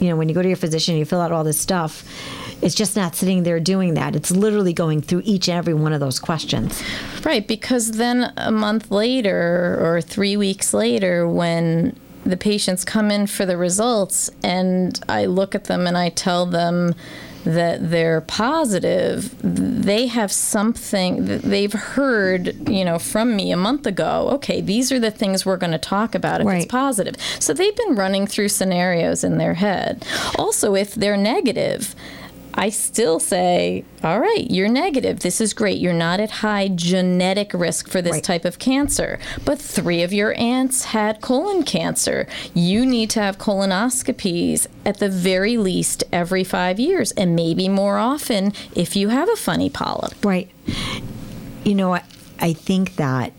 you 0.00 0.08
know, 0.08 0.16
when 0.16 0.28
you 0.28 0.34
go 0.34 0.42
to 0.42 0.48
your 0.48 0.56
physician, 0.56 0.96
you 0.96 1.04
fill 1.04 1.20
out 1.20 1.30
all 1.30 1.44
this 1.44 1.58
stuff. 1.58 2.04
It's 2.62 2.74
just 2.74 2.96
not 2.96 3.14
sitting 3.14 3.44
there 3.44 3.60
doing 3.60 3.94
that. 3.94 4.16
It's 4.16 4.32
literally 4.32 4.72
going 4.72 5.00
through 5.00 5.22
each 5.24 5.46
and 5.46 5.56
every 5.56 5.74
one 5.74 5.92
of 5.92 6.00
those 6.00 6.18
questions. 6.18 6.82
Right, 7.24 7.46
because 7.46 7.92
then 7.92 8.32
a 8.36 8.50
month 8.50 8.90
later 8.90 9.78
or 9.80 10.00
three 10.00 10.36
weeks 10.36 10.74
later, 10.74 11.28
when 11.28 11.96
the 12.24 12.36
patients 12.36 12.84
come 12.84 13.12
in 13.12 13.28
for 13.28 13.46
the 13.46 13.56
results 13.56 14.30
and 14.42 14.98
I 15.08 15.26
look 15.26 15.54
at 15.54 15.64
them 15.64 15.86
and 15.86 15.96
I 15.96 16.08
tell 16.08 16.44
them, 16.44 16.94
that 17.44 17.90
they're 17.90 18.22
positive, 18.22 19.34
they 19.42 20.06
have 20.06 20.32
something 20.32 21.26
that 21.26 21.42
they've 21.42 21.72
heard, 21.72 22.68
you 22.68 22.84
know, 22.84 22.98
from 22.98 23.36
me 23.36 23.52
a 23.52 23.56
month 23.56 23.86
ago. 23.86 24.28
Okay, 24.32 24.60
these 24.60 24.90
are 24.90 24.98
the 24.98 25.10
things 25.10 25.44
we're 25.44 25.56
going 25.56 25.72
to 25.72 25.78
talk 25.78 26.14
about 26.14 26.40
if 26.40 26.46
right. 26.46 26.62
it's 26.62 26.66
positive. 26.66 27.16
So 27.38 27.52
they've 27.52 27.76
been 27.76 27.94
running 27.94 28.26
through 28.26 28.48
scenarios 28.48 29.24
in 29.24 29.38
their 29.38 29.54
head. 29.54 30.06
Also, 30.38 30.74
if 30.74 30.94
they're 30.94 31.16
negative, 31.16 31.94
I 32.56 32.70
still 32.70 33.18
say, 33.18 33.84
all 34.02 34.20
right, 34.20 34.48
you're 34.50 34.68
negative. 34.68 35.20
This 35.20 35.40
is 35.40 35.52
great. 35.52 35.78
You're 35.78 35.92
not 35.92 36.20
at 36.20 36.30
high 36.30 36.68
genetic 36.68 37.52
risk 37.52 37.88
for 37.88 38.00
this 38.00 38.14
right. 38.14 38.24
type 38.24 38.44
of 38.44 38.58
cancer. 38.58 39.18
But 39.44 39.58
three 39.58 40.02
of 40.02 40.12
your 40.12 40.38
aunts 40.38 40.84
had 40.84 41.20
colon 41.20 41.64
cancer. 41.64 42.28
You 42.54 42.86
need 42.86 43.10
to 43.10 43.20
have 43.20 43.38
colonoscopies 43.38 44.68
at 44.84 44.98
the 44.98 45.08
very 45.08 45.56
least 45.56 46.04
every 46.12 46.44
five 46.44 46.78
years, 46.78 47.10
and 47.12 47.34
maybe 47.34 47.68
more 47.68 47.98
often 47.98 48.52
if 48.74 48.94
you 48.94 49.08
have 49.08 49.28
a 49.28 49.36
funny 49.36 49.68
polyp. 49.68 50.24
Right. 50.24 50.50
You 51.64 51.74
know, 51.74 51.94
I, 51.94 52.02
I 52.38 52.52
think 52.52 52.96
that 52.96 53.32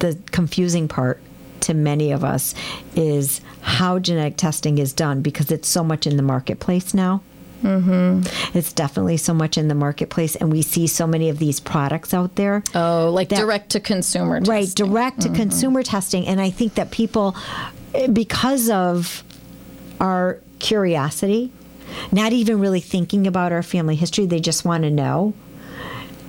the 0.00 0.18
confusing 0.32 0.88
part 0.88 1.20
to 1.60 1.74
many 1.74 2.10
of 2.10 2.24
us 2.24 2.54
is 2.94 3.40
how 3.60 3.98
genetic 3.98 4.36
testing 4.36 4.78
is 4.78 4.92
done 4.92 5.22
because 5.22 5.50
it's 5.50 5.68
so 5.68 5.82
much 5.84 6.06
in 6.06 6.16
the 6.16 6.22
marketplace 6.22 6.92
now. 6.92 7.22
Mm-hmm. 7.64 8.56
It's 8.56 8.72
definitely 8.72 9.16
so 9.16 9.32
much 9.32 9.56
in 9.56 9.68
the 9.68 9.74
marketplace, 9.74 10.36
and 10.36 10.52
we 10.52 10.62
see 10.62 10.86
so 10.86 11.06
many 11.06 11.30
of 11.30 11.38
these 11.38 11.60
products 11.60 12.12
out 12.12 12.34
there. 12.36 12.62
Oh, 12.74 13.10
like 13.10 13.30
that, 13.30 13.38
direct 13.38 13.70
to 13.70 13.80
consumer, 13.80 14.38
testing. 14.40 14.54
right? 14.54 14.68
Direct 14.68 15.22
to 15.22 15.28
mm-hmm. 15.28 15.36
consumer 15.36 15.82
testing, 15.82 16.26
and 16.26 16.40
I 16.40 16.50
think 16.50 16.74
that 16.74 16.90
people, 16.90 17.34
because 18.12 18.68
of 18.68 19.24
our 19.98 20.40
curiosity, 20.58 21.50
not 22.12 22.32
even 22.32 22.60
really 22.60 22.80
thinking 22.80 23.26
about 23.26 23.52
our 23.52 23.62
family 23.62 23.96
history, 23.96 24.26
they 24.26 24.40
just 24.40 24.64
want 24.64 24.84
to 24.84 24.90
know. 24.90 25.32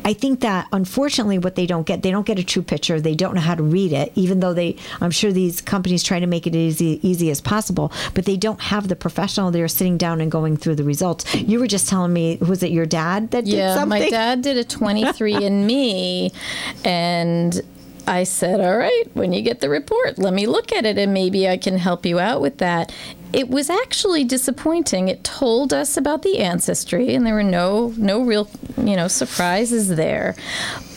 I 0.06 0.14
think 0.14 0.42
that 0.42 0.68
unfortunately, 0.72 1.40
what 1.40 1.56
they 1.56 1.66
don't 1.66 1.86
get, 1.86 2.04
they 2.04 2.12
don't 2.12 2.28
get 2.28 2.38
a 2.38 2.44
true 2.44 2.62
picture. 2.62 3.02
They 3.02 3.16
don't 3.16 3.34
know 3.34 3.42
how 3.42 3.56
to 3.56 3.64
read 3.64 3.92
it, 3.92 4.12
even 4.14 4.40
though 4.40 4.54
they, 4.54 4.78
I'm 5.02 5.10
sure 5.10 5.32
these 5.32 5.62
companies 5.62 6.04
try 6.04 6.20
to 6.20 6.28
make 6.28 6.46
it 6.46 6.56
easy, 6.56 7.00
easy 7.02 7.32
as 7.32 7.42
possible, 7.42 7.92
but 8.14 8.26
they 8.26 8.38
don't 8.38 8.62
have 8.62 8.88
the 8.88 8.96
professional 8.96 9.50
there 9.50 9.68
sitting 9.68 9.98
down 9.98 10.22
and 10.22 10.32
going 10.32 10.58
through 10.58 10.76
the 10.76 10.84
results. 10.84 11.34
You 11.34 11.60
were 11.60 11.68
just 11.68 11.90
telling 11.90 12.14
me, 12.14 12.38
was 12.38 12.62
it 12.62 12.70
your 12.70 12.86
dad 12.86 13.32
that 13.32 13.48
yeah, 13.48 13.70
did 13.70 13.80
something? 13.80 14.00
my 14.04 14.10
dad 14.10 14.44
did 14.44 14.58
a 14.58 14.64
23andMe, 14.76 16.32
and 16.86 17.62
I 18.08 18.24
said, 18.24 18.62
All 18.62 18.78
right, 18.78 19.04
when 19.14 19.34
you 19.34 19.42
get 19.42 19.62
the 19.62 19.70
report, 19.70 20.18
let 20.18 20.34
me 20.34 20.48
look 20.48 20.72
at 20.72 20.86
it 20.86 20.98
and 20.98 21.14
maybe 21.14 21.48
I 21.48 21.58
can 21.58 21.78
help 21.78 22.06
you 22.06 22.20
out 22.20 22.42
with 22.42 22.58
that. 22.60 22.94
It 23.34 23.50
was 23.50 23.70
actually 23.70 24.24
disappointing. 24.24 25.08
It 25.08 25.24
told 25.24 25.74
us 25.74 25.98
about 25.98 26.22
the 26.22 26.40
ancestry 26.40 27.14
and 27.16 27.26
there 27.26 27.34
were 27.34 27.44
no 27.44 27.94
no 27.98 28.22
real, 28.22 28.50
you 28.78 28.96
know, 28.96 29.08
surprises 29.08 29.90
there. 29.90 30.36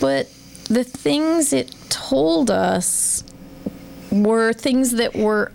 But 0.01 0.31
the 0.65 0.85
things 0.85 1.53
it 1.53 1.75
told 1.89 2.51
us 2.51 3.25
were 4.11 4.53
things 4.53 4.93
that 4.93 5.15
were 5.17 5.53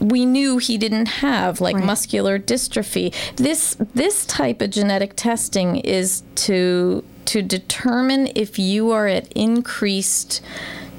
we 0.00 0.26
knew 0.26 0.58
he 0.58 0.76
didn't 0.76 1.06
have 1.06 1.60
like 1.60 1.76
right. 1.76 1.84
muscular 1.84 2.38
dystrophy 2.38 3.14
this 3.36 3.76
this 3.94 4.26
type 4.26 4.60
of 4.60 4.70
genetic 4.70 5.14
testing 5.14 5.76
is 5.76 6.22
to 6.34 7.04
to 7.24 7.42
determine 7.42 8.28
if 8.34 8.58
you 8.58 8.90
are 8.90 9.06
at 9.06 9.30
increased 9.32 10.42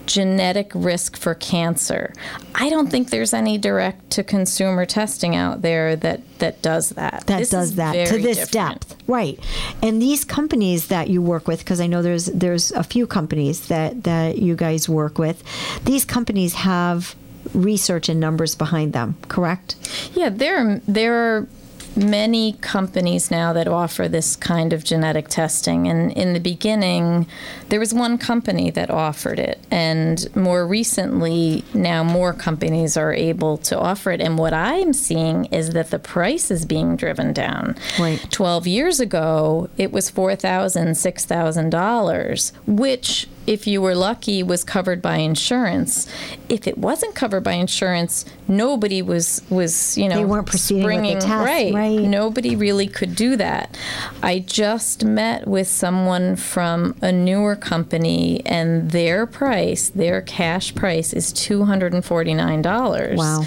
genetic 0.06 0.72
risk 0.74 1.18
for 1.18 1.36
cancer. 1.36 2.14
I 2.54 2.70
don't 2.70 2.90
think 2.90 3.10
there's 3.10 3.34
any 3.34 3.58
direct 3.58 4.10
to 4.12 4.24
consumer 4.24 4.86
testing 4.86 5.36
out 5.36 5.62
there 5.62 5.96
that 5.96 6.22
that 6.40 6.62
does 6.62 6.90
that. 6.92 7.26
That 7.28 7.40
this 7.40 7.50
does 7.50 7.76
that 7.76 8.08
to 8.08 8.18
this 8.18 8.38
different. 8.38 8.52
depth. 8.52 8.96
Right. 9.08 9.40
And 9.82 10.02
these 10.02 10.24
companies 10.26 10.88
that 10.88 11.10
you 11.10 11.22
work 11.22 11.48
with 11.48 11.60
because 11.60 11.80
I 11.82 11.88
know 11.88 12.02
there's 12.02 12.26
there's 12.28 12.72
a 12.72 12.84
few 12.84 13.08
companies 13.08 13.68
that 13.68 14.04
that 14.04 14.38
you 14.38 14.56
guys 14.56 14.88
work 14.90 15.18
with. 15.18 15.44
These 15.84 16.06
companies 16.06 16.54
have 16.56 17.16
research 17.54 18.10
and 18.10 18.20
numbers 18.20 18.56
behind 18.56 18.94
them, 18.94 19.16
correct? 19.28 19.76
Yeah, 20.14 20.30
there 20.30 20.82
there 20.88 21.14
are 21.14 21.48
many 21.96 22.54
companies 22.54 23.32
now 23.32 23.54
that 23.54 23.68
offer 23.68 24.08
this 24.08 24.36
kind 24.36 24.74
of 24.74 24.84
genetic 24.84 25.28
testing. 25.28 25.88
And 25.88 26.12
in 26.12 26.34
the 26.34 26.40
beginning, 26.40 27.28
there 27.70 27.80
was 27.80 27.94
one 27.94 28.18
company 28.18 28.70
that 28.72 28.90
offered 28.90 29.40
it. 29.40 29.60
And 29.72 30.28
more 30.36 30.68
recently, 30.68 31.64
now 31.74 32.04
more 32.04 32.34
companies 32.34 32.98
are 32.98 33.14
able 33.14 33.58
to 33.58 33.80
offer 33.80 34.12
it. 34.12 34.22
And 34.22 34.38
what 34.38 34.54
I'm 34.54 34.94
seeing 34.94 35.46
is 35.46 35.72
that 35.72 35.92
the 35.92 36.00
price 36.00 36.52
is 36.52 36.66
being 36.66 36.96
driven 36.96 37.34
down. 37.34 37.76
Right. 38.00 38.26
12 38.32 38.68
years 38.68 39.00
ago, 39.00 39.70
it 39.78 39.92
was 39.92 40.12
$4,000, 40.12 40.90
$6,000, 40.96 42.52
which 42.68 43.28
if 43.48 43.68
you 43.68 43.82
were 43.82 43.96
lucky, 43.96 44.44
was 44.44 44.64
covered 44.64 45.02
by 45.02 45.18
insurance. 45.18 46.08
If 46.50 46.68
it 46.68 46.78
wasn't 46.78 47.16
covered 47.16 47.44
by 47.44 47.54
insurance, 47.54 48.26
nobody 48.48 49.02
was 49.02 49.42
was 49.50 49.98
you 49.98 50.10
know 50.10 50.18
they 50.18 50.26
weren't 50.26 50.48
proceeding 50.48 50.84
springing, 50.84 51.16
with 51.16 51.24
the 51.24 51.28
test, 51.28 51.46
right. 51.46 51.74
right? 51.74 52.00
Nobody 52.00 52.56
really 52.56 52.88
could 52.88 53.16
do 53.16 53.36
that. 53.38 53.78
I 54.24 54.40
just 54.40 55.04
met 55.04 55.48
with 55.48 55.68
someone 55.68 56.36
from 56.36 56.96
a 57.02 57.12
newer 57.12 57.56
company, 57.56 58.42
and 58.46 58.92
their 58.92 59.26
price, 59.26 59.90
their 59.90 60.22
cash 60.22 60.74
price, 60.76 61.14
is 61.14 61.32
two 61.32 61.66
hundred 61.66 61.94
and 61.94 62.04
forty 62.04 62.34
nine 62.34 62.62
dollars. 62.62 63.18
Wow. 63.18 63.44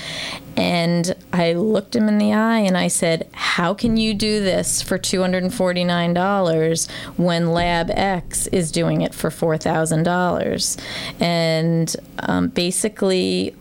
And 0.58 1.14
I 1.32 1.52
looked 1.52 1.94
him 1.94 2.08
in 2.08 2.18
the 2.18 2.32
eye 2.32 2.58
and 2.58 2.76
I 2.76 2.88
said, 2.88 3.28
How 3.32 3.74
can 3.74 3.96
you 3.96 4.12
do 4.12 4.40
this 4.40 4.82
for 4.82 4.98
$249 4.98 6.90
when 7.16 7.52
Lab 7.52 7.90
X 7.90 8.48
is 8.48 8.72
doing 8.72 9.02
it 9.02 9.14
for 9.14 9.30
$4,000? 9.30 10.80
And 11.20 11.96
um, 12.18 12.48
basically, 12.48 13.54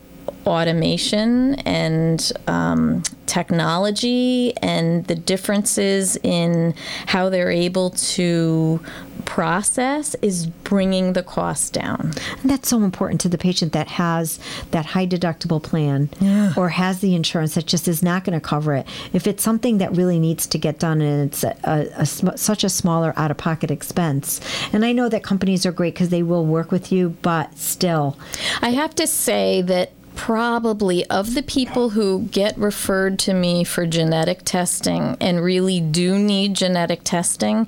automation 0.47 1.55
and 1.55 2.31
um, 2.47 3.03
technology 3.25 4.55
and 4.57 5.05
the 5.05 5.15
differences 5.15 6.17
in 6.23 6.73
how 7.07 7.29
they're 7.29 7.51
able 7.51 7.91
to 7.91 8.79
process 9.25 10.15
is 10.21 10.47
bringing 10.47 11.13
the 11.13 11.21
cost 11.21 11.73
down. 11.73 12.13
And 12.41 12.49
that's 12.49 12.69
so 12.69 12.81
important 12.81 13.19
to 13.21 13.29
the 13.29 13.37
patient 13.37 13.73
that 13.73 13.87
has 13.89 14.39
that 14.71 14.85
high 14.87 15.05
deductible 15.05 15.61
plan 15.61 16.09
yeah. 16.19 16.53
or 16.55 16.69
has 16.69 17.01
the 17.01 17.13
insurance 17.13 17.55
that 17.55 17.65
just 17.65 17.87
is 17.87 18.01
not 18.01 18.23
going 18.23 18.39
to 18.39 18.45
cover 18.45 18.73
it. 18.73 18.87
If 19.11 19.27
it's 19.27 19.43
something 19.43 19.79
that 19.79 19.95
really 19.95 20.17
needs 20.17 20.47
to 20.47 20.57
get 20.57 20.79
done 20.79 21.01
and 21.01 21.27
it's 21.27 21.43
a, 21.43 21.55
a, 21.65 22.01
a 22.01 22.05
such 22.05 22.63
a 22.63 22.69
smaller 22.69 23.13
out 23.17 23.29
of 23.29 23.37
pocket 23.37 23.69
expense. 23.69 24.39
And 24.71 24.85
I 24.85 24.93
know 24.93 25.09
that 25.09 25.23
companies 25.23 25.65
are 25.65 25.73
great 25.73 25.93
because 25.93 26.09
they 26.09 26.23
will 26.23 26.45
work 26.45 26.71
with 26.71 26.91
you, 26.91 27.09
but 27.21 27.57
still. 27.57 28.17
I 28.61 28.69
have 28.69 28.95
to 28.95 29.05
say 29.05 29.61
that 29.63 29.91
probably 30.17 31.05
of 31.05 31.35
the 31.35 31.43
people 31.43 31.91
who 31.91 32.23
get 32.31 32.57
referred 32.57 33.19
to 33.19 33.33
me 33.33 33.63
for 33.63 33.85
genetic 33.85 34.41
testing 34.43 35.15
and 35.21 35.41
really 35.41 35.79
do 35.79 36.17
need 36.17 36.55
genetic 36.55 37.01
testing, 37.03 37.67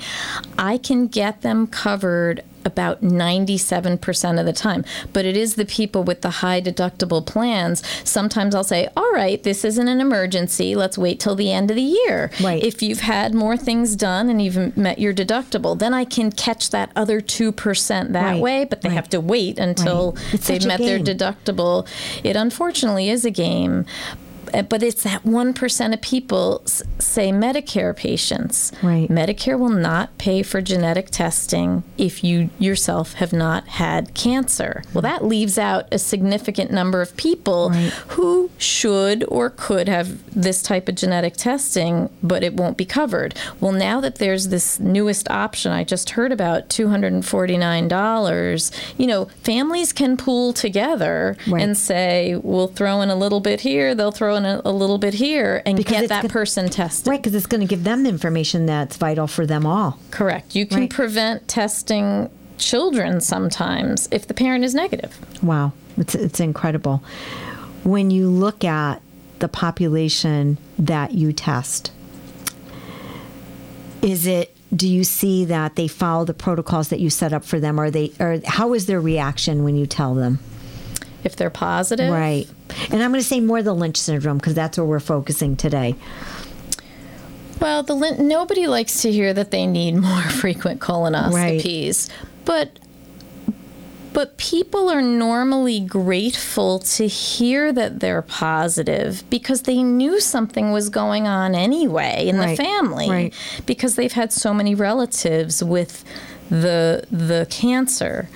I 0.58 0.80
can 0.80 1.08
get 1.08 1.42
them 1.42 1.68
covered 1.68 2.44
about 2.70 3.02
97% 3.02 4.40
of 4.40 4.46
the 4.46 4.54
time. 4.54 4.86
But 5.14 5.26
it 5.26 5.36
is 5.36 5.56
the 5.56 5.66
people 5.66 6.04
with 6.04 6.22
the 6.22 6.30
high 6.30 6.62
deductible 6.62 7.26
plans. 7.26 7.84
Sometimes 8.04 8.56
I'll 8.56 8.64
say, 8.64 8.88
all 8.96 9.12
right, 9.12 9.42
this 9.44 9.66
isn't 9.66 9.88
an 9.88 10.00
emergency. 10.02 10.76
Let's 10.76 10.98
wait 10.98 11.20
till 11.20 11.36
the 11.36 11.52
end 11.52 11.72
of 11.72 11.76
the 11.76 11.82
year. 11.82 12.32
Right. 12.42 12.64
If 12.64 12.82
you've 12.82 13.02
had 13.02 13.34
more 13.34 13.58
things 13.58 13.96
done 13.96 14.30
and 14.30 14.42
you've 14.42 14.78
met 14.78 15.00
your 15.00 15.14
deductible, 15.14 15.78
then 15.78 15.94
I 15.94 16.06
can 16.06 16.32
catch 16.32 16.70
that 16.70 16.92
other 16.96 17.22
2% 17.22 18.12
that 18.14 18.24
Right, 18.24 18.42
way, 18.42 18.66
but 18.66 18.82
they 18.82 18.90
right. 18.90 18.96
have 18.96 19.10
to 19.10 19.20
wait 19.20 19.58
until. 19.60 20.16
They've 20.50 20.66
met 20.66 20.80
their 20.80 21.00
deductible. 21.00 21.88
It 22.24 22.36
unfortunately 22.36 23.10
is 23.10 23.26
a 23.26 23.32
game. 23.32 23.86
Uh, 24.54 24.62
But 24.64 24.84
it's 24.84 25.04
that 25.04 25.24
1% 25.24 25.94
of 25.94 26.02
people, 26.02 26.64
say 27.00 27.32
Medicare 27.32 27.96
patients. 27.96 28.72
Right. 28.84 29.10
Medicare 29.10 29.58
will 29.60 29.70
not 29.70 30.18
pay 30.18 30.44
for 30.44 30.62
genetic 30.62 31.10
testing 31.10 31.84
if 31.98 32.24
you 32.24 32.50
yourself 32.60 33.14
have 33.14 33.34
not 33.34 33.68
had 33.68 34.14
cancer. 34.14 34.84
Well, 34.94 35.02
that 35.02 35.24
leaves 35.26 35.58
out 35.58 35.88
a 35.92 36.00
significant 36.00 36.72
number 36.72 37.02
of 37.02 37.16
people 37.18 37.70
Right. 37.70 37.92
who 38.10 38.50
should 38.58 39.24
or 39.28 39.50
could 39.50 39.88
have 39.88 40.18
this 40.34 40.62
type 40.62 40.88
of 40.90 40.96
genetic 40.96 41.36
testing, 41.38 42.10
but 42.24 42.44
it 42.44 42.56
won't 42.56 42.78
be 42.78 42.86
covered. 42.86 43.36
Well, 43.60 43.72
now 43.72 44.00
that 44.02 44.16
there's 44.16 44.50
this 44.50 44.80
newest 44.80 45.30
option 45.30 45.72
I 45.72 45.84
just 45.84 46.12
heard 46.12 46.32
about, 46.32 46.70
$249, 46.70 48.72
you 48.98 49.08
know, 49.08 49.26
families 49.44 49.94
can 49.94 50.18
pool 50.18 50.54
together 50.54 51.38
Right. 51.48 51.62
and 51.64 51.78
say, 51.78 52.36
we'll 52.42 52.68
throw 52.68 53.02
in 53.02 53.10
a 53.10 53.16
little 53.16 53.40
bit 53.40 53.62
here, 53.62 53.96
they'll 53.96 54.12
throw 54.12 54.36
in 54.40 54.46
a, 54.46 54.62
a 54.66 54.72
little 54.72 54.98
bit 54.98 55.14
here, 55.14 55.62
and 55.66 55.78
Because 55.78 56.02
get 56.02 56.10
that 56.10 56.22
gonna- 56.24 56.34
person 56.34 56.70
tested. 56.70 57.08
Right, 57.08 57.22
because 57.22 57.36
it's 57.36 57.46
going 57.46 57.62
to 57.62 57.68
give 57.68 57.84
them 57.84 58.04
the 58.04 58.10
information 58.10 58.66
that's 58.66 58.98
vital 58.98 59.28
for 59.28 59.46
them 59.46 59.66
all. 59.66 60.00
Correct. 60.12 60.56
You 60.56 60.66
can 60.66 60.80
Right. 60.82 60.90
prevent 60.90 61.48
testing 61.48 62.30
children 62.58 63.22
sometimes 63.22 64.08
if 64.12 64.28
the 64.28 64.34
parent 64.34 64.64
is 64.66 64.74
negative. 64.76 65.18
Wow, 65.44 65.72
it's 65.98 66.16
it's 66.16 66.40
incredible. 66.40 67.04
When 67.84 68.12
you 68.12 68.30
look 68.30 68.66
at 68.66 69.02
the 69.40 69.48
population 69.48 70.58
that 70.78 71.14
you 71.14 71.32
test, 71.32 71.92
is 74.02 74.26
it 74.28 74.56
do 74.76 74.88
you 74.88 75.04
see 75.04 75.46
that 75.46 75.76
they 75.76 75.88
follow 75.88 76.26
the 76.26 76.34
protocols 76.34 76.90
that 76.90 77.00
you 77.00 77.10
set 77.10 77.34
up 77.34 77.44
for 77.44 77.60
them 77.60 77.80
or 77.80 77.90
they 77.90 78.12
or 78.20 78.40
how 78.46 78.74
is 78.74 78.86
their 78.86 79.02
reaction 79.02 79.64
when 79.64 79.76
you 79.76 79.86
tell 79.86 80.14
them? 80.14 80.40
If 81.24 81.36
they're 81.36 81.50
positive, 81.50 82.12
Right. 82.12 82.48
And 82.92 83.02
I'm 83.04 83.12
going 83.12 83.22
to 83.22 83.28
say 83.28 83.40
more 83.40 83.62
the 83.62 83.74
Lynch 83.74 83.98
syndrome 83.98 84.38
because 84.38 84.54
that's 84.54 84.78
where 84.78 84.86
we're 84.86 85.00
focusing 85.00 85.56
today. 85.58 85.96
Well, 87.60 87.84
the 87.84 88.16
nobody 88.20 88.68
likes 88.68 89.02
to 89.02 89.12
hear 89.12 89.34
that 89.34 89.52
they 89.52 89.68
need 89.68 89.96
more 89.96 90.22
frequent 90.22 90.80
colonoscopies, 90.80 92.10
but 92.46 92.80
but 94.14 94.38
people 94.38 94.90
are 94.90 95.02
normally 95.04 95.80
grateful 95.80 96.80
to 96.80 97.06
hear 97.08 97.72
that 97.72 98.00
they're 98.00 98.24
positive 98.24 99.24
because 99.30 99.64
they 99.64 99.84
knew 99.84 100.20
something 100.20 100.72
was 100.72 100.90
going 100.90 101.28
on 101.28 101.54
anyway 101.54 102.28
in 102.28 102.38
Right, 102.38 102.58
the 102.58 102.64
family 102.64 103.10
right. 103.10 103.34
because 103.66 103.96
they've 103.96 104.12
had 104.12 104.34
so 104.34 104.54
many 104.54 104.74
relatives 104.74 105.64
with 105.64 106.04
the 106.50 107.04
the 107.12 107.46
cancer. 107.50 108.30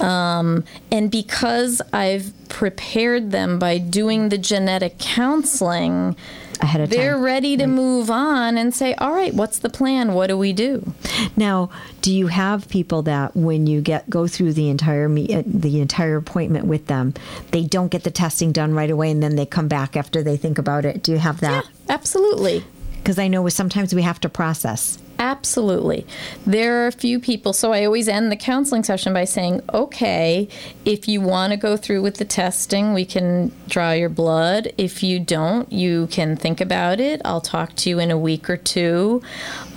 Um, 0.00 0.64
and 0.90 1.10
because 1.10 1.80
I've 1.92 2.32
prepared 2.48 3.30
them 3.30 3.58
by 3.58 3.78
doing 3.78 4.28
the 4.28 4.38
genetic 4.38 4.98
counseling, 4.98 6.16
Ahead 6.60 6.80
of 6.82 6.90
they're 6.90 7.14
time. 7.14 7.22
ready 7.22 7.56
to 7.56 7.66
move 7.66 8.10
on 8.10 8.56
and 8.56 8.74
say, 8.74 8.94
"All 8.94 9.12
right, 9.12 9.34
what's 9.34 9.58
the 9.58 9.68
plan? 9.68 10.14
What 10.14 10.28
do 10.28 10.38
we 10.38 10.52
do?" 10.52 10.92
Now, 11.36 11.68
do 12.00 12.12
you 12.14 12.28
have 12.28 12.68
people 12.68 13.02
that 13.02 13.36
when 13.36 13.66
you 13.66 13.80
get 13.80 14.08
go 14.08 14.26
through 14.28 14.52
the 14.52 14.68
entire 14.70 15.08
me- 15.08 15.34
uh, 15.34 15.42
the 15.46 15.80
entire 15.80 16.16
appointment 16.16 16.66
with 16.66 16.86
them, 16.86 17.12
they 17.50 17.64
don't 17.64 17.88
get 17.90 18.04
the 18.04 18.10
testing 18.10 18.52
done 18.52 18.72
right 18.72 18.90
away 18.90 19.10
and 19.10 19.22
then 19.22 19.34
they 19.36 19.46
come 19.46 19.68
back 19.68 19.96
after 19.96 20.22
they 20.22 20.36
think 20.36 20.58
about 20.58 20.84
it? 20.84 21.02
Do 21.02 21.12
you 21.12 21.18
have 21.18 21.40
that? 21.40 21.64
Yeah, 21.64 21.94
Absolutely. 21.94 22.64
Because 22.98 23.18
I 23.18 23.28
know 23.28 23.46
sometimes 23.48 23.94
we 23.94 24.02
have 24.02 24.20
to 24.20 24.28
process. 24.28 24.98
Absolutely. 25.18 26.06
There 26.44 26.82
are 26.82 26.88
a 26.88 26.92
few 26.92 27.20
people, 27.20 27.52
so 27.52 27.72
I 27.72 27.84
always 27.84 28.08
end 28.08 28.32
the 28.32 28.36
counseling 28.36 28.82
session 28.82 29.12
by 29.12 29.24
saying, 29.24 29.60
okay, 29.72 30.48
if 30.84 31.06
you 31.06 31.20
want 31.20 31.52
to 31.52 31.56
go 31.56 31.76
through 31.76 32.02
with 32.02 32.16
the 32.16 32.24
testing, 32.24 32.94
we 32.94 33.04
can 33.04 33.52
draw 33.68 33.92
your 33.92 34.08
blood. 34.08 34.72
If 34.76 35.04
you 35.04 35.20
don't, 35.20 35.70
you 35.72 36.08
can 36.08 36.36
think 36.36 36.60
about 36.60 36.98
it. 36.98 37.20
I'll 37.24 37.40
talk 37.40 37.76
to 37.76 37.90
you 37.90 38.00
in 38.00 38.10
a 38.10 38.18
week 38.18 38.50
or 38.50 38.56
two. 38.56 39.22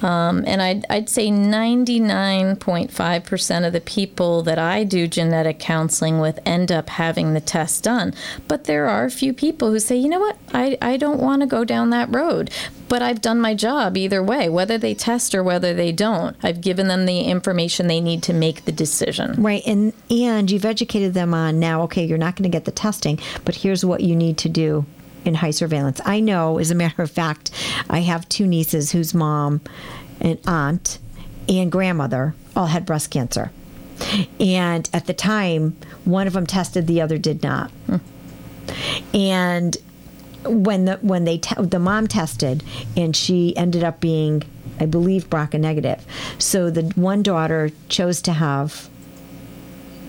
Um, 0.01 0.43
and 0.47 0.59
I'd, 0.61 0.85
I'd 0.89 1.09
say 1.09 1.29
99.5% 1.29 3.67
of 3.67 3.73
the 3.73 3.81
people 3.81 4.43
that 4.43 4.59
I 4.59 4.83
do 4.83 5.07
genetic 5.07 5.57
counseling 5.59 6.19
with 6.19 6.39
end 6.45 6.71
up 6.71 6.89
having 6.89 7.33
the 7.33 7.41
test 7.41 7.83
done. 7.83 8.13
But 8.47 8.65
there 8.65 8.87
are 8.87 9.05
a 9.05 9.11
few 9.11 9.33
people 9.33 9.71
who 9.71 9.79
say, 9.79 9.97
you 9.97 10.09
know 10.09 10.19
what, 10.19 10.37
I, 10.53 10.77
I 10.81 10.97
don't 10.97 11.19
want 11.19 11.41
to 11.41 11.47
go 11.47 11.63
down 11.63 11.89
that 11.91 12.13
road. 12.13 12.51
But 12.89 13.01
I've 13.01 13.21
done 13.21 13.39
my 13.39 13.53
job 13.53 13.97
either 13.97 14.23
way, 14.23 14.47
whether 14.49 14.77
they 14.77 14.93
test 14.93 15.35
or 15.35 15.43
whether 15.43 15.73
they 15.73 15.91
don't. 15.91 16.37
I've 16.41 16.61
given 16.61 16.87
them 16.87 17.05
the 17.05 17.21
information 17.21 17.87
they 17.87 17.99
need 17.99 18.23
to 18.23 18.33
make 18.33 18.65
the 18.65 18.71
decision. 18.71 19.41
Right. 19.41 19.61
And 19.65 19.93
and 20.09 20.49
you've 20.49 20.65
educated 20.65 21.13
them 21.13 21.33
on 21.33 21.59
now, 21.59 21.83
okay, 21.83 22.05
you're 22.05 22.17
not 22.17 22.35
going 22.35 22.49
to 22.49 22.55
get 22.55 22.65
the 22.65 22.71
testing, 22.71 23.19
but 23.43 23.55
here's 23.55 23.83
what 23.83 24.01
you 24.01 24.15
need 24.15 24.37
to 24.39 24.49
do 24.49 24.85
in 25.25 25.35
high 25.35 25.51
surveillance. 25.51 25.99
I 26.05 26.21
know, 26.21 26.57
as 26.57 26.71
a 26.71 26.75
matter 26.75 27.01
of 27.01 27.11
fact, 27.11 27.51
I 27.89 27.99
have 27.99 28.27
two 28.29 28.47
nieces 28.47 28.91
whose 28.91 29.13
mom 29.13 29.61
and 30.21 30.39
aunt 30.47 30.99
and 31.49 31.71
grandmother 31.71 32.33
all 32.55 32.67
had 32.67 32.85
breast 32.85 33.11
cancer. 33.11 33.51
And 34.39 34.89
at 34.93 35.05
the 35.07 35.13
time, 35.13 35.75
one 36.05 36.27
of 36.27 36.33
them 36.33 36.45
tested, 36.45 36.87
the 36.87 37.01
other 37.01 37.17
did 37.17 37.43
not. 37.43 37.71
Hmm. 37.87 37.97
And 39.13 39.77
when 40.43 40.85
the 40.85 40.97
when 40.97 41.25
they 41.25 41.37
te- 41.37 41.61
the 41.61 41.79
mom 41.79 42.07
tested 42.07 42.63
and 42.95 43.15
she 43.15 43.55
ended 43.57 43.83
up 43.83 43.99
being 43.99 44.43
I 44.79 44.85
believe 44.85 45.29
BRCA 45.29 45.59
negative. 45.59 46.05
So 46.37 46.69
the 46.69 46.83
one 46.95 47.23
daughter 47.23 47.71
chose 47.89 48.21
to 48.23 48.33
have 48.33 48.89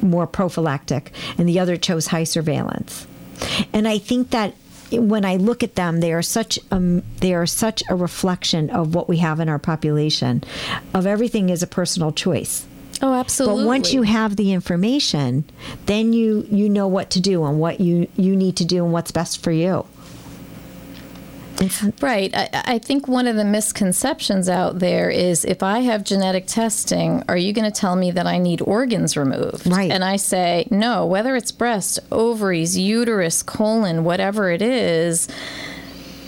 more 0.03 0.27
prophylactic 0.27 1.13
and 1.37 1.49
the 1.49 1.59
other 1.59 1.77
chose 1.77 2.09
high 2.09 2.25
surveillance. 2.25 3.07
And 3.73 3.89
I 3.89 3.99
think 3.99 4.31
that 4.31 4.55
when 4.91 5.25
I 5.25 5.37
look 5.37 5.63
at 5.63 5.75
them, 5.75 6.01
they 6.01 6.13
are 6.13 6.23
such 6.23 6.59
um, 6.71 7.03
they 7.21 7.35
are 7.35 7.47
such 7.47 7.83
a 7.89 7.97
reflection 7.97 8.71
of 8.71 8.95
what 8.95 9.09
we 9.09 9.19
have 9.19 9.41
in 9.41 9.49
our 9.49 9.59
population. 9.59 10.43
Of 10.95 11.07
everything 11.07 11.51
is 11.51 11.63
a 11.63 11.67
personal 11.67 12.13
choice. 12.13 12.67
Oh, 13.01 13.15
absolutely. 13.15 13.63
But 13.63 13.67
once 13.67 13.93
you 13.93 14.03
have 14.03 14.37
the 14.37 14.53
information, 14.53 15.45
then 15.87 16.13
you 16.13 16.47
you 16.51 16.69
know 16.69 16.89
what 16.89 17.11
to 17.11 17.21
do 17.21 17.45
and 17.45 17.61
what 17.61 17.81
you 17.81 18.09
you 18.17 18.35
need 18.35 18.57
to 18.57 18.65
do 18.65 18.85
and 18.85 18.93
what's 18.93 19.11
best 19.11 19.43
for 19.43 19.53
you. 19.53 19.85
Right. 22.01 22.35
I, 22.35 22.49
I 22.53 22.79
think 22.79 23.09
one 23.09 23.27
of 23.27 23.37
the 23.37 23.45
misconceptions 23.45 24.49
out 24.49 24.79
there 24.79 25.11
is 25.11 25.45
if 25.45 25.63
I 25.63 25.81
have 25.81 26.05
genetic 26.05 26.47
testing, 26.47 27.25
are 27.29 27.37
you 27.37 27.53
going 27.53 27.71
to 27.71 27.81
tell 27.81 27.97
me 27.97 28.11
that 28.13 28.27
I 28.27 28.39
need 28.39 28.61
organs 28.63 29.17
removed? 29.17 29.67
Right. 29.67 29.91
And 29.91 30.05
I 30.05 30.17
say, 30.17 30.69
no, 30.71 31.07
whether 31.07 31.37
it's 31.37 31.53
breast, 31.53 31.99
ovaries, 32.13 32.79
uterus, 32.79 33.43
colon, 33.43 34.05
whatever 34.05 34.51
it 34.51 34.63
is, 34.63 35.29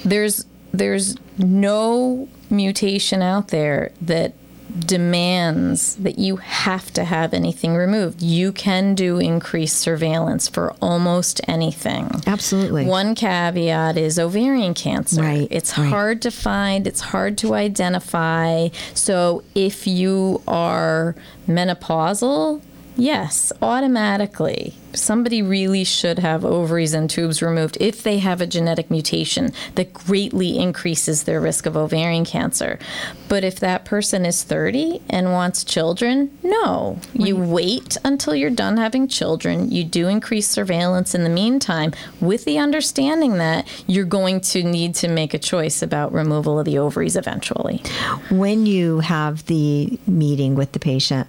there's 0.05 0.47
there's 0.73 1.17
no 1.37 2.29
mutation 2.49 3.23
out 3.23 3.49
there 3.49 3.93
that 4.01 4.35
demands 4.79 5.97
that 5.97 6.19
you 6.19 6.37
have 6.37 6.93
to 6.93 7.05
have 7.05 7.35
anything 7.35 7.75
removed. 7.75 8.23
You 8.23 8.53
can 8.53 8.95
do 8.95 9.19
increased 9.19 9.79
surveillance 9.79 10.49
for 10.49 10.73
almost 10.81 11.41
anything. 11.49 12.23
Absolutely. 12.27 12.87
One 12.87 13.15
caveat 13.15 13.97
is 13.97 14.19
ovarian 14.19 14.75
cancer. 14.75 15.23
Right, 15.23 15.49
It's 15.51 15.77
right. 15.77 15.89
hard 15.89 16.23
to 16.23 16.31
find, 16.31 16.87
it's 16.87 17.01
hard 17.01 17.37
to 17.39 17.55
identify. 17.55 18.69
So 18.95 19.43
if 19.55 19.87
you 19.87 20.43
are 20.47 21.15
menopausal, 21.49 22.63
yes, 22.97 23.53
automatically. 23.63 24.75
Somebody 24.95 25.43
really 25.43 25.85
should 25.85 26.19
have 26.19 26.45
ovaries 26.45 26.95
and 26.95 27.09
tubes 27.09 27.43
removed 27.43 27.77
if 27.81 28.03
they 28.03 28.19
have 28.19 28.41
a 28.41 28.47
genetic 28.47 28.91
mutation 28.91 29.53
that 29.75 29.93
greatly 29.93 30.59
increases 30.59 31.25
their 31.25 31.41
risk 31.41 31.67
of 31.67 31.77
ovarian 31.77 32.25
cancer. 32.25 32.79
But 33.29 33.45
if 33.45 33.61
that 33.61 33.85
person 33.85 34.27
is 34.27 34.43
30 34.43 35.01
and 35.09 35.33
wants 35.33 35.65
children, 35.65 36.37
no. 36.43 36.99
You 37.15 37.37
wait 37.37 37.97
until 38.05 38.35
you're 38.35 38.51
done 38.51 38.77
having 38.77 39.09
children. 39.09 39.71
You 39.71 39.85
do 39.85 40.09
increase 40.09 40.49
surveillance 40.49 41.15
in 41.15 41.25
the 41.25 41.31
meantime 41.31 41.93
with 42.21 42.45
the 42.45 42.59
understanding 42.59 43.39
that 43.39 43.67
you're 43.87 44.05
going 44.05 44.41
to 44.41 44.63
need 44.63 44.95
to 44.97 45.09
make 45.09 45.35
a 45.35 45.39
choice 45.39 45.83
about 45.83 46.13
removal 46.13 46.59
of 46.59 46.65
the 46.65 46.79
ovaries 46.79 47.17
eventually. 47.17 47.83
when 48.31 48.67
you 48.67 49.01
have 49.01 49.47
the 49.47 49.99
meeting 50.07 50.55
with 50.55 50.73
the 50.73 50.79
patient 50.79 51.29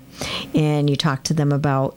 and 0.54 0.90
you 0.90 0.96
talk 0.96 1.24
to 1.24 1.34
them 1.34 1.52
about 1.52 1.96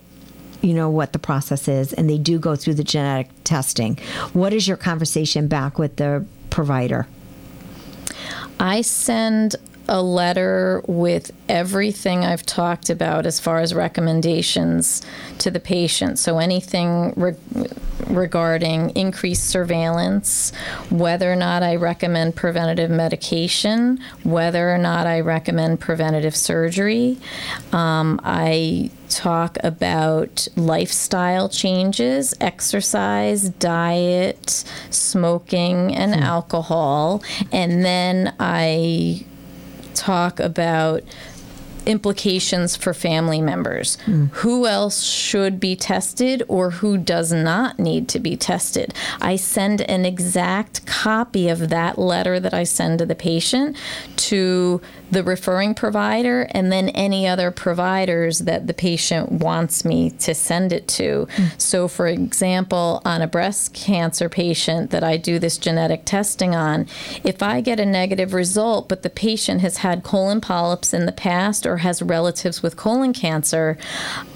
you 0.65 0.73
know 0.73 0.89
what 0.89 1.13
the 1.13 1.19
process 1.19 1.67
is 1.67 1.93
and 1.93 2.09
they 2.09 2.17
do 2.17 2.39
go 2.39 2.55
through 2.55 2.73
the 2.73 2.83
genetic 2.83 3.29
testing. 3.43 3.97
What 4.33 4.53
is 4.53 4.67
your 4.67 4.77
conversation 4.77 5.47
back 5.47 5.77
with 5.77 5.97
the 5.97 6.25
provider? 6.49 7.07
I 8.59 8.81
send 8.81 9.55
a 9.87 10.01
letter 10.01 10.81
with 10.87 11.31
everything 11.47 12.25
I've 12.25 12.45
talked 12.45 12.89
about 12.89 13.25
as 13.25 13.39
far 13.39 13.59
as 13.59 13.73
recommendations 13.73 15.01
to 15.39 15.51
the 15.51 15.59
patient. 15.59 16.19
So 16.19 16.39
anything 16.39 17.13
re- 17.15 17.35
regarding 18.07 18.91
increased 18.91 19.47
surveillance, 19.47 20.51
whether 20.89 21.31
or 21.31 21.35
not 21.35 21.63
I 21.63 21.75
recommend 21.75 22.35
preventative 22.35 22.89
medication, 22.89 23.99
whether 24.23 24.73
or 24.73 24.77
not 24.77 25.07
I 25.07 25.19
recommend 25.21 25.79
preventative 25.79 26.35
surgery. 26.35 27.17
Um, 27.71 28.19
I 28.23 28.91
talk 29.09 29.57
about 29.63 30.47
lifestyle 30.55 31.47
changes, 31.47 32.33
exercise, 32.41 33.49
diet, 33.49 34.63
smoking, 34.89 35.95
and 35.95 36.15
alcohol. 36.15 37.23
And 37.51 37.85
then 37.85 38.35
I 38.39 39.25
talk 39.95 40.39
about 40.39 41.03
implications 41.85 42.75
for 42.75 42.93
family 42.93 43.41
members. 43.41 43.97
Hmm. 44.05 44.25
Who 44.25 44.67
else 44.67 45.03
should 45.03 45.59
be 45.59 45.75
tested 45.75 46.43
or 46.47 46.71
who 46.71 46.97
does 46.97 47.31
not 47.31 47.79
need 47.79 48.07
to 48.09 48.19
be 48.19 48.35
tested? 48.35 48.93
I 49.21 49.35
send 49.35 49.81
an 49.81 50.05
exact 50.05 50.85
copy 50.85 51.47
of 51.49 51.69
that 51.69 51.97
letter 51.97 52.39
that 52.39 52.53
I 52.53 52.63
send 52.63 52.99
to 52.99 53.05
the 53.05 53.15
patient 53.15 53.77
to 54.17 54.81
the 55.11 55.23
referring 55.23 55.75
provider 55.75 56.47
and 56.51 56.71
then 56.71 56.89
any 56.89 57.27
other 57.27 57.51
providers 57.51 58.39
that 58.39 58.67
the 58.67 58.73
patient 58.73 59.31
wants 59.31 59.85
me 59.85 60.09
to 60.09 60.33
send 60.33 60.73
it 60.73 60.87
to. 60.87 61.27
Hmm. 61.35 61.43
So, 61.57 61.87
for 61.87 62.07
example, 62.07 63.01
on 63.05 63.21
a 63.21 63.27
breast 63.27 63.73
cancer 63.73 64.29
patient 64.29 64.91
that 64.91 65.03
I 65.03 65.17
do 65.17 65.37
this 65.37 65.57
genetic 65.57 66.05
testing 66.05 66.55
on, 66.55 66.87
if 67.23 67.43
I 67.43 67.61
get 67.61 67.79
a 67.79 67.85
negative 67.85 68.33
result, 68.33 68.89
but 68.89 69.03
the 69.03 69.09
patient 69.09 69.61
has 69.61 69.77
had 69.77 70.03
colon 70.03 70.41
polyps 70.41 70.93
in 70.93 71.05
the 71.05 71.11
past 71.11 71.65
or 71.65 71.77
has 71.77 72.01
relatives 72.01 72.63
with 72.63 72.75
colon 72.75 73.13
cancer, 73.13 73.77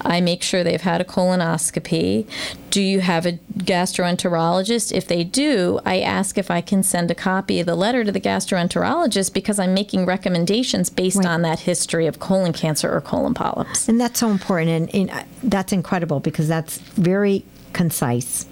I 0.01 0.22
make 0.22 0.43
sure 0.43 0.63
they've 0.63 0.80
had 0.80 1.01
a 1.01 1.05
colonoscopy. 1.05 2.28
Do 2.70 2.82
you 2.82 2.99
have 2.99 3.26
a 3.26 3.34
gastroenterologist? 3.57 4.91
If 4.91 5.07
they 5.07 5.24
do, 5.24 5.80
I 5.86 6.01
ask 6.01 6.38
if 6.38 6.51
I 6.51 6.61
can 6.61 6.84
send 6.84 7.09
a 7.09 7.15
copy 7.15 7.59
of 7.59 7.65
the 7.65 7.76
letter 7.76 8.03
to 8.03 8.11
the 8.11 8.22
gastroenterologist 8.22 9.34
because 9.34 9.57
I'm 9.57 9.74
making 9.74 10.05
recommendations 10.05 10.59
based 10.89 11.26
on 11.26 11.41
that 11.43 11.60
history 11.60 12.07
of 12.07 12.20
colon 12.20 12.53
cancer 12.53 12.91
or 12.91 13.01
colon 13.01 13.34
polyps. 13.34 13.88
And 13.88 13.99
that's 13.99 14.20
so 14.20 14.30
important, 14.30 14.70
and, 14.70 14.95
and 14.95 15.10
uh, 15.12 15.24
that's 15.43 15.72
incredible 15.74 16.20
because 16.20 16.47
that's 16.47 16.78
very 16.78 17.45
concise. 17.74 18.45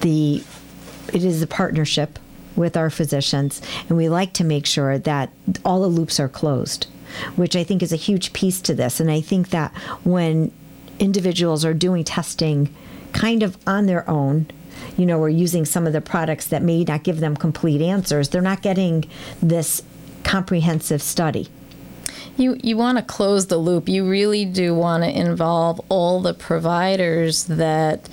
The 0.00 0.42
it 1.12 1.24
is 1.24 1.42
a 1.42 1.46
partnership 1.46 2.18
with 2.56 2.76
our 2.76 2.90
physicians, 2.90 3.60
and 3.88 3.96
we 3.96 4.08
like 4.08 4.32
to 4.34 4.44
make 4.44 4.66
sure 4.66 4.98
that 4.98 5.30
all 5.64 5.80
the 5.80 5.88
loops 5.88 6.20
are 6.20 6.28
closed, 6.28 6.86
which 7.36 7.56
I 7.56 7.64
think 7.64 7.82
is 7.82 7.92
a 7.92 7.96
huge 7.96 8.32
piece 8.32 8.60
to 8.62 8.74
this. 8.74 9.00
And 9.00 9.10
I 9.10 9.20
think 9.20 9.50
that 9.50 9.72
when 10.04 10.52
individuals 10.98 11.64
are 11.64 11.74
doing 11.74 12.04
testing 12.04 12.74
kind 13.12 13.42
of 13.42 13.56
on 13.66 13.86
their 13.86 14.08
own, 14.08 14.46
you 14.96 15.06
know, 15.06 15.18
or 15.18 15.28
using 15.28 15.64
some 15.64 15.86
of 15.86 15.92
the 15.92 16.00
products 16.00 16.46
that 16.48 16.62
may 16.62 16.84
not 16.84 17.02
give 17.02 17.20
them 17.20 17.36
complete 17.36 17.80
answers, 17.80 18.28
they're 18.28 18.40
not 18.42 18.62
getting 18.62 19.04
this 19.42 19.82
comprehensive 20.24 21.02
study. 21.02 21.48
You 22.36 22.58
you 22.62 22.76
want 22.76 22.98
to 22.98 23.04
close 23.04 23.46
the 23.46 23.58
loop. 23.58 23.88
You 23.88 24.08
really 24.08 24.44
do 24.44 24.74
want 24.74 25.04
to 25.04 25.10
involve 25.10 25.80
all 25.88 26.20
the 26.20 26.34
providers 26.34 27.44
that 27.44 28.08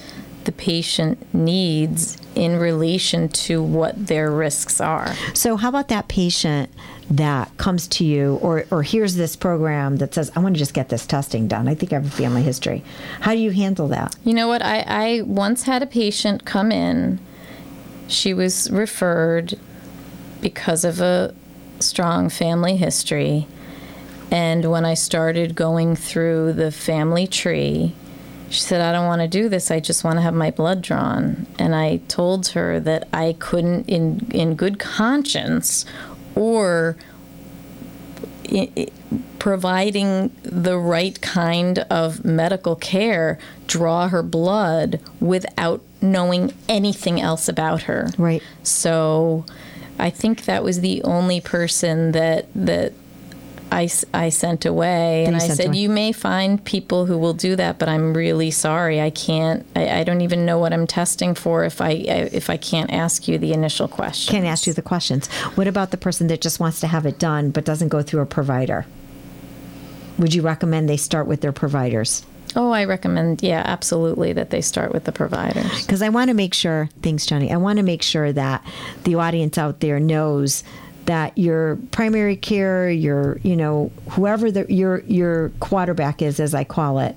the 0.47 0.51
patient 0.53 1.33
needs 1.33 2.17
in 2.33 2.57
relation 2.57 3.27
to 3.27 3.61
what 3.61 4.07
their 4.07 4.31
risks 4.31 4.79
are. 4.79 5.13
So, 5.33 5.57
how 5.57 5.67
about 5.67 5.89
that 5.89 6.07
patient 6.07 6.71
that 7.11 7.55
comes 7.57 7.85
to 7.87 8.05
you 8.05 8.35
or, 8.41 8.65
or 8.71 8.81
hears 8.81 9.15
this 9.15 9.35
program 9.35 9.97
that 9.97 10.13
says, 10.13 10.31
I 10.35 10.39
want 10.39 10.55
to 10.55 10.59
just 10.59 10.73
get 10.73 10.87
this 10.87 11.05
testing 11.05 11.49
done? 11.49 11.67
I 11.67 11.75
think 11.75 11.91
I 11.91 11.95
have 11.95 12.05
a 12.05 12.09
family 12.09 12.43
history. 12.43 12.81
How 13.19 13.33
do 13.33 13.39
you 13.39 13.51
handle 13.51 13.89
that? 13.89 14.15
You 14.23 14.33
know 14.33 14.47
what? 14.47 14.61
I, 14.61 14.85
I 14.87 15.21
once 15.23 15.63
had 15.63 15.83
a 15.83 15.87
patient 15.87 16.45
come 16.45 16.71
in. 16.71 17.19
She 18.07 18.33
was 18.33 18.71
referred 18.71 19.59
because 20.39 20.85
of 20.85 21.01
a 21.01 21.35
strong 21.79 22.29
family 22.29 22.77
history. 22.77 23.47
And 24.31 24.69
when 24.69 24.83
I 24.85 24.93
started 24.93 25.55
going 25.55 25.95
through 25.95 26.53
the 26.53 26.71
family 26.71 27.27
tree, 27.27 27.93
she 28.49 28.61
said, 28.61 28.81
I 28.81 28.91
don't 28.91 29.05
want 29.05 29.21
to 29.21 29.27
do 29.27 29.49
this. 29.49 29.71
I 29.71 29.79
just 29.79 30.03
want 30.03 30.17
to 30.17 30.21
have 30.21 30.33
my 30.33 30.51
blood 30.51 30.81
drawn. 30.81 31.47
And 31.59 31.75
I 31.75 31.97
told 32.07 32.47
her 32.49 32.79
that 32.81 33.07
I 33.13 33.35
couldn't, 33.39 33.89
in, 33.89 34.29
in 34.31 34.55
good 34.55 34.79
conscience 34.79 35.85
or 36.35 36.97
i- 38.51 38.69
i- 38.77 38.87
providing 39.39 40.29
the 40.43 40.77
right 40.77 41.19
kind 41.21 41.79
of 41.89 42.23
medical 42.25 42.75
care, 42.75 43.37
draw 43.65 44.07
her 44.09 44.23
blood 44.23 44.99
without 45.19 45.81
knowing 46.01 46.53
anything 46.69 47.19
else 47.19 47.47
about 47.49 47.83
her. 47.83 48.09
Right. 48.17 48.41
So 48.63 49.45
I 49.99 50.09
think 50.09 50.45
that 50.45 50.63
was 50.63 50.81
the 50.81 51.01
only 51.03 51.41
person 51.41 52.11
that 52.11 52.47
that 52.55 52.93
I, 53.71 53.89
I 54.13 54.29
sent 54.29 54.65
away, 54.65 55.25
and 55.25 55.35
I 55.35 55.39
said, 55.39 55.67
away. 55.67 55.77
"You 55.77 55.89
may 55.89 56.11
find 56.11 56.63
people 56.63 57.05
who 57.05 57.17
will 57.17 57.33
do 57.33 57.55
that, 57.55 57.77
but 57.77 57.89
I'm 57.89 58.13
really 58.13 58.51
sorry. 58.51 59.01
I 59.01 59.09
can't. 59.09 59.65
I, 59.75 59.99
I 59.99 60.03
don't 60.03 60.21
even 60.21 60.45
know 60.45 60.57
what 60.57 60.71
I'm 60.71 60.87
testing 60.87 61.35
for 61.35 61.65
if 61.65 61.81
I 61.81 61.89
if 61.89 62.49
I 62.49 62.57
can't 62.57 62.91
ask 62.91 63.27
you 63.27 63.37
the 63.37 63.53
initial 63.53 63.87
question. 63.87 64.31
Can't 64.31 64.45
ask 64.45 64.67
you 64.67 64.73
the 64.73 64.81
questions. 64.81 65.27
What 65.55 65.67
about 65.67 65.91
the 65.91 65.97
person 65.97 66.27
that 66.27 66.41
just 66.41 66.59
wants 66.59 66.79
to 66.81 66.87
have 66.87 67.05
it 67.05 67.19
done 67.19 67.51
but 67.51 67.65
doesn't 67.65 67.89
go 67.89 68.01
through 68.01 68.21
a 68.21 68.25
provider? 68.25 68.85
Would 70.17 70.33
you 70.33 70.41
recommend 70.41 70.87
they 70.87 70.97
start 70.97 71.27
with 71.27 71.41
their 71.41 71.51
providers? 71.51 72.25
Oh, 72.57 72.71
I 72.71 72.85
recommend, 72.85 73.43
yeah, 73.43 73.61
absolutely, 73.63 74.33
that 74.33 74.49
they 74.49 74.61
start 74.61 74.91
with 74.91 75.03
the 75.03 75.11
providers. 75.11 75.85
Because 75.85 76.01
I 76.01 76.09
want 76.09 76.29
to 76.29 76.33
make 76.33 76.55
sure, 76.55 76.89
thanks, 77.03 77.27
Johnny. 77.27 77.53
I 77.53 77.57
want 77.57 77.77
to 77.77 77.83
make 77.83 78.01
sure 78.01 78.33
that 78.33 78.65
the 79.03 79.13
audience 79.13 79.59
out 79.59 79.79
there 79.79 79.99
knows 79.99 80.63
that 81.05 81.37
your 81.37 81.77
primary 81.91 82.35
care, 82.35 82.89
your 82.89 83.37
you 83.43 83.55
know 83.55 83.91
whoever 84.09 84.51
the, 84.51 84.65
your 84.73 85.01
your 85.03 85.49
quarterback 85.59 86.21
is, 86.21 86.39
as 86.39 86.55
I 86.55 86.63
call 86.63 86.99
it, 86.99 87.15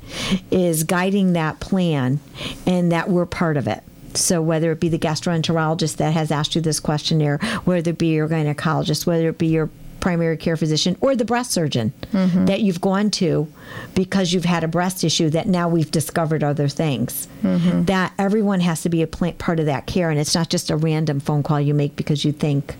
is 0.50 0.84
guiding 0.84 1.32
that 1.32 1.58
plan, 1.58 2.20
and 2.66 2.92
that 2.92 3.08
we're 3.08 3.26
part 3.26 3.56
of 3.56 3.66
it. 3.66 3.82
So 4.14 4.42
whether 4.42 4.70
it 4.72 4.80
be 4.80 4.88
the 4.90 4.98
gastroenterologist 4.98 5.96
that 5.96 6.12
has 6.12 6.30
asked 6.30 6.54
you 6.54 6.60
this 6.60 6.80
questionnaire, 6.80 7.38
whether 7.64 7.90
it 7.90 7.98
be 7.98 8.08
your 8.08 8.28
gynecologist, 8.28 9.06
whether 9.06 9.28
it 9.28 9.38
be 9.38 9.46
your 9.48 9.70
primary 10.00 10.36
care 10.36 10.56
physician 10.56 10.96
or 11.00 11.14
the 11.14 11.24
breast 11.24 11.50
surgeon 11.50 11.92
mm-hmm. 12.12 12.46
that 12.46 12.60
you've 12.60 12.80
gone 12.80 13.10
to 13.10 13.46
because 13.94 14.32
you've 14.32 14.44
had 14.44 14.64
a 14.64 14.68
breast 14.68 15.04
issue 15.04 15.30
that 15.30 15.46
now 15.46 15.68
we've 15.68 15.90
discovered 15.90 16.42
other 16.42 16.68
things. 16.68 17.28
Mm-hmm. 17.42 17.84
That 17.84 18.12
everyone 18.18 18.60
has 18.60 18.82
to 18.82 18.88
be 18.88 19.02
a 19.02 19.06
part 19.06 19.60
of 19.60 19.66
that 19.66 19.86
care, 19.86 20.10
and 20.10 20.18
it's 20.18 20.34
not 20.34 20.50
just 20.50 20.70
a 20.70 20.76
random 20.76 21.20
phone 21.20 21.42
call 21.42 21.60
you 21.60 21.74
make 21.74 21.96
because 21.96 22.24
you 22.24 22.32
think 22.32 22.74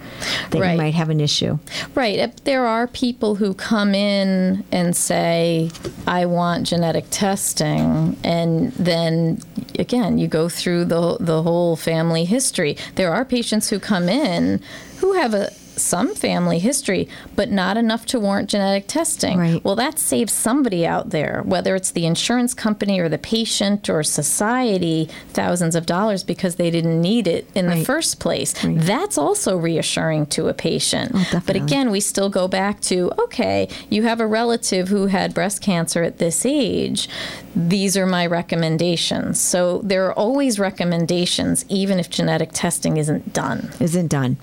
that 0.51 0.61
Right. 0.61 0.73
you 0.73 0.77
might 0.79 0.95
have 0.95 1.11
an 1.11 1.21
issue. 1.21 1.59
Right. 1.95 2.18
If 2.18 2.45
There 2.45 2.66
are 2.66 2.87
people 2.87 3.37
who 3.37 3.55
come 3.55 3.95
in 3.95 4.64
and 4.73 4.97
say, 4.97 5.71
I 6.07 6.27
want 6.27 6.66
genetic 6.66 7.07
testing. 7.11 8.16
And 8.25 8.73
then 8.73 9.41
again, 9.79 10.18
you 10.18 10.29
go 10.29 10.49
through 10.49 10.87
the, 10.87 11.16
the 11.21 11.43
whole 11.43 11.77
family 11.77 12.25
history. 12.25 12.77
There 12.97 13.12
are 13.12 13.25
patients 13.25 13.71
who 13.71 13.79
come 13.79 14.09
in 14.09 14.61
who 14.99 15.14
have 15.14 15.33
a 15.35 15.51
some 15.77 16.14
family 16.14 16.59
history, 16.59 17.09
but 17.37 17.51
not 17.51 17.77
enough 17.77 18.07
to 18.07 18.21
warrant 18.21 18.51
genetic 18.51 18.87
testing. 18.87 19.39
Right. 19.39 19.64
Well, 19.64 19.77
that 19.77 19.99
saves 19.99 20.33
somebody 20.33 20.87
out 20.87 21.11
there, 21.11 21.43
whether 21.45 21.75
it's 21.75 21.91
the 21.91 22.07
insurance 22.07 22.55
company 22.55 23.01
or 23.01 23.09
the 23.09 23.18
patient 23.18 23.89
or 23.89 24.03
society, 24.03 25.09
thousands 25.29 25.75
of 25.75 25.87
dollars 25.87 26.25
because 26.25 26.57
they 26.57 26.71
didn't 26.71 27.01
need 27.01 27.27
it 27.27 27.49
in 27.55 27.66
the 27.66 27.85
first 27.85 28.21
place. 28.21 28.55
That's 28.62 29.18
also 29.18 29.57
reassuring 29.57 30.27
to 30.27 30.49
a 30.49 30.55
patient. 30.55 31.12
Oh, 31.14 31.43
but 31.47 31.57
again, 31.57 31.91
we 31.91 32.01
still 32.01 32.29
go 32.29 32.49
back 32.49 32.81
to 32.83 33.12
okay, 33.25 33.68
you 33.89 34.03
have 34.05 34.21
a 34.21 34.27
relative 34.27 34.89
who 34.89 35.07
had 35.07 35.35
breast 35.35 35.62
cancer 35.62 36.03
at 36.03 36.18
this 36.18 36.45
age. 36.45 37.09
These 37.55 37.97
are 37.97 38.07
my 38.07 38.27
recommendations. 38.27 39.41
So 39.41 39.79
there 39.83 40.07
are 40.07 40.12
always 40.12 40.59
recommendations, 40.59 41.64
even 41.68 41.99
if 41.99 42.11
genetic 42.11 42.51
testing 42.53 42.97
isn't 42.97 43.33
done. 43.33 43.71
Isn't 43.81 44.09
done. 44.09 44.39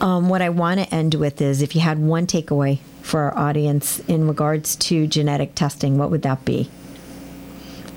Um, 0.00 0.28
what 0.28 0.42
I 0.42 0.50
want 0.50 0.80
to 0.80 0.94
end 0.94 1.14
with 1.14 1.40
is 1.40 1.62
if 1.62 1.74
you 1.74 1.80
had 1.80 1.98
one 1.98 2.26
takeaway 2.26 2.80
for 3.02 3.20
our 3.20 3.38
audience 3.38 4.00
in 4.00 4.26
regards 4.28 4.76
to 4.76 5.06
genetic 5.06 5.54
testing, 5.54 5.96
what 5.96 6.10
would 6.10 6.22
that 6.22 6.44
be? 6.44 6.68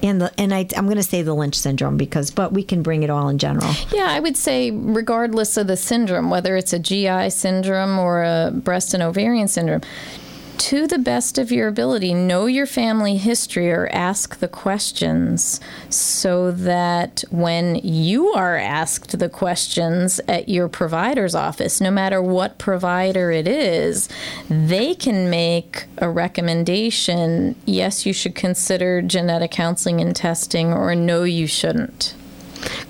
And 0.01 0.21
the 0.21 0.31
and 0.39 0.53
I, 0.53 0.65
I'm 0.77 0.85
going 0.85 0.97
to 0.97 1.03
say 1.03 1.23
the 1.23 1.33
Lynch 1.33 1.55
syndrome 1.55 1.97
because, 1.97 2.31
but 2.31 2.53
we 2.53 2.63
can 2.63 2.81
bring 2.81 3.03
it 3.03 3.09
all 3.09 3.27
in 3.27 3.37
general. 3.37 3.73
Yeah, 3.91 4.07
I 4.09 4.21
would 4.21 4.37
say, 4.37 4.71
regardless 4.71 5.57
of 5.57 5.67
the 5.67 5.75
syndrome, 5.75 6.29
whether 6.29 6.55
it's 6.55 6.71
a 6.71 6.79
GI 6.79 7.31
syndrome 7.31 7.99
or 7.99 8.23
a 8.23 8.51
breast 8.53 8.93
and 8.93 9.03
ovarian 9.03 9.49
syndrome, 9.49 9.81
to 10.59 10.87
the 10.87 10.97
best 10.99 11.37
of 11.37 11.51
your 11.51 11.67
ability, 11.67 12.13
know 12.13 12.45
your 12.45 12.65
family 12.65 13.17
history 13.17 13.71
or 13.71 13.87
ask 13.93 14.39
the 14.39 14.47
questions 14.47 15.59
so 15.89 16.51
that 16.51 17.23
when 17.31 17.75
you 17.75 18.27
are 18.33 18.57
asked 18.57 19.17
the 19.17 19.29
questions 19.29 20.19
at 20.27 20.49
your 20.49 20.67
provider's 20.67 21.33
office, 21.33 21.79
no 21.79 21.89
matter 21.89 22.21
what 22.21 22.57
provider 22.57 23.31
it 23.31 23.47
is, 23.47 24.09
they 24.49 24.93
can 24.93 25.29
make 25.29 25.85
a 25.97 26.09
recommendation 26.09 27.55
yes, 27.65 28.05
you 28.05 28.13
should 28.13 28.35
consider 28.35 29.01
genetic 29.01 29.51
counseling 29.51 30.01
and 30.01 30.15
testing, 30.15 30.73
or 30.73 30.93
no, 30.93 31.23
you 31.23 31.47
shouldn't. 31.47 32.13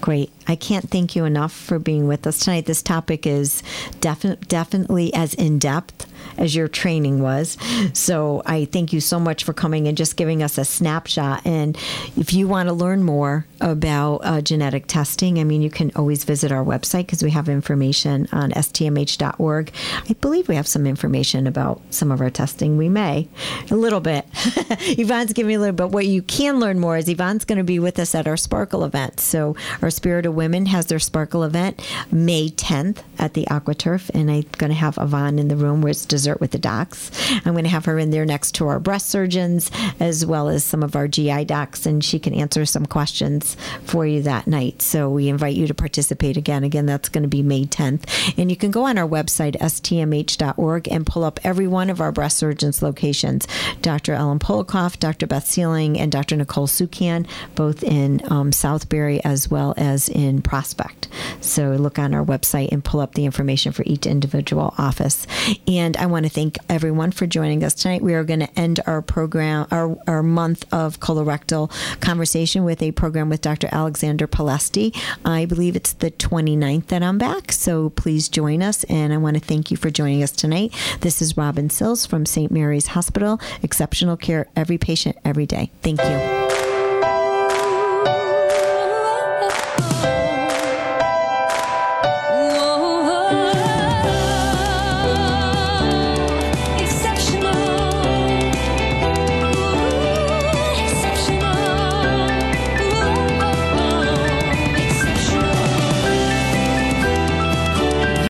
Great. 0.01 0.32
I 0.47 0.55
can't 0.55 0.89
thank 0.89 1.15
you 1.15 1.26
enough 1.26 1.53
for 1.53 1.78
being 1.78 2.07
with 2.07 2.26
us 2.26 2.39
tonight. 2.39 2.65
This 2.65 2.82
topic 2.82 3.28
is 3.28 3.61
defi- 4.01 4.38
definitely 4.47 5.13
as 5.13 5.36
in 5.36 5.59
depth 5.59 6.09
as 6.38 6.56
your 6.56 6.68
training 6.68 7.22
was. 7.22 7.58
So 7.94 8.42
I 8.46 8.66
thank 8.66 8.94
you 8.94 9.02
so 9.02 9.20
much 9.20 9.44
for 9.44 9.54
coming 9.54 9.88
and 9.88 9.98
just 9.98 10.16
giving 10.16 10.44
us 10.44 10.58
a 10.58 10.66
snapshot. 10.66 11.46
And 11.46 11.78
if 12.18 12.34
you 12.34 12.48
want 12.48 12.70
to 12.70 12.74
learn 12.74 13.04
more 13.04 13.46
about 13.62 14.18
uh, 14.18 14.42
genetic 14.42 14.88
testing, 14.88 15.40
I 15.40 15.44
mean, 15.44 15.62
you 15.62 15.70
can 15.70 15.92
always 15.96 16.24
visit 16.24 16.52
our 16.52 16.64
website 16.64 17.06
because 17.06 17.24
we 17.24 17.32
have 17.32 17.50
information 17.50 18.28
on 18.32 18.52
stmh.org. 18.52 19.72
I 20.10 20.14
believe 20.14 20.48
we 20.48 20.56
have 20.56 20.68
some 20.68 20.86
information 20.86 21.48
about 21.48 21.82
some 21.90 22.12
of 22.12 22.22
our 22.22 22.30
testing. 22.30 22.78
We 22.78 22.90
may 22.90 23.28
a 23.72 23.76
little 23.76 24.00
bit. 24.00 24.26
Yvonne's 24.34 25.34
giving 25.34 25.48
me 25.50 25.54
a 25.56 25.60
little 25.60 25.76
bit. 25.76 25.90
What 25.90 26.06
you 26.06 26.22
can 26.22 26.60
learn 26.60 26.80
more 26.80 26.98
is 26.98 27.10
Yvonne's 27.10 27.46
going 27.46 27.58
to 27.58 27.64
be 27.64 27.80
with 27.80 28.00
us 28.00 28.16
at 28.16 28.28
our 28.28 28.38
Sparkle 28.38 28.84
event. 28.84 29.20
So 29.20 29.56
our 29.82 29.90
Spirit 29.90 30.26
of 30.26 30.36
Women 30.36 30.66
has 30.68 30.88
their 30.88 31.00
Sparkle 31.00 31.44
event 31.44 31.82
May 32.12 32.50
10th 32.50 33.00
at 33.18 33.34
the 33.34 33.46
AquaTurf, 33.46 34.10
and 34.14 34.30
I'm 34.32 34.46
going 34.58 34.72
to 34.72 34.78
have 34.78 34.98
Yvonne 34.98 35.40
in 35.40 35.48
the 35.48 35.56
room 35.56 35.82
where 35.82 35.92
it's 35.92 36.06
dessert 36.20 36.41
with 36.41 36.51
the 36.51 36.59
docs. 36.59 37.11
I'm 37.45 37.53
going 37.53 37.63
to 37.63 37.70
have 37.70 37.86
her 37.86 37.97
in 37.97 38.11
there 38.11 38.26
next 38.26 38.51
to 38.55 38.67
our 38.67 38.78
breast 38.78 39.09
surgeons 39.09 39.72
as 40.01 40.26
well 40.26 40.49
as 40.49 40.65
some 40.65 40.84
of 40.84 40.93
our 40.93 41.07
GI 41.07 41.45
docs, 41.45 41.86
and 41.86 42.03
she 42.03 42.20
can 42.20 42.34
answer 42.34 42.65
some 42.65 42.86
questions 42.86 43.55
for 43.84 44.05
you 44.05 44.22
that 44.24 44.45
night. 44.45 44.82
So 44.82 45.09
we 45.09 45.30
invite 45.30 45.55
you 45.55 45.65
to 45.67 45.74
participate 45.74 46.36
again. 46.36 46.65
Again, 46.65 46.86
that's 46.86 47.07
going 47.07 47.24
to 47.24 47.30
be 47.30 47.41
May 47.41 47.63
10th. 47.63 48.34
And 48.38 48.49
you 48.49 48.57
can 48.57 48.70
go 48.70 48.84
on 48.84 48.97
our 48.97 49.07
website, 49.07 49.57
stmh.org, 49.59 50.89
and 50.89 51.05
pull 51.05 51.24
up 51.24 51.39
every 51.45 51.67
one 51.67 51.89
of 51.89 52.01
our 52.01 52.11
breast 52.11 52.38
surgeons 52.38 52.82
locations 52.82 53.47
Dr. 53.82 54.13
Ellen 54.13 54.39
Polikoff, 54.39 54.99
Dr. 54.99 55.26
Beth 55.26 55.47
Sealing, 55.47 55.97
and 55.97 56.11
Dr. 56.11 56.36
Nicole 56.36 56.67
Sukan, 56.67 57.28
both 57.55 57.82
in 57.82 58.22
um, 58.30 58.51
Southbury 58.51 59.22
as 59.24 59.49
well 59.49 59.74
as 59.78 60.09
in 60.09 60.41
Prospect. 60.41 61.07
So 61.39 61.72
look 61.72 61.97
on 61.97 62.13
our 62.13 62.26
website 62.26 62.74
and 62.74 62.84
pull 62.84 62.99
up 62.99 63.13
the 63.13 63.24
information 63.24 63.72
for 63.72 63.84
each 63.86 64.05
individual 64.05 64.74
office. 64.78 65.26
And 65.67 65.95
I 66.00 66.06
want 66.06 66.26
to 66.26 66.30
thank 66.30 66.58
everyone 66.70 67.12
for 67.12 67.28
joining 67.28 67.64
us 67.64 67.74
tonight. 67.74 68.02
We 68.02 68.14
are 68.14 68.24
going 68.24 68.39
to 68.39 68.60
end 68.60 68.80
our 68.88 69.02
program, 69.02 69.68
our, 69.70 69.97
our 70.08 70.24
month 70.24 70.66
of 70.74 71.00
colorectal 71.02 71.70
conversation 72.00 72.64
with 72.64 72.82
a 72.82 72.91
program 72.93 73.30
with 73.30 73.41
Dr. 73.41 73.68
Alexander 73.72 74.26
Palesty. 74.26 74.95
I 75.26 75.45
believe 75.45 75.76
it's 75.76 75.93
the 75.93 76.12
29th 76.12 76.88
that 76.88 77.04
I'm 77.04 77.18
back. 77.18 77.52
So 77.52 77.89
please 77.89 78.30
join 78.30 78.64
us. 78.64 78.86
And 78.86 79.12
I 79.12 79.18
want 79.18 79.36
to 79.36 79.41
thank 79.41 79.72
you 79.72 79.78
for 79.78 79.89
joining 79.89 80.24
us 80.24 80.32
tonight. 80.32 80.74
This 81.02 81.22
is 81.22 81.36
Robin 81.36 81.70
Sills 81.70 82.06
from 82.06 82.26
St. 82.26 82.50
Mary's 82.50 82.88
Hospital. 82.88 83.39
Exceptional 83.62 84.16
care, 84.16 84.47
every 84.56 84.78
patient, 84.78 85.18
every 85.26 85.45
day. 85.45 85.70
Thank 85.82 86.02
you. 86.02 86.68